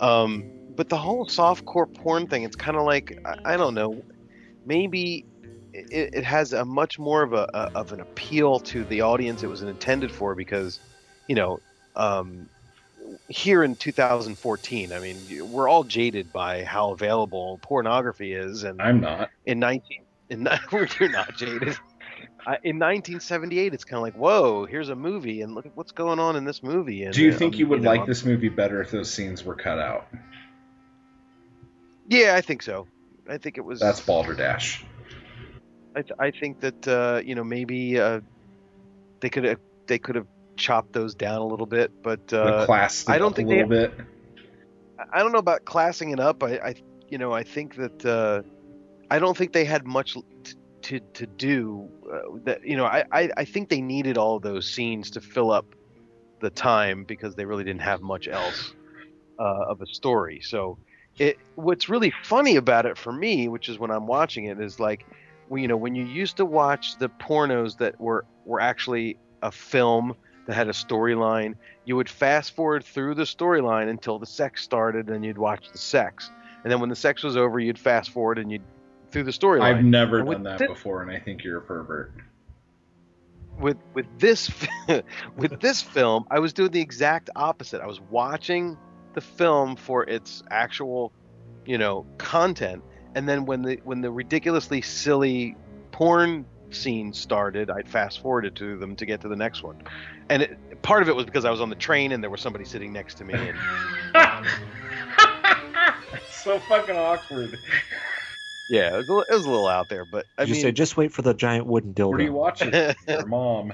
[0.00, 4.02] um but the whole softcore porn thing it's kind of like I, I don't know
[4.64, 5.24] maybe
[5.72, 9.42] it, it has a much more of a, a of an appeal to the audience
[9.42, 10.80] it was intended for because
[11.26, 11.60] you know
[11.96, 12.48] um
[13.28, 19.00] here in 2014 i mean we're all jaded by how available pornography is and I'm
[19.00, 19.30] not.
[19.44, 19.82] in 19
[20.28, 21.76] in, you're not jaded
[22.46, 25.92] I, in 1978 it's kind of like whoa here's a movie and look at what's
[25.92, 28.06] going on in this movie and Do you uh, think um, you would know, like
[28.06, 30.08] this movie better if those scenes were cut out?
[32.08, 32.86] Yeah i think so
[33.28, 34.84] i think it was That's Balderdash.
[35.94, 38.20] I, th- I think that uh, you know maybe uh,
[39.20, 40.26] they could have they could have
[40.56, 43.68] chopped those down a little bit, but uh, class I don't up think a little
[43.68, 43.92] they- bit.
[45.12, 46.42] I don't know about classing it up.
[46.42, 46.74] I, I
[47.08, 48.42] you know I think that uh,
[49.10, 50.52] I don't think they had much l- t-
[50.82, 51.88] to to do.
[52.12, 55.50] Uh, that you know I, I I think they needed all those scenes to fill
[55.50, 55.66] up
[56.42, 58.74] the time because they really didn't have much else
[59.38, 60.40] uh, of a story.
[60.42, 60.78] So
[61.18, 64.78] it what's really funny about it for me, which is when I'm watching it, is
[64.78, 65.06] like
[65.50, 70.14] you know when you used to watch the pornos that were were actually a film
[70.46, 71.54] that had a storyline
[71.86, 75.78] you would fast forward through the storyline until the sex started and you'd watch the
[75.78, 76.30] sex.
[76.62, 78.62] And then when the sex was over you'd fast forward and you'd
[79.10, 79.62] through the storyline.
[79.62, 82.12] I've never done that before, and I think you're a pervert.
[83.58, 84.50] with with this
[85.36, 87.80] with this film i was doing the exact opposite.
[87.80, 88.76] I was watching
[89.16, 91.10] the film for its actual
[91.64, 92.82] you know content
[93.14, 95.56] and then when the when the ridiculously silly
[95.90, 99.82] porn scene started i'd fast forwarded to them to get to the next one
[100.28, 102.42] and it, part of it was because i was on the train and there was
[102.42, 103.56] somebody sitting next to me and
[106.30, 107.58] so fucking awkward.
[108.68, 110.62] yeah it was, a, it was a little out there but i Did you mean
[110.62, 112.10] say just wait for the giant wooden dildo?
[112.10, 112.96] Where do you watch it?
[113.08, 113.72] Your mom.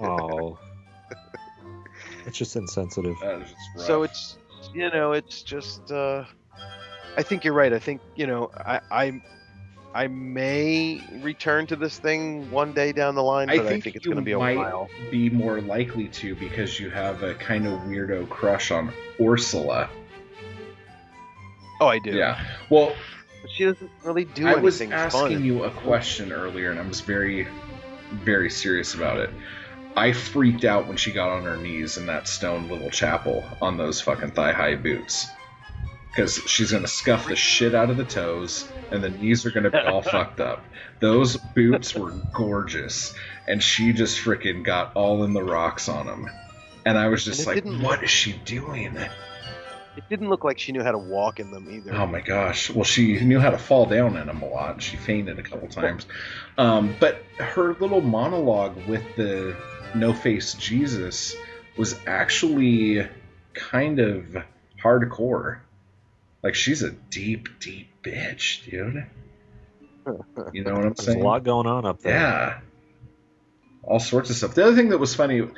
[0.00, 0.58] Oh,
[2.26, 3.16] it's just insensitive.
[3.20, 4.36] That is just so it's
[4.74, 6.24] you know it's just uh
[7.16, 9.20] i think you're right i think you know i i
[9.94, 13.80] i may return to this thing one day down the line I but think, i
[13.80, 17.22] think it's going to be a might while be more likely to because you have
[17.22, 19.88] a kind of weirdo crush on Ursula.
[21.80, 22.42] oh i do Yeah.
[22.68, 22.94] Well,
[23.42, 26.86] but she doesn't really do I was asking fun you a question earlier, and I
[26.86, 27.46] was very,
[28.12, 29.30] very serious about it.
[29.96, 33.78] I freaked out when she got on her knees in that stone little chapel on
[33.78, 35.26] those fucking thigh high boots.
[36.10, 39.50] Because she's going to scuff the shit out of the toes, and the knees are
[39.50, 40.66] going to be all fucked up.
[41.00, 43.14] Those boots were gorgeous,
[43.48, 46.28] and she just freaking got all in the rocks on them.
[46.84, 48.98] And I was just like, what is she doing?
[49.96, 52.70] It didn't look like she knew how to walk in them either Oh my gosh.
[52.70, 54.82] Well, she knew how to fall down in them a lot.
[54.82, 56.06] She fainted a couple times.
[56.58, 59.56] Um, but her little monologue with the
[59.94, 61.36] no face Jesus
[61.76, 63.06] was actually
[63.54, 64.36] kind of
[64.82, 65.58] hardcore.
[66.42, 69.06] Like, she's a deep, deep bitch, dude.
[70.52, 71.20] You know what I'm There's saying?
[71.20, 72.12] a lot going on up there.
[72.14, 72.58] Yeah.
[73.82, 74.54] All sorts of stuff.
[74.54, 75.48] The other thing that was funny,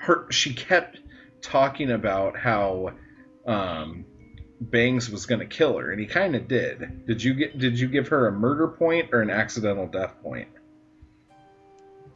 [0.00, 0.98] her she kept
[1.40, 2.92] talking about how
[3.46, 4.04] um,
[4.60, 7.06] Bangs was going to kill her, and he kind of did.
[7.06, 7.58] Did you get?
[7.58, 10.48] Did you give her a murder point or an accidental death point?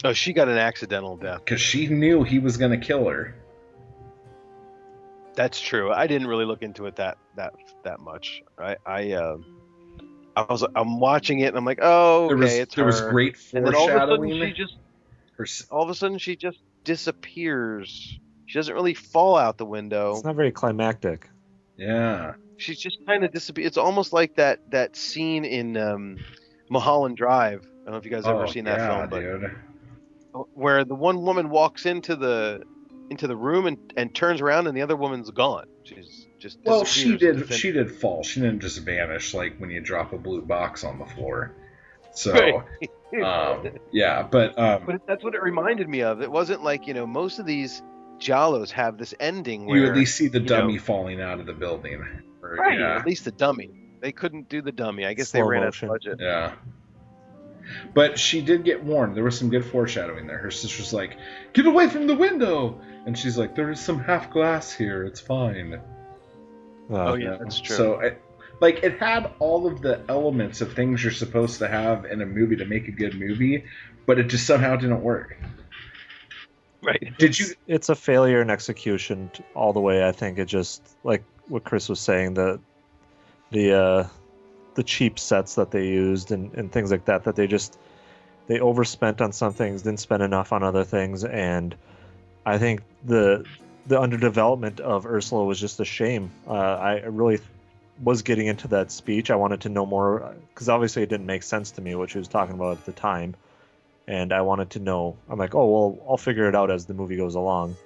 [0.02, 3.35] oh she got an accidental death Because she knew he was going to kill her.
[5.35, 7.52] that's true i didn't really look into it that that
[7.85, 9.36] that much i i uh
[10.36, 13.01] I was I'm watching it and I'm like, oh, okay, There was it's there was
[13.01, 13.11] her.
[13.11, 14.77] great and then all of a sudden she just
[15.36, 18.19] Her all of a sudden she just disappears.
[18.51, 20.10] She doesn't really fall out the window.
[20.16, 21.31] It's not very climactic.
[21.77, 23.64] yeah, She's just kind of disappear.
[23.64, 26.16] It's almost like that that scene in um,
[26.68, 29.20] Mulholland Drive I don't know if you guys ever Oh, seen that yeah, film, but
[29.20, 29.56] dude.
[30.55, 32.62] where the one woman walks into the
[33.09, 35.66] into the room and, and turns around and the other woman's gone.
[35.85, 37.52] She's just Well, she did.
[37.52, 38.24] She did fall.
[38.24, 41.55] She didn't just vanish like when you drop a blue box on the floor.
[42.12, 42.90] So, Right.
[43.24, 46.20] um, yeah, but um, But that's what it reminded me of.
[46.20, 47.81] It wasn't like you know most of these
[48.21, 51.41] giallos have this ending where you at least see the you know- dummy falling out
[51.41, 52.05] of the building.
[52.43, 52.97] Or, right, Yeah.
[52.97, 53.71] at least the dummy.
[54.01, 55.05] They couldn't do the dummy.
[55.05, 55.89] I guess they ran motion.
[55.91, 56.19] out of budget.
[56.21, 56.53] Yeah.
[57.95, 59.15] But she did get warned.
[59.17, 60.39] There was some good foreshadowing there.
[60.39, 61.17] Her sister's like,
[61.53, 65.05] "Get away from the window," and she's like, "There is some half glass here.
[65.05, 65.79] It's fine." Uh,
[66.91, 67.77] Oh yeah, that's true.
[67.77, 68.21] So, it,
[68.61, 72.27] like, it had all of the elements of things you're supposed to have in a
[72.27, 73.65] movie to make a good movie,
[74.07, 75.37] but it just somehow didn't work.
[76.82, 77.12] Right.
[77.19, 77.47] Did you?
[77.66, 80.07] it's a failure in execution all the way.
[80.07, 82.61] I think it just like what Chris was saying the
[83.51, 84.09] the uh,
[84.74, 87.78] the cheap sets that they used and, and things like that that they just
[88.47, 91.74] they overspent on some things, didn't spend enough on other things, and
[92.44, 93.44] I think the
[93.86, 96.31] the underdevelopment of Ursula was just a shame.
[96.47, 97.40] Uh, I really
[98.02, 99.31] was getting into that speech.
[99.31, 102.19] I wanted to know more because obviously it didn't make sense to me what she
[102.19, 103.35] was talking about at the time
[104.09, 105.16] and I wanted to know.
[105.28, 107.77] I'm like, oh well, I'll figure it out as the movie goes along,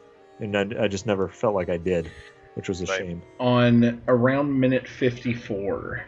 [0.40, 2.10] and I, I just never felt like I did,
[2.54, 2.98] which was a Right.
[3.00, 3.22] shame.
[3.40, 6.04] on around minute 54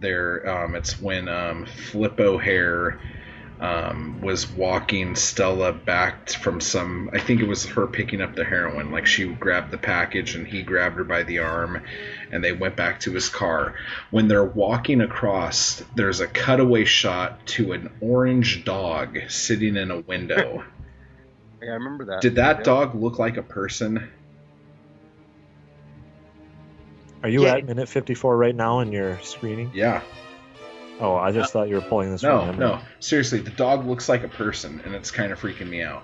[0.00, 3.00] there um, it's when um, flip o'hare
[3.60, 8.44] um, was walking stella back from some i think it was her picking up the
[8.44, 11.82] heroin like she grabbed the package and he grabbed her by the arm
[12.30, 13.74] and they went back to his car
[14.10, 20.00] when they're walking across there's a cutaway shot to an orange dog sitting in a
[20.00, 20.64] window
[21.62, 22.20] I remember that.
[22.20, 22.62] did that Yeah.
[22.64, 24.08] dog look like a person
[27.24, 27.56] Are you Yeah.
[27.56, 29.72] at minute 54 right now in your screening?
[29.74, 30.02] yeah
[31.00, 32.66] Oh, I just thought you were pulling this No, from memory.
[32.76, 32.80] no.
[33.00, 36.02] Seriously, the dog looks like a person, and it's kind of freaking me out.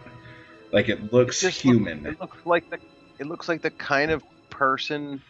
[0.73, 2.03] Like it looks Just human.
[2.05, 2.79] Look, it looks like the
[3.19, 5.21] it looks like the kind of person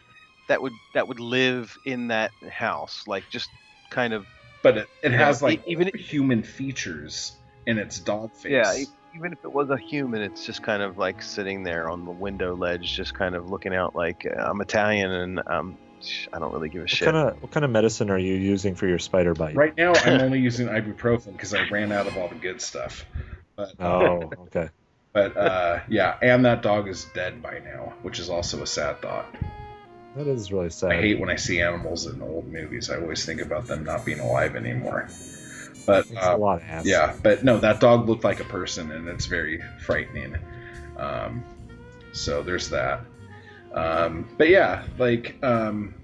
[0.49, 3.49] that would that would live in that house, like just
[3.91, 4.25] kind of
[4.63, 7.33] but it, it has know, like even- human features
[7.67, 8.53] in its dog face.
[8.53, 8.75] yeah.
[8.75, 8.87] e-
[9.17, 12.11] Even if it was a human, it's just kind of like sitting there on the
[12.11, 15.84] window ledge, just kind of looking out like I'm Italian and um, sh-
[16.33, 17.07] I don't really give a What shit.
[17.07, 19.57] kind of what kind of medicine are you using for your spider bite?
[19.57, 23.05] Right now, I'm only using ibuprofen because I ran out of all the good stuff.
[23.57, 24.71] But, Oh, okay.
[25.13, 29.01] but uh, yeah, and that dog is dead by now, which is also a sad
[29.01, 29.27] thought.
[30.17, 30.93] That is really sad.
[30.93, 32.89] I hate when I see animals in old movies.
[32.91, 35.09] I always think about them not being alive anymore.
[35.87, 36.87] But It's uh, a lot of ass.
[36.87, 40.37] Yeah, but no, that dog looked like a person, and it's very frightening.
[40.97, 41.45] Um,
[42.13, 43.01] so there's that.
[43.75, 45.95] Um, but yeah, like um,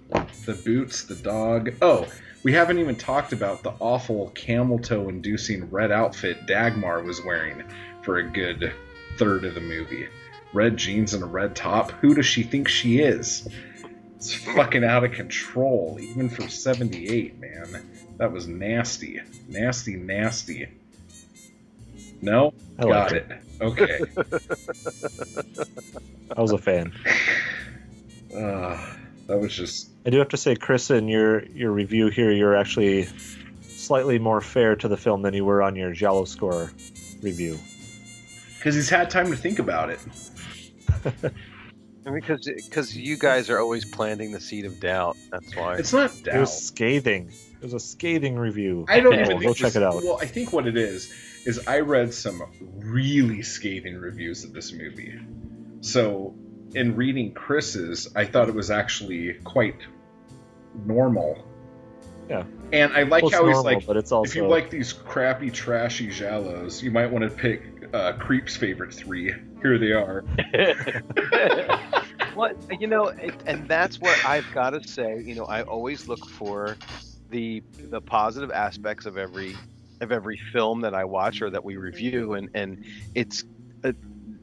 [0.45, 1.71] the boots, the dog.
[1.81, 2.07] Oh,
[2.43, 7.63] we haven't even talked about the awful camel toe inducing red outfit Dagmar was wearing
[8.03, 8.73] for a good
[9.17, 10.09] third of the movie.
[10.53, 11.93] Red jeans and a red top.
[11.93, 13.47] Who does she think she is?
[14.17, 17.89] It's fucking out of control, even for 78, man.
[18.19, 19.21] That was nasty.
[19.49, 20.69] Nasty, nasty.
[22.21, 22.53] No?
[22.79, 23.27] I Got it.
[23.61, 24.01] Okay.
[26.37, 26.93] I was a fan.
[28.35, 28.95] uh,
[29.27, 29.91] that was just.
[30.07, 33.09] I do have to say, Chris, in your your review here, you're actually
[33.63, 36.71] slightly more fair to the film than you were on your Giallo Score
[37.23, 37.59] review.
[38.57, 40.01] Because he's had time to think about it.
[42.15, 45.17] because because you guys are always planting the seed of doubt.
[45.31, 45.77] That's why.
[45.77, 46.19] It's not doubt.
[46.19, 46.41] It doubt.
[46.41, 47.33] was scathing.
[47.61, 48.87] It was a scathing review.
[48.89, 49.97] I don't even go check this- it out.
[49.97, 51.13] Well, I think what it is
[51.47, 52.43] is I read some
[52.77, 55.19] really scathing reviews of this movie.
[55.81, 56.35] So,
[56.75, 59.77] in reading Chris's, I thought it was actually quite
[60.87, 61.45] normal.
[62.29, 62.45] Yeah.
[62.73, 64.71] And I like Well, it's how he's normal, like, but it's also if you like
[64.71, 69.35] these crappy, trashy giallos, you might want to pick uh, Creep's favorite three.
[69.63, 70.25] Here they are.
[72.35, 75.21] what you know, it, and that's what I've got to say.
[75.21, 76.77] You know, I always look for
[77.31, 79.57] the the positive aspects of every
[80.01, 82.85] of every film that I watch or that we review, and and
[83.15, 83.45] it's.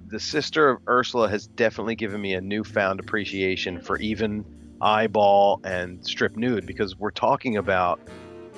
[0.07, 4.45] The sister of Ursula has definitely given me a newfound appreciation for even
[4.81, 7.99] eyeball and strip nude because we're talking about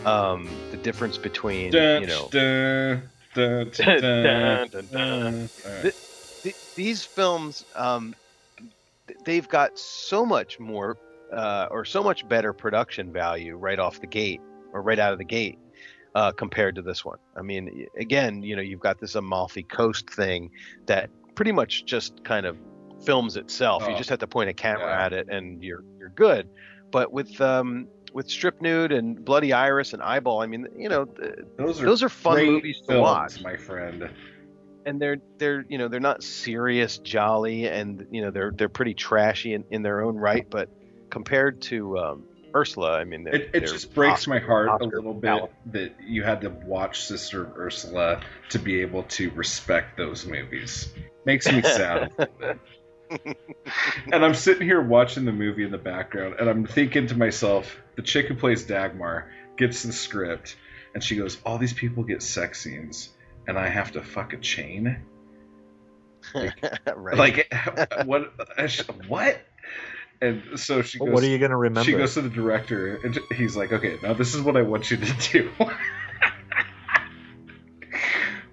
[0.05, 3.09] um, the difference between Dun, you know dun,
[4.91, 5.49] dun,
[6.75, 8.13] these films um,
[9.25, 10.97] they've got so much more
[11.33, 14.41] uh, or so much better production value right off the gate
[14.73, 15.57] or right out of the gate
[16.15, 17.17] uh, compared to this one.
[17.35, 20.51] I mean again you know you've got this amalfi coast thing
[20.85, 21.09] that
[21.39, 22.57] pretty much just kind of
[23.05, 25.05] films itself you Oh, just have to point a camera yeah.
[25.05, 26.49] at it and you're you're good
[26.91, 30.41] but with um with Strip Nude and Bloody Iris and Eyeball.
[30.41, 33.41] I mean, you know, th- Those are those are fun movies to films, watch.
[33.43, 34.09] my friend.
[34.85, 38.95] and they're they're you know they're not serious gialli and you know they're they're pretty
[38.95, 40.67] trashy in, in their own right but
[41.11, 42.23] compared to um,
[42.55, 45.13] ursula i mean they're, It, it they're just breaks Oscar- my heart Oscar a little
[45.13, 50.25] bit that you had to watch Sister of Ursula to be able to respect those
[50.25, 50.91] movies.
[51.25, 51.97] Makes me sad.
[51.97, 52.59] a little bit.
[54.11, 57.75] and I'm sitting here watching the movie in the background, and I'm thinking to myself,
[57.95, 60.55] the chick who plays Dagmar gets the script,
[60.93, 63.09] and she goes, "All these people get sex scenes,
[63.47, 65.03] and I have to fuck a chain."
[66.95, 67.53] right Like,
[68.05, 68.31] what?
[69.07, 69.41] What?
[70.21, 71.09] And so she goes.
[71.09, 71.85] What are you going to remember?
[71.85, 74.91] She goes to the director, and he's like, "Okay, now this is what I want
[74.91, 75.51] you to do."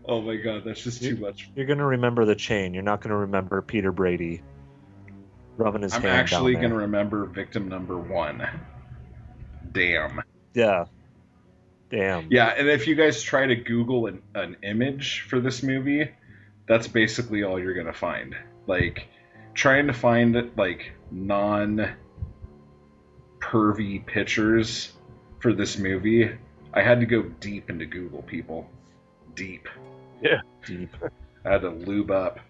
[0.06, 1.50] Oh my god, that's just too much.
[1.54, 2.74] You're going to remember the chain.
[2.74, 4.42] You're not going to remember Peter Brady
[5.56, 6.70] rubbing his I'm hand actually down there.
[6.70, 8.46] gonna remember victim number one.
[9.72, 10.22] Damn.
[10.54, 10.86] Yeah.
[11.90, 12.28] Damn.
[12.30, 16.10] Yeah, and if you guys try to Google an, an image for this movie,
[16.66, 18.34] that's basically all you're gonna find.
[18.66, 19.06] Like
[19.54, 21.92] trying to find like non
[23.38, 24.92] pervy pictures
[25.38, 26.30] for this movie,
[26.74, 28.68] I had to go deep into Google people.
[29.34, 29.68] Deep.
[30.64, 30.90] Deep.
[31.44, 32.40] I had to lube up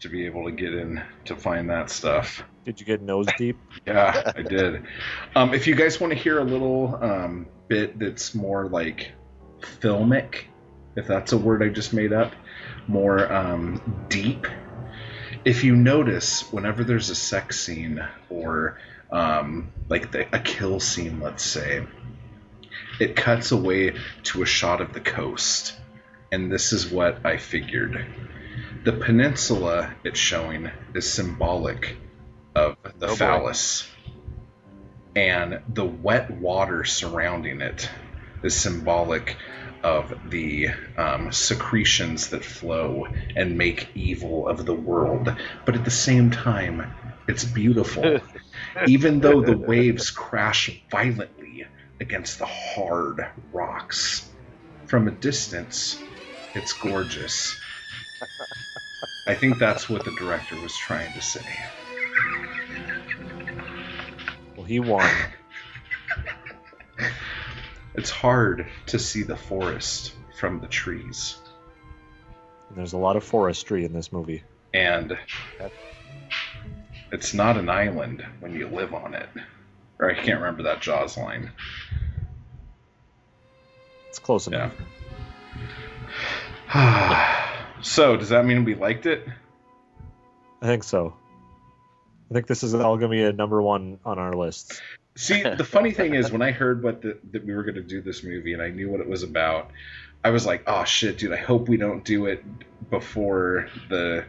[0.00, 2.44] to be able to get in to find that stuff.
[2.64, 3.58] Did you get nose deep?
[3.86, 4.82] Yeah, I did.
[5.34, 9.12] Um, if you guys want to hear a little um, bit that's more like
[9.80, 10.44] filmic,
[10.96, 12.32] if that's a word I just made up,
[12.86, 14.46] more um, deep.
[15.44, 18.78] If you notice, whenever there's a sex scene or
[19.10, 21.86] um, like the, a kill scene, let's say,
[23.00, 25.74] it cuts away to a shot of the coast.
[26.34, 28.04] And this is what I figured.
[28.82, 31.96] The peninsula it's showing is symbolic
[32.56, 33.14] of the Oh, boy.
[33.14, 33.88] phallus.
[35.14, 37.88] And the wet water surrounding it
[38.42, 39.36] is symbolic
[39.84, 43.06] of the um, secretions that flow
[43.36, 45.32] and make evil of the world.
[45.64, 46.92] But at the same time,
[47.28, 48.18] it's beautiful.
[48.88, 51.64] Even though the waves crash violently
[52.00, 54.28] against the hard rocks.
[54.86, 55.98] From a distance,
[56.54, 57.60] it's gorgeous.
[59.26, 61.46] I think that's what the director was trying to say.
[64.56, 65.10] Well, he won.
[67.94, 71.36] It's hard to see the forest from the trees.
[72.68, 74.42] And there's a lot of forestry in this movie.
[74.72, 75.16] And
[77.12, 79.28] it's not an island when you live on it.
[79.98, 81.52] Or I can't remember that Jaws line.
[84.08, 84.72] It's close enough.
[87.82, 89.26] so, does that mean we liked it?
[90.60, 91.14] I think so.
[92.30, 94.80] I think this is all going to be a number one on our list.
[95.14, 97.82] See, the funny thing is, when I heard what the, that we were going to
[97.82, 99.70] do this movie and I knew what it was about,
[100.24, 101.32] I was like, "Oh shit, dude!
[101.32, 102.42] I hope we don't do it
[102.90, 104.24] before the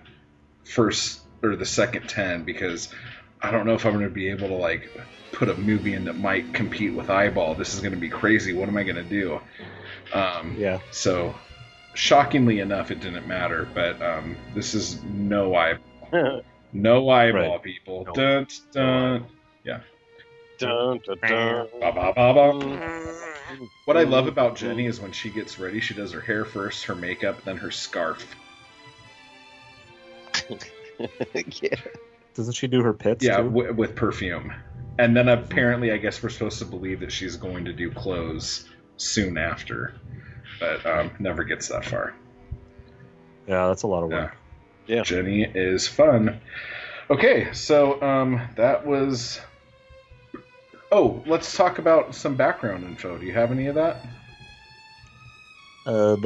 [0.66, 2.94] first or the second ten because
[3.42, 4.92] I don't know if I'm going to be able to like
[5.32, 7.56] put a movie in that might compete with Eyeball.
[7.56, 8.54] This is going to be crazy.
[8.54, 9.40] What am I going to do?"
[10.14, 10.80] Um, Yeah.
[10.92, 11.34] so,
[11.96, 13.68] shockingly enough, it didn't matter.
[13.74, 16.42] But um, this is no eyeball,
[16.74, 17.64] no eyeball, Right.
[17.64, 18.04] people.
[18.06, 18.14] No.
[18.14, 19.26] Dun, dun.
[19.64, 19.80] Yeah.
[20.58, 21.68] Dun, dun, dun.
[21.82, 23.16] Ba, ba, ba, ba.
[23.86, 26.86] What I love about Jenny is when she gets ready, she does her hair first,
[26.86, 28.26] her makeup, then her scarf.
[31.62, 31.76] yeah.
[32.34, 33.44] Doesn't she do her pits Yeah, too?
[33.46, 34.52] w- with perfume.
[34.98, 38.68] And then apparently, I guess we're supposed to believe that she's going to do clothes
[38.98, 39.94] soon after,
[40.60, 42.14] but um, never gets that far.
[43.48, 44.36] yeah, that's a lot of work.
[44.88, 45.04] Yeah.
[45.04, 46.40] Jenny is fun.
[47.10, 49.40] Okay, so um, that was.
[50.92, 53.18] Oh, let's talk about some background info.
[53.18, 54.06] Do you have any of that?
[55.86, 56.18] Uh,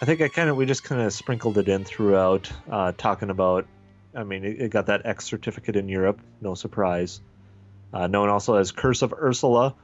[0.00, 3.30] I think I kind of we just kind of sprinkled it in throughout, uh, talking
[3.30, 3.66] about.
[4.14, 7.20] I mean, it, it got that X certificate in Europe, no surprise.
[7.92, 9.74] Uh, known also as Curse of Ursula,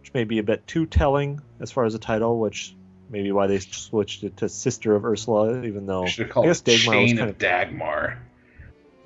[0.00, 2.76] which may be a bit too telling as far as the title, which
[3.14, 6.46] maybe why they switched it to Sister of Ursula, even though We should have called
[6.46, 7.38] I guess it Dagmar was Chain kind of of.
[7.38, 8.18] Dagmar.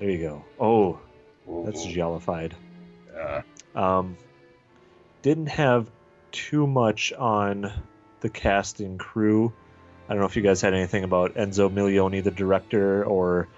[0.00, 0.44] There you go.
[0.58, 0.98] Oh,
[1.66, 1.90] that's Ooh.
[1.90, 2.54] jellified.
[3.14, 3.42] Yeah.
[3.74, 4.16] Um,
[5.22, 5.90] didn't have
[6.32, 7.70] too much on
[8.20, 9.52] the cast and crew.
[10.08, 13.48] I don't know if you guys had anything about Enzo Milioni, the director, or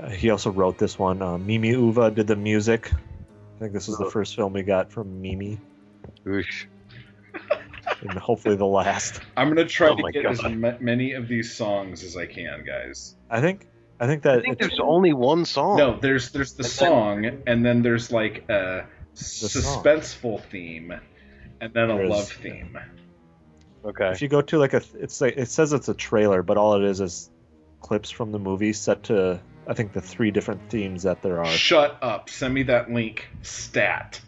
[0.00, 1.20] uh, he also wrote this one.
[1.22, 2.92] Uh, Mimi Uva did the music.
[2.92, 4.10] I think this is the Oh.
[4.10, 5.58] first film we got from Mimi,
[6.24, 6.66] Oosh.
[8.02, 9.20] And hopefully the last.
[9.36, 10.32] I'm gonna try Oh to get God.
[10.32, 13.16] as ma- many of these songs as I can, guys.
[13.30, 13.66] I think.
[13.98, 15.78] I think that I think there's only one song.
[15.78, 19.62] No, there's there's the And then- song, and then there's like a song.
[19.62, 20.92] suspenseful theme,
[21.60, 22.78] and then a There is- love theme.
[23.84, 24.10] Okay.
[24.10, 26.74] If you go to like a, it's like it says it's a trailer, but all
[26.74, 27.30] it is is
[27.80, 31.46] clips from the movie set to I think the three different themes that there are.
[31.46, 32.28] Shut up!
[32.28, 33.28] Send me that link.
[33.42, 34.20] Stat.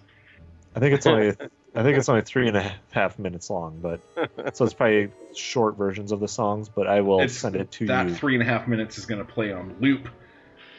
[0.74, 1.34] I think it's only
[1.74, 4.00] I think it's only three and a half minutes long, but
[4.56, 6.68] so it's probably short versions of the songs.
[6.68, 7.88] But I will It's- send it to you.
[7.88, 10.08] that three and a half minutes is going to play on loop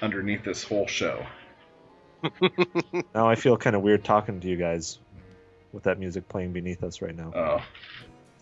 [0.01, 1.25] underneath this whole show.
[3.15, 4.99] Now I feel kind of weird talking to you guys
[5.71, 7.31] with that music playing beneath us right now.
[7.33, 7.63] Oh, I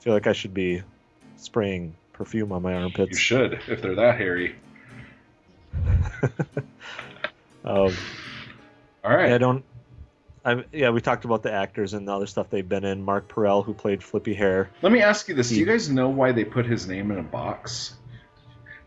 [0.01, 0.81] feel like I should be
[1.35, 3.11] spraying perfume on my armpits.
[3.11, 4.55] you should if they're that hairy.
[7.65, 7.93] Um,
[9.03, 9.33] All right.
[9.33, 9.63] I don't.
[10.47, 13.03] I yeah, we talked about the actors and the other stuff they've been in.
[13.03, 14.69] Marc Porel, who played Flippy Hair.
[14.81, 17.19] Let me ask you this: Do you guys know why they put his name in
[17.19, 17.93] a box?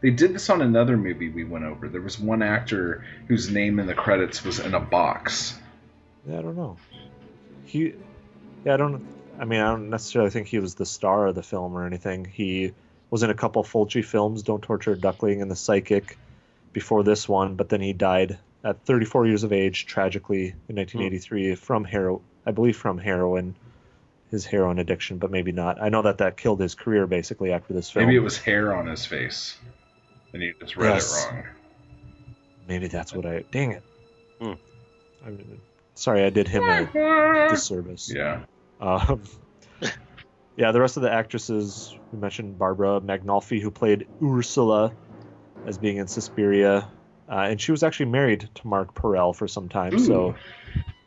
[0.01, 1.87] They did this on another movie we went over.
[1.91, 5.55] There was one actor whose name in the credits was in a box.
[6.27, 6.79] Yeah, I don't know.
[7.67, 7.93] He,
[8.65, 9.07] yeah, I don't.
[9.39, 12.25] I mean, I don't necessarily think he was the star of the film or anything.
[12.25, 12.73] He
[13.11, 16.17] was in a couple Fulci films, "Don't Torture a Duckling" and "The Psychic,"
[16.73, 17.57] before this one.
[17.57, 22.51] But then he died at 34 years of age, tragically, in 1983 from hero, I
[22.51, 23.57] believe, from heroin,
[24.31, 25.81] his heroin addiction, but maybe not.
[25.83, 28.07] I know that that killed his career basically after this film.
[28.07, 29.59] Maybe it was hair on his face,
[30.33, 31.25] and you just read Yes.
[31.25, 31.45] it wrong.
[32.69, 33.45] Maybe that's what I.
[33.51, 33.83] Dang it.
[34.41, 34.53] Hmm.
[35.27, 35.61] I'm,
[35.95, 38.13] sorry, I did him a disservice.
[38.15, 38.45] Yeah.
[38.81, 39.23] Um,
[40.57, 44.93] yeah, the rest of the actresses we mentioned Barbara Magnolfi, who played Ursula
[45.67, 46.89] as being in Suspiria,
[47.31, 50.35] uh, and she was actually married to Marc Porel for some time, so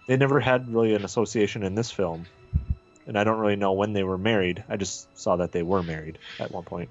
[0.07, 2.25] they never had really an association in this film.
[3.05, 4.63] And I don't really know when they were married.
[4.69, 6.89] I just saw that they were married at one point.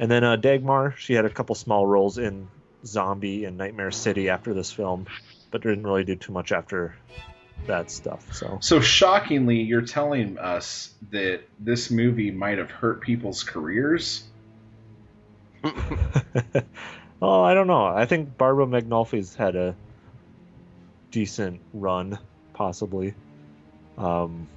[0.00, 2.48] And then uh, Dagmar, she had a couple small roles in
[2.84, 5.06] Zombie and Nightmare City after this film,
[5.52, 6.96] but didn't really do too much after
[7.66, 8.34] that stuff.
[8.34, 14.24] So So shockingly, you're telling us that this movie might have hurt people's careers.
[17.22, 17.84] oh, I don't know.
[17.86, 19.74] I think Barbara Magnolfi's had a
[21.10, 22.18] decent run,
[22.52, 23.14] possibly.
[23.96, 24.48] Um,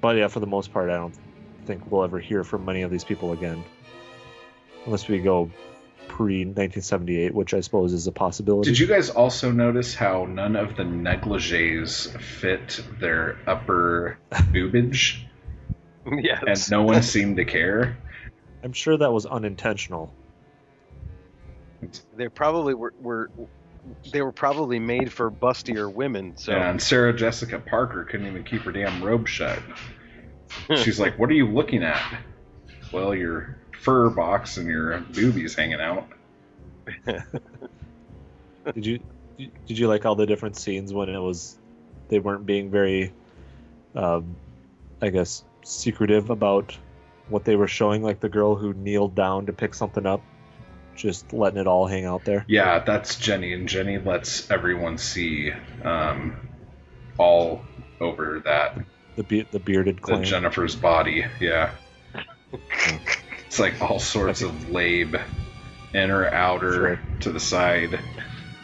[0.00, 1.14] but yeah, for the most part, I don't
[1.64, 3.64] think we'll ever hear from many of these people again,
[4.84, 5.50] unless we go
[6.08, 8.70] pre 1978, which I suppose is a possibility.
[8.70, 12.06] Did you guys also notice how none of the negligees
[12.38, 15.22] fit their upper boobage,
[16.22, 16.42] yes.
[16.46, 17.96] and no one seemed to care?
[18.62, 20.12] I'm sure that was unintentional.
[22.16, 23.30] They probably were, were
[24.12, 26.36] they were probably made for bustier women.
[26.36, 29.58] So And Sarah Jessica Parker couldn't even keep her damn robe shut.
[30.76, 32.02] She's like, "What are you looking at?"
[32.92, 36.08] Well, your fur box and your boobies hanging out.
[38.74, 39.00] Did you
[39.36, 41.58] did you like all the different scenes when it was
[42.08, 43.12] they weren't being very,
[43.94, 44.36] um,
[45.02, 46.76] I guess, secretive about
[47.28, 48.02] what they were showing?
[48.02, 50.22] Like the girl who kneeled down to pick something up,
[50.96, 52.44] just letting it all hang out there.
[52.48, 55.52] Yeah, that's Jenny, and Jenny lets everyone see
[55.84, 56.36] um,
[57.18, 57.62] all
[58.00, 58.78] over that
[59.16, 60.18] The be- the bearded the.
[60.18, 61.24] Jennifer's body.
[61.40, 61.70] Yeah,
[63.46, 65.16] it's like all sorts of labe,
[65.92, 67.00] inner, outer, Sure.
[67.20, 67.98] to the side,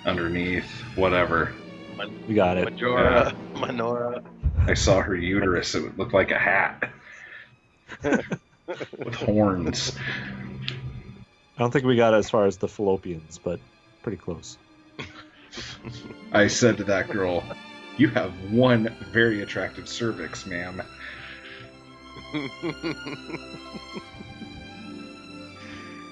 [0.05, 1.53] underneath, whatever.
[2.27, 2.65] we got it.
[2.65, 4.23] Majora, Minora.
[4.67, 6.91] I saw her uterus; it looked like a hat
[8.03, 9.97] with horns.
[11.61, 13.61] I don't think we got as far as the fallopians, but
[14.03, 14.57] pretty close.
[16.33, 17.45] I said to that girl,
[17.99, 20.81] "You have one very attractive cervix, ma'am."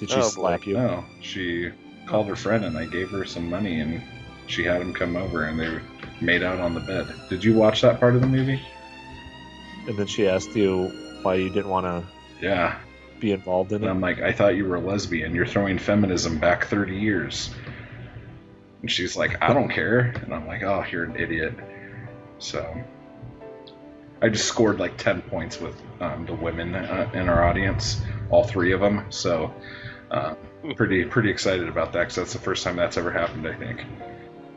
[0.00, 0.28] Did she Oh, boy.
[0.28, 0.74] slap you?
[0.74, 1.70] No, she
[2.04, 4.02] called her friend and I gave her some money and
[4.48, 5.80] she had him come over and they
[6.20, 7.06] made out on the bed.
[7.30, 8.60] Did you watch that part of the movie?
[9.86, 10.88] And then she asked you
[11.22, 12.04] why you didn't want to
[12.44, 12.78] Yeah.
[13.20, 13.90] Be involved in And it.
[13.90, 15.34] I'm like, I thought you were a lesbian.
[15.34, 17.54] You're throwing feminism back 30 years.
[18.82, 20.14] And she's like, I don't care.
[20.22, 21.54] And I'm like, oh, you're an idiot.
[22.38, 22.76] So
[24.22, 28.00] I just scored like 10 points with um, the women uh, in our audience,
[28.30, 29.06] all three of them.
[29.10, 29.52] So
[30.10, 30.34] uh,
[30.76, 33.84] pretty pretty excited about that because that's the first time that's ever happened, I think.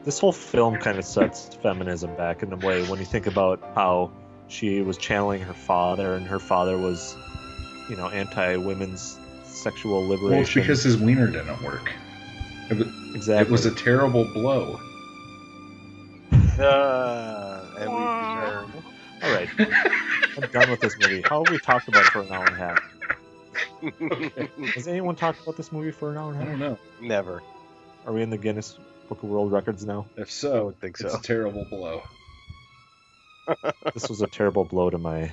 [0.03, 3.61] this whole film kind of sets feminism back in a way when you think about
[3.75, 4.11] how
[4.47, 7.15] she was channeling her father and her father was
[7.91, 11.91] you know anti-women's sexual liberation Well, it's because his wiener didn't work.
[12.71, 14.79] It was, exactly it was a terrible blow.
[16.59, 19.49] Uh, and all right
[20.37, 22.55] i'm done with this movie how have we talked about it for an hour and
[22.55, 22.79] a half
[24.75, 26.77] has anyone talked about this movie for an hour and I a half don't know.
[27.01, 27.41] Never.
[28.05, 28.77] are we in the guinness
[29.09, 31.07] book of world records now If so, think so.
[31.07, 32.01] it's a terrible blow.
[33.93, 35.31] this was a terrible blow to my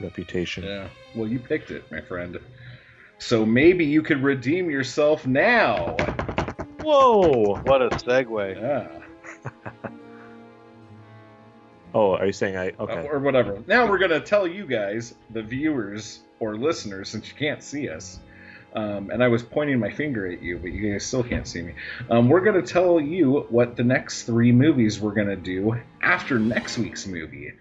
[0.00, 0.64] reputation.
[0.64, 0.88] Yeah.
[1.14, 2.38] Well, you picked it, my friend.
[3.18, 5.96] So maybe you could redeem yourself now.
[6.82, 7.60] Whoa!
[7.64, 8.60] What a segue.
[8.60, 9.50] Yeah.
[11.92, 12.72] Oh, are you saying I?
[12.78, 13.06] Okay.
[13.08, 13.62] Or whatever.
[13.66, 17.88] Now we're going to tell you guys, the viewers or listeners, since you can't see
[17.88, 18.18] us.
[18.72, 21.62] Um, and I was pointing my finger at you, but you guys still can't see
[21.62, 21.74] me.
[22.08, 25.80] Um, we're going to tell you what the next three movies we're going to do
[26.00, 27.54] after next week's movie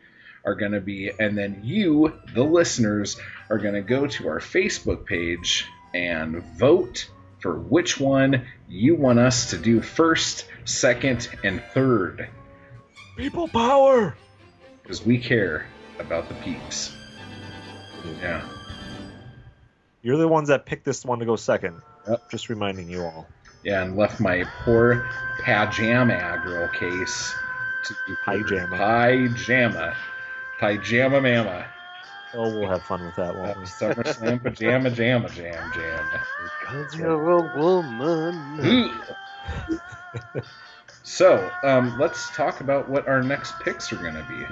[0.49, 1.11] are going to be.
[1.17, 3.17] And then you, the listeners,
[3.49, 7.09] are going to go to our Facebook page and vote
[7.39, 12.29] for which one you want us to do first, second, and third.
[13.15, 14.15] People power.
[14.81, 15.67] Because we care
[15.99, 16.95] about the peeps.
[18.19, 18.41] Yeah.
[20.01, 21.81] You're the ones that picked this one to go second.
[22.07, 22.31] Yep.
[22.31, 23.27] Just reminding you all.
[23.63, 25.05] Yeah, and left my poor
[25.43, 27.35] pajama aggro case
[27.85, 28.77] to Pajama.
[28.77, 29.95] Pajama.
[30.59, 31.65] Pajama mama.
[32.33, 33.63] Oh, we'll have fun with that, won't we?
[33.63, 36.05] SummerSlam pajama jamma jam jam.
[36.61, 38.91] Because you're a woman.
[41.03, 44.45] so, um, let's talk about what our next picks are going to be.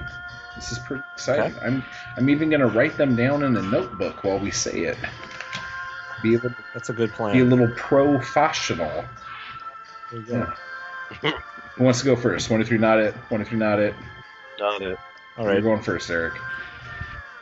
[0.56, 1.54] This is pretty exciting.
[1.54, 1.66] Okay.
[1.66, 1.84] I'm
[2.16, 4.98] I'm even going to write them down in a notebook while we say it.
[6.20, 7.32] Be able to That's a good plan.
[7.32, 9.04] be a little professional.
[10.10, 10.52] There you go.
[11.22, 11.32] Yeah.
[11.76, 12.50] Who wants to go first?
[12.50, 13.14] One, two, three, not it.
[13.28, 13.94] One, two, three, not it.
[14.58, 14.98] Not it.
[15.38, 16.34] All You're going first, Eric.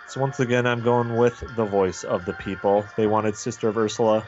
[0.08, 2.86] So once again, I'm going with the voice of the people.
[2.96, 4.26] They wanted Sister of Ursula.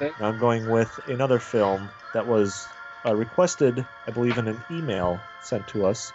[0.00, 0.10] Okay.
[0.20, 2.66] I'm going with another film that was
[3.06, 6.12] uh, requested, I believe, in an email sent to us.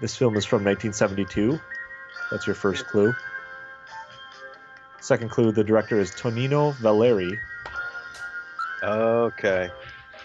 [0.00, 1.58] This film is from 1972.
[2.30, 3.14] That's your first clue.
[5.00, 7.38] Second clue: the director is Tonino Valerii.
[8.82, 9.70] Okay.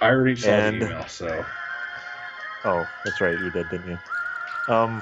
[0.02, 1.46] I already saw And- the email, so
[2.66, 4.74] Oh, that's right, you did, didn't you?
[4.74, 5.02] Um,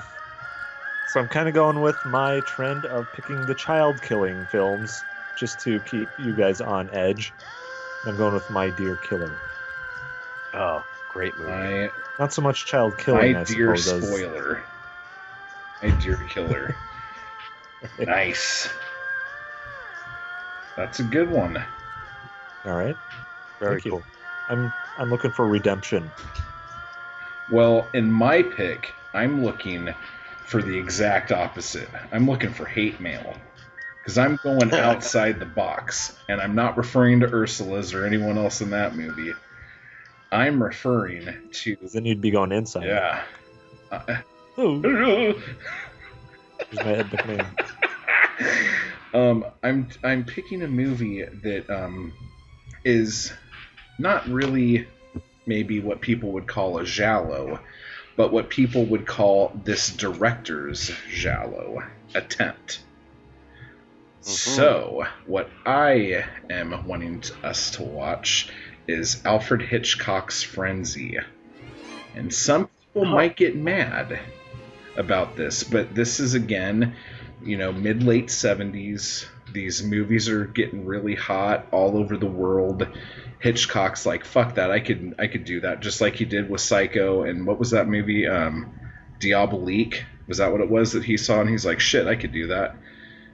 [1.07, 5.03] so I'm kind of going with my trend of picking the child-killing films,
[5.35, 7.33] just to keep you guys on edge.
[8.05, 9.31] I'm going with My Dear Killer.
[10.53, 11.51] Oh, great movie.
[11.51, 14.03] my Not so much child killing, my I dear suppose.
[14.03, 14.63] as- spoiler.
[15.83, 16.75] My dear killer.
[17.99, 18.69] nice.
[20.75, 21.57] That's a good one.
[22.65, 22.95] All right,
[23.59, 23.91] Very thank you.
[23.91, 24.03] cool.
[24.49, 26.09] I'm I'm looking for redemption.
[27.51, 29.89] Well, in my pick, I'm looking
[30.47, 31.89] for the exact opposite.
[32.11, 33.33] I'm looking for hate mail.
[34.01, 38.61] Because I'm going outside the box, and I'm not referring to Ursula's or anyone else
[38.61, 39.33] in that movie.
[40.31, 41.77] I'm referring to.
[41.93, 42.85] Then you'd be going inside.
[42.85, 43.23] Yeah.
[43.91, 44.17] Uh,
[44.59, 45.35] Oh, here's
[46.83, 47.45] my Ed McMahon.
[49.13, 52.11] um, I'm I'm picking a movie that um,
[52.83, 53.31] is
[53.99, 54.87] not really
[55.45, 57.59] maybe what people would call a giallo,
[58.17, 61.83] but what people would call this director's giallo
[62.13, 62.81] attempt.
[64.23, 64.31] Mm-hmm.
[64.31, 68.49] So, what I am wanting to- us to watch
[68.87, 71.17] is Alfred Hitchcock's Frenzy.
[72.15, 74.19] And some people might get mad
[74.97, 76.95] about this, but this is again,
[77.43, 79.27] you know, mid late 70s.
[79.53, 82.87] These movies are getting really hot all over the world.
[83.39, 86.61] Hitchcock's like, fuck that, I could I could do that, just like he did with
[86.61, 88.27] Psycho and what was that movie?
[88.27, 88.73] Um
[89.19, 90.03] Diabolique.
[90.27, 92.47] Was that what it was that he saw and he's like, shit, I could do
[92.47, 92.75] that.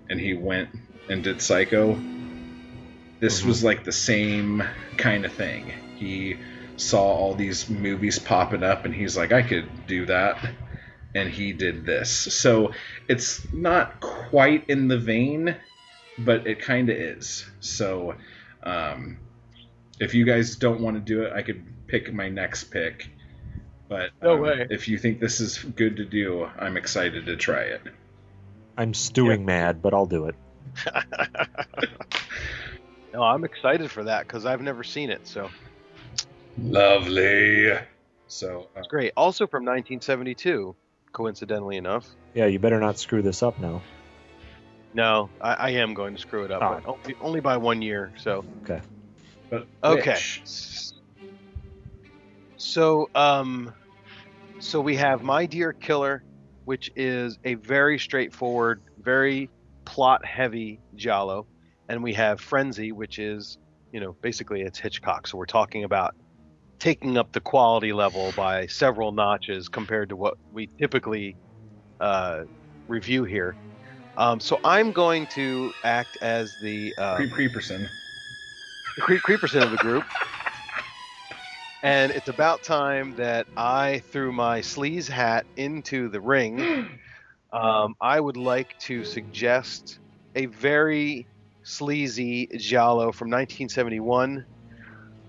[0.09, 0.69] And he went
[1.09, 1.95] and did Psycho.
[3.19, 3.45] This Mhm.
[3.47, 4.63] was like the same
[4.97, 5.73] kind of thing.
[5.97, 6.35] He
[6.75, 10.37] saw all these movies popping up and he's like, I could do that.
[11.15, 12.09] And he did this.
[12.11, 12.71] So
[13.07, 15.55] it's not quite in the vein,
[16.17, 17.45] but it kind of is.
[17.59, 18.15] So
[18.63, 19.17] um,
[19.99, 23.09] if you guys don't want to do it, I could pick my next pick.
[23.89, 24.67] But No um, way.
[24.69, 27.81] if you think this is good to do, I'm excited to try it.
[28.77, 30.35] I'm stewing mad, but I'll do it.
[33.13, 35.49] No, I'm excited for that because I've never seen it, so
[36.57, 37.71] Lovely.
[38.27, 39.13] So uh, it's great.
[39.15, 40.75] Also from 1972,
[41.11, 42.07] coincidentally enough.
[42.33, 43.83] Yeah, you better not screw this up now.
[44.93, 48.13] No, I, I am going to screw it up, but only, only by one year.
[48.17, 48.45] So
[49.49, 50.11] but okay.
[50.11, 50.93] which?
[52.57, 53.73] So um,
[54.59, 56.23] so we have My Dear Killer,
[56.65, 59.49] which is a very straightforward, very
[59.85, 61.45] plot-heavy giallo,
[61.89, 63.57] and we have Frenzy, which is
[63.91, 65.27] you know basically it's Hitchcock.
[65.27, 66.15] So we're talking about
[66.79, 71.37] taking up the quality level by several notches compared to what we typically
[71.99, 72.41] uh,
[72.87, 73.55] review here.
[74.17, 77.89] Um, so I'm going to act as the uh, Creep Creeperson.
[78.99, 80.03] Cre- Creeperson of the group.
[81.81, 86.87] and it's about time that I threw my sleaze hat into the ring.
[87.51, 89.99] Um, I would like to suggest
[90.33, 91.27] a very
[91.63, 94.43] sleazy giallo from 1971,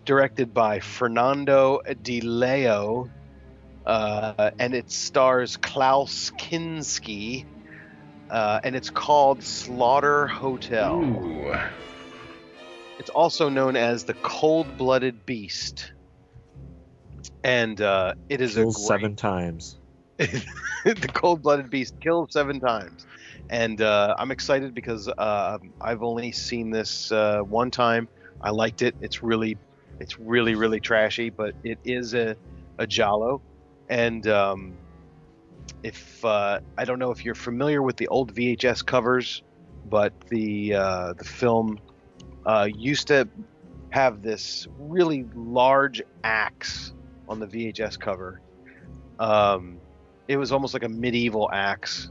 [0.07, 3.11] directed by Fernando Di Leo,
[3.85, 7.45] uh, and it stars Klaus Kinski,
[8.31, 11.03] uh, and it's called Slaughter Hotel.
[11.03, 11.55] Ooh.
[12.99, 15.93] It's also known as the Cold Blooded Beast.
[17.43, 19.79] And uh, it is Kills a great, seven times.
[20.17, 23.07] the Cold Blooded Beast killed seven times.
[23.51, 28.09] And uh, I'm excited because uh, I've only seen this uh, one time.
[28.41, 28.95] I liked it.
[29.01, 29.59] It's really,
[30.01, 32.37] it's really, really trashy, but it is a,
[32.79, 33.43] a giallo.
[33.89, 34.73] And um,
[35.85, 39.43] if uh, I don't know if you're familiar with the old VHS covers,
[39.85, 41.79] but the uh, the film
[42.47, 43.29] uh, used to
[43.91, 46.95] have this really large axe
[47.29, 48.41] on the VHS cover.
[49.19, 49.79] Um,
[50.27, 52.11] it was almost like a medieval axe.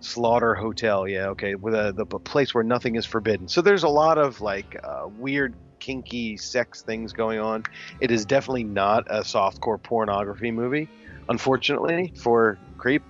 [0.00, 3.48] Slaughter Hotel, yeah, okay, with a the place where nothing is forbidden.
[3.48, 7.64] So there's a lot of like uh, weird, kinky sex things going on.
[8.00, 10.88] It is definitely not a softcore pornography movie,
[11.28, 13.02] unfortunately for Creep.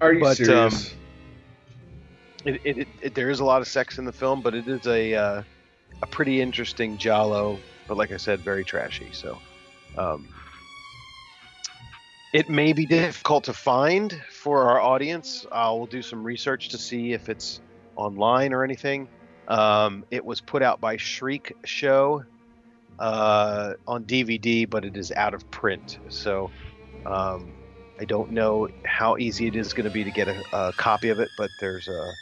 [0.00, 0.92] Are you But, serious?
[0.92, 0.98] um,
[2.44, 4.86] It, it, it, there is a lot of sex in the film, but it is
[4.86, 5.42] a uh,
[6.02, 9.08] a pretty interesting giallo, But like I said, very trashy.
[9.12, 9.38] So
[9.98, 10.26] um,
[12.32, 15.46] it may be difficult to find for our audience.
[15.52, 17.60] I will do some research to see if it's
[17.96, 19.08] online or anything.
[19.48, 22.24] Um, it was put out by Shriek Show
[22.98, 25.98] uh, on DVD, but it is out of print.
[26.08, 26.50] So
[27.06, 27.52] um,
[27.98, 31.10] I don't know how easy it is going to be to get a, a copy
[31.10, 32.16] of it, but there's a.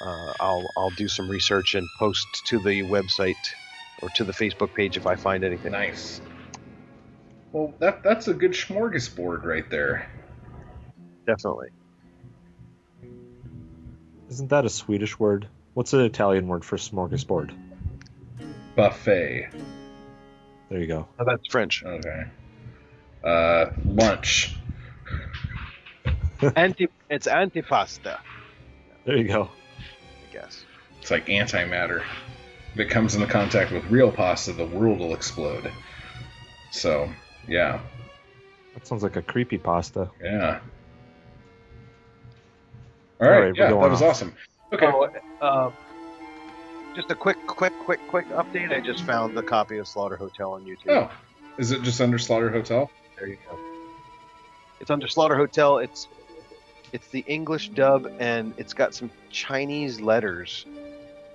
[0.00, 3.54] Uh, I'll I'll do some research and post to the website
[3.98, 5.72] or to the Facebook page if I find anything.
[5.72, 6.20] nice.
[7.52, 10.08] Well, that that's a good smorgasbord right there.
[11.26, 11.68] Definitely.
[14.30, 15.46] Isn't that a Swedish word?
[15.74, 17.52] What's an Italian word for smorgasbord?
[18.74, 19.48] Buffet.
[20.70, 21.06] There you go.
[21.18, 21.84] Oh, that's French.
[21.84, 22.24] Okay.
[23.24, 24.56] Uh, lunch.
[26.56, 26.88] Anti.
[27.08, 28.18] It's antipasta.
[29.04, 29.44] There you go.
[29.44, 30.64] I guess.
[31.00, 32.02] It's like antimatter.
[32.74, 35.70] If it comes into contact with real pasta, the world will explode.
[36.70, 37.08] So,
[37.46, 37.80] yeah,
[38.74, 40.08] That sounds like a creepy pasta.
[40.22, 40.60] yeah.
[43.20, 44.10] All right, All right, yeah, that going was off.
[44.10, 44.34] awesome.
[44.72, 45.08] Okay, Oh,
[45.42, 45.70] uh,
[46.96, 48.72] just a quick, quick, quick, quick update.
[48.72, 50.88] I just found the copy of Slaughter Hotel on YouTube.
[50.88, 51.10] oh,
[51.58, 52.90] is it just under Slaughter Hotel?
[53.22, 53.56] There you go.
[54.80, 55.78] It's under Slaughter Hotel.
[55.78, 56.08] It's
[56.92, 60.66] it's the English dub, and it's got some Chinese letters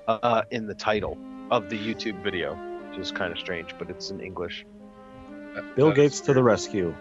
[0.05, 1.17] uh, in the title
[1.49, 2.55] of the YouTube video,
[2.89, 4.65] which is kind of strange, but it's in English.
[5.77, 6.93] Bill That Gates to the rescue.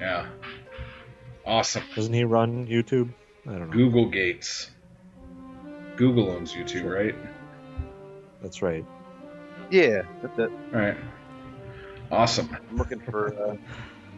[0.00, 0.28] Yeah,
[1.44, 1.82] awesome.
[1.94, 3.12] Doesn't he run YouTube?
[3.46, 3.76] I don't know.
[3.76, 4.70] Google Gates.
[5.96, 7.14] Google owns YouTube, right?
[8.40, 8.86] That's right.
[9.70, 10.50] Yeah, that's it.
[10.72, 10.96] All right.
[12.10, 12.56] Awesome.
[12.70, 13.56] I'm looking for uh,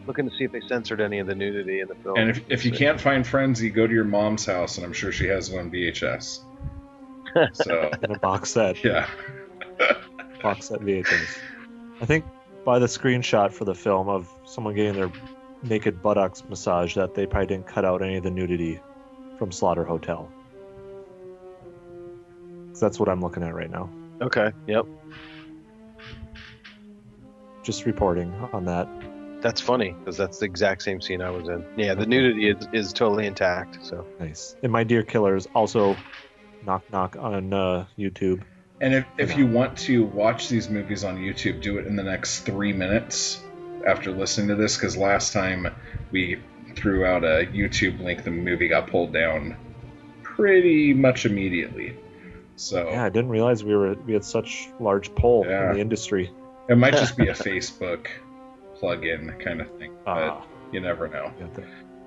[0.07, 2.17] looking to see if they censored any of the nudity in the film.
[2.17, 5.11] And if, if you can't find Frenzy, go to your mom's house, and I'm sure
[5.11, 6.39] she has one VHS.
[7.53, 8.81] So, In a box set.
[8.81, 9.09] yeah.
[10.41, 11.37] box set VHS.
[11.99, 12.23] I think
[12.63, 15.11] by the screenshot for the film of someone getting their
[15.61, 18.79] naked buttocks massaged, that they probably didn't cut out any of the nudity
[19.37, 20.31] from Slaughter Hotel.
[22.69, 23.89] 'Cause that's what I'm looking at right now.
[24.21, 24.85] okay, yep,
[27.63, 28.87] Just reporting on that.
[29.45, 31.63] That's funny because that's the exact same scene I was in.
[31.77, 33.77] Yeah, the nudity is, is totally intact.
[33.85, 34.55] So Nice.
[34.63, 35.95] And My Dear Killers also
[36.65, 38.41] knock knock on uh, YouTube.
[38.81, 42.01] And if, if you want to watch these movies on YouTube, do it in the
[42.01, 43.39] next three minutes
[43.85, 45.67] after listening to this, because last time
[46.09, 46.41] we
[46.75, 49.55] threw out a YouTube link, the movie got pulled down
[50.23, 51.95] pretty much immediately.
[52.55, 55.69] So Yeah, I didn't realize we were we had such large pull Yeah.
[55.69, 56.31] in the industry.
[56.67, 58.07] it might just be a Facebook
[58.85, 61.31] plug-in kind of thing, but Ah, you never know.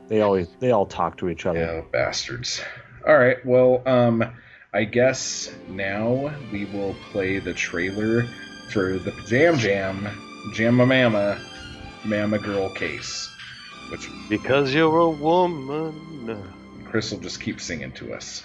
[0.06, 1.58] They always they all talk to each other.
[1.58, 2.62] Yeah, bastards.
[3.06, 4.24] All right, well, um,
[4.72, 8.28] I guess now we will play the trailer
[8.70, 10.06] for the Jam Jam
[10.54, 11.40] Jamma Mama
[12.04, 13.28] Mama Girl case,
[13.90, 16.40] which because you're a woman.
[16.84, 18.44] Chris will just keep singing to us.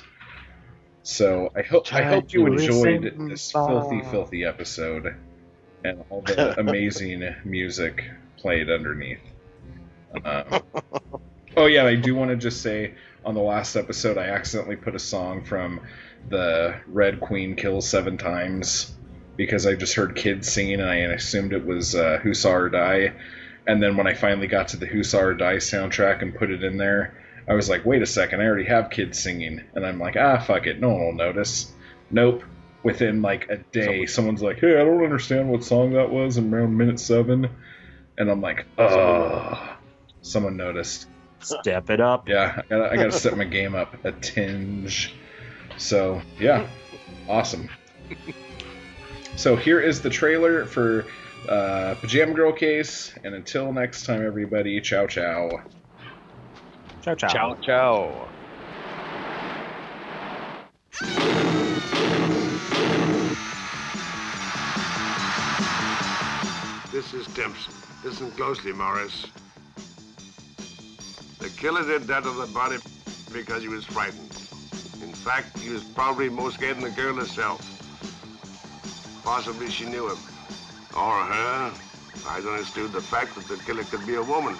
[1.03, 5.15] So I hope I hope you enjoyed this filthy, filthy episode
[5.83, 8.03] and all the amazing music
[8.43, 9.21] played underneath.
[10.23, 10.61] Um,
[11.57, 12.93] oh yeah, I do want to just say
[13.25, 15.79] on the last episode I accidentally put a song from
[16.29, 18.93] the Red Queen Kills Seven Times
[19.37, 22.69] because I just heard kids singing and I assumed it was uh, Who Saw Her
[22.69, 23.13] Die.
[23.65, 26.51] And then when I finally got to the Who Saw Her Die soundtrack and put
[26.51, 27.17] it in there,
[27.47, 29.61] I was like, wait a second, I already have kids singing.
[29.73, 31.71] And I'm like, ah, fuck it, no one will notice.
[32.11, 32.43] Nope.
[32.83, 36.53] Within like a day, someone's like, hey, I don't understand what song that was in
[36.53, 37.49] around minute seven.
[38.17, 39.77] And I'm like, oh,
[40.21, 41.07] someone noticed.
[41.39, 42.29] Step it up.
[42.29, 45.13] Yeah, I gotta, I gotta step my game up a tinge.
[45.77, 46.67] So, yeah,
[47.27, 47.69] awesome.
[49.35, 51.05] So here is the trailer for
[51.49, 55.49] uh, Pajama Girl Case, and until next time, everybody, ciao ciao.
[57.01, 57.29] Ciao, ciao.
[57.29, 58.32] Ciao, ciao.
[67.11, 67.71] This is Dempsey.
[68.01, 69.27] Listen closely, Morris.
[71.39, 72.77] The killer did that to the body
[73.31, 74.31] because he was frightened.
[75.01, 77.59] In fact, he was probably most scared than the girl herself.
[79.21, 80.17] Possibly she knew him.
[80.95, 81.73] Or her.
[82.25, 82.63] I don't
[82.93, 84.57] the fact that the killer could be a woman.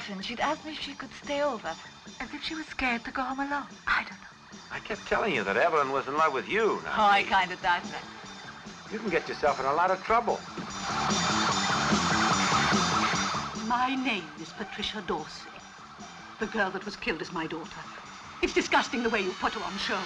[0.00, 1.76] Often, she'd ask me if she could stay over,
[2.20, 3.66] as if she was scared to go home alone.
[3.86, 4.58] I don't know.
[4.70, 6.80] I kept telling you that Evelyn was in love with you.
[6.80, 8.04] Oh, Now, I kind of doubt that.
[8.90, 10.40] you can get yourself in a lot of trouble.
[13.66, 15.52] My name is Patricia Dorsey.
[16.38, 17.80] The girl that was killed is my daughter.
[18.40, 20.02] It's disgusting the way you put her on show.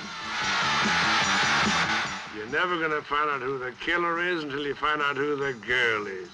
[2.34, 5.52] You're never gonna find out who the killer is until you find out who the
[5.52, 6.30] girl is.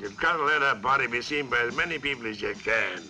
[0.00, 3.02] You've got to let that body be seen by as many people as you can.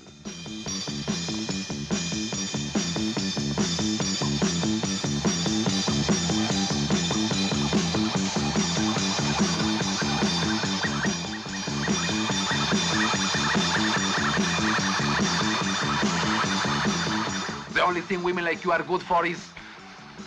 [17.75, 19.47] The only thing women like you are good for is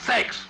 [0.02, 0.46] sex.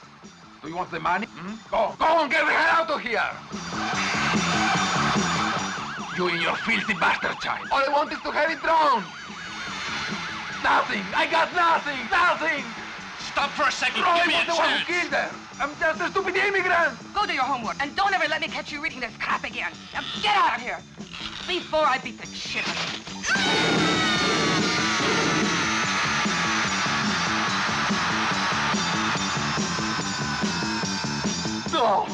[0.61, 1.27] Do you want the money?
[1.27, 1.55] Hmm?
[1.71, 4.90] Go, go and get the hell out of here!
[6.17, 7.67] You and your filthy bastard child.
[7.71, 9.05] All I want is to have it drowned.
[10.61, 11.03] Nothing.
[11.15, 11.97] I got nothing.
[12.11, 12.65] Nothing.
[13.31, 14.03] Stop for a second.
[14.03, 14.87] Roy Give me a was the one who chance.
[14.87, 15.31] killed her.
[15.61, 17.13] I'm just a stupid immigrant.
[17.13, 19.71] Go do your homework, and don't ever let me catch you reading this crap again.
[19.93, 20.79] Now get out of here
[21.47, 22.99] before I beat the shit out of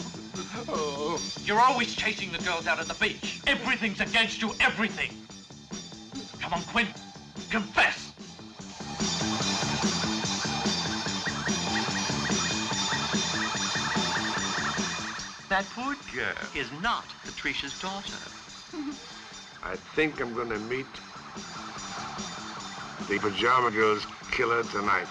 [0.04, 0.07] you.
[1.18, 1.44] No.
[1.44, 3.40] You're always chasing the girls out of the beach.
[3.48, 5.12] Everything's against you, everything.
[6.40, 6.88] Come on, Quinn.
[7.50, 8.14] Confess.
[15.50, 18.14] That poor girl is not Patricia's daughter.
[19.64, 20.86] I think I'm gonna meet
[23.10, 25.08] the Pajama Girl's killer tonight.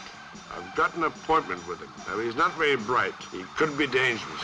[0.57, 1.93] I've got an appointment with him.
[2.07, 3.15] Now, he's not very bright.
[3.31, 4.43] He could be dangerous.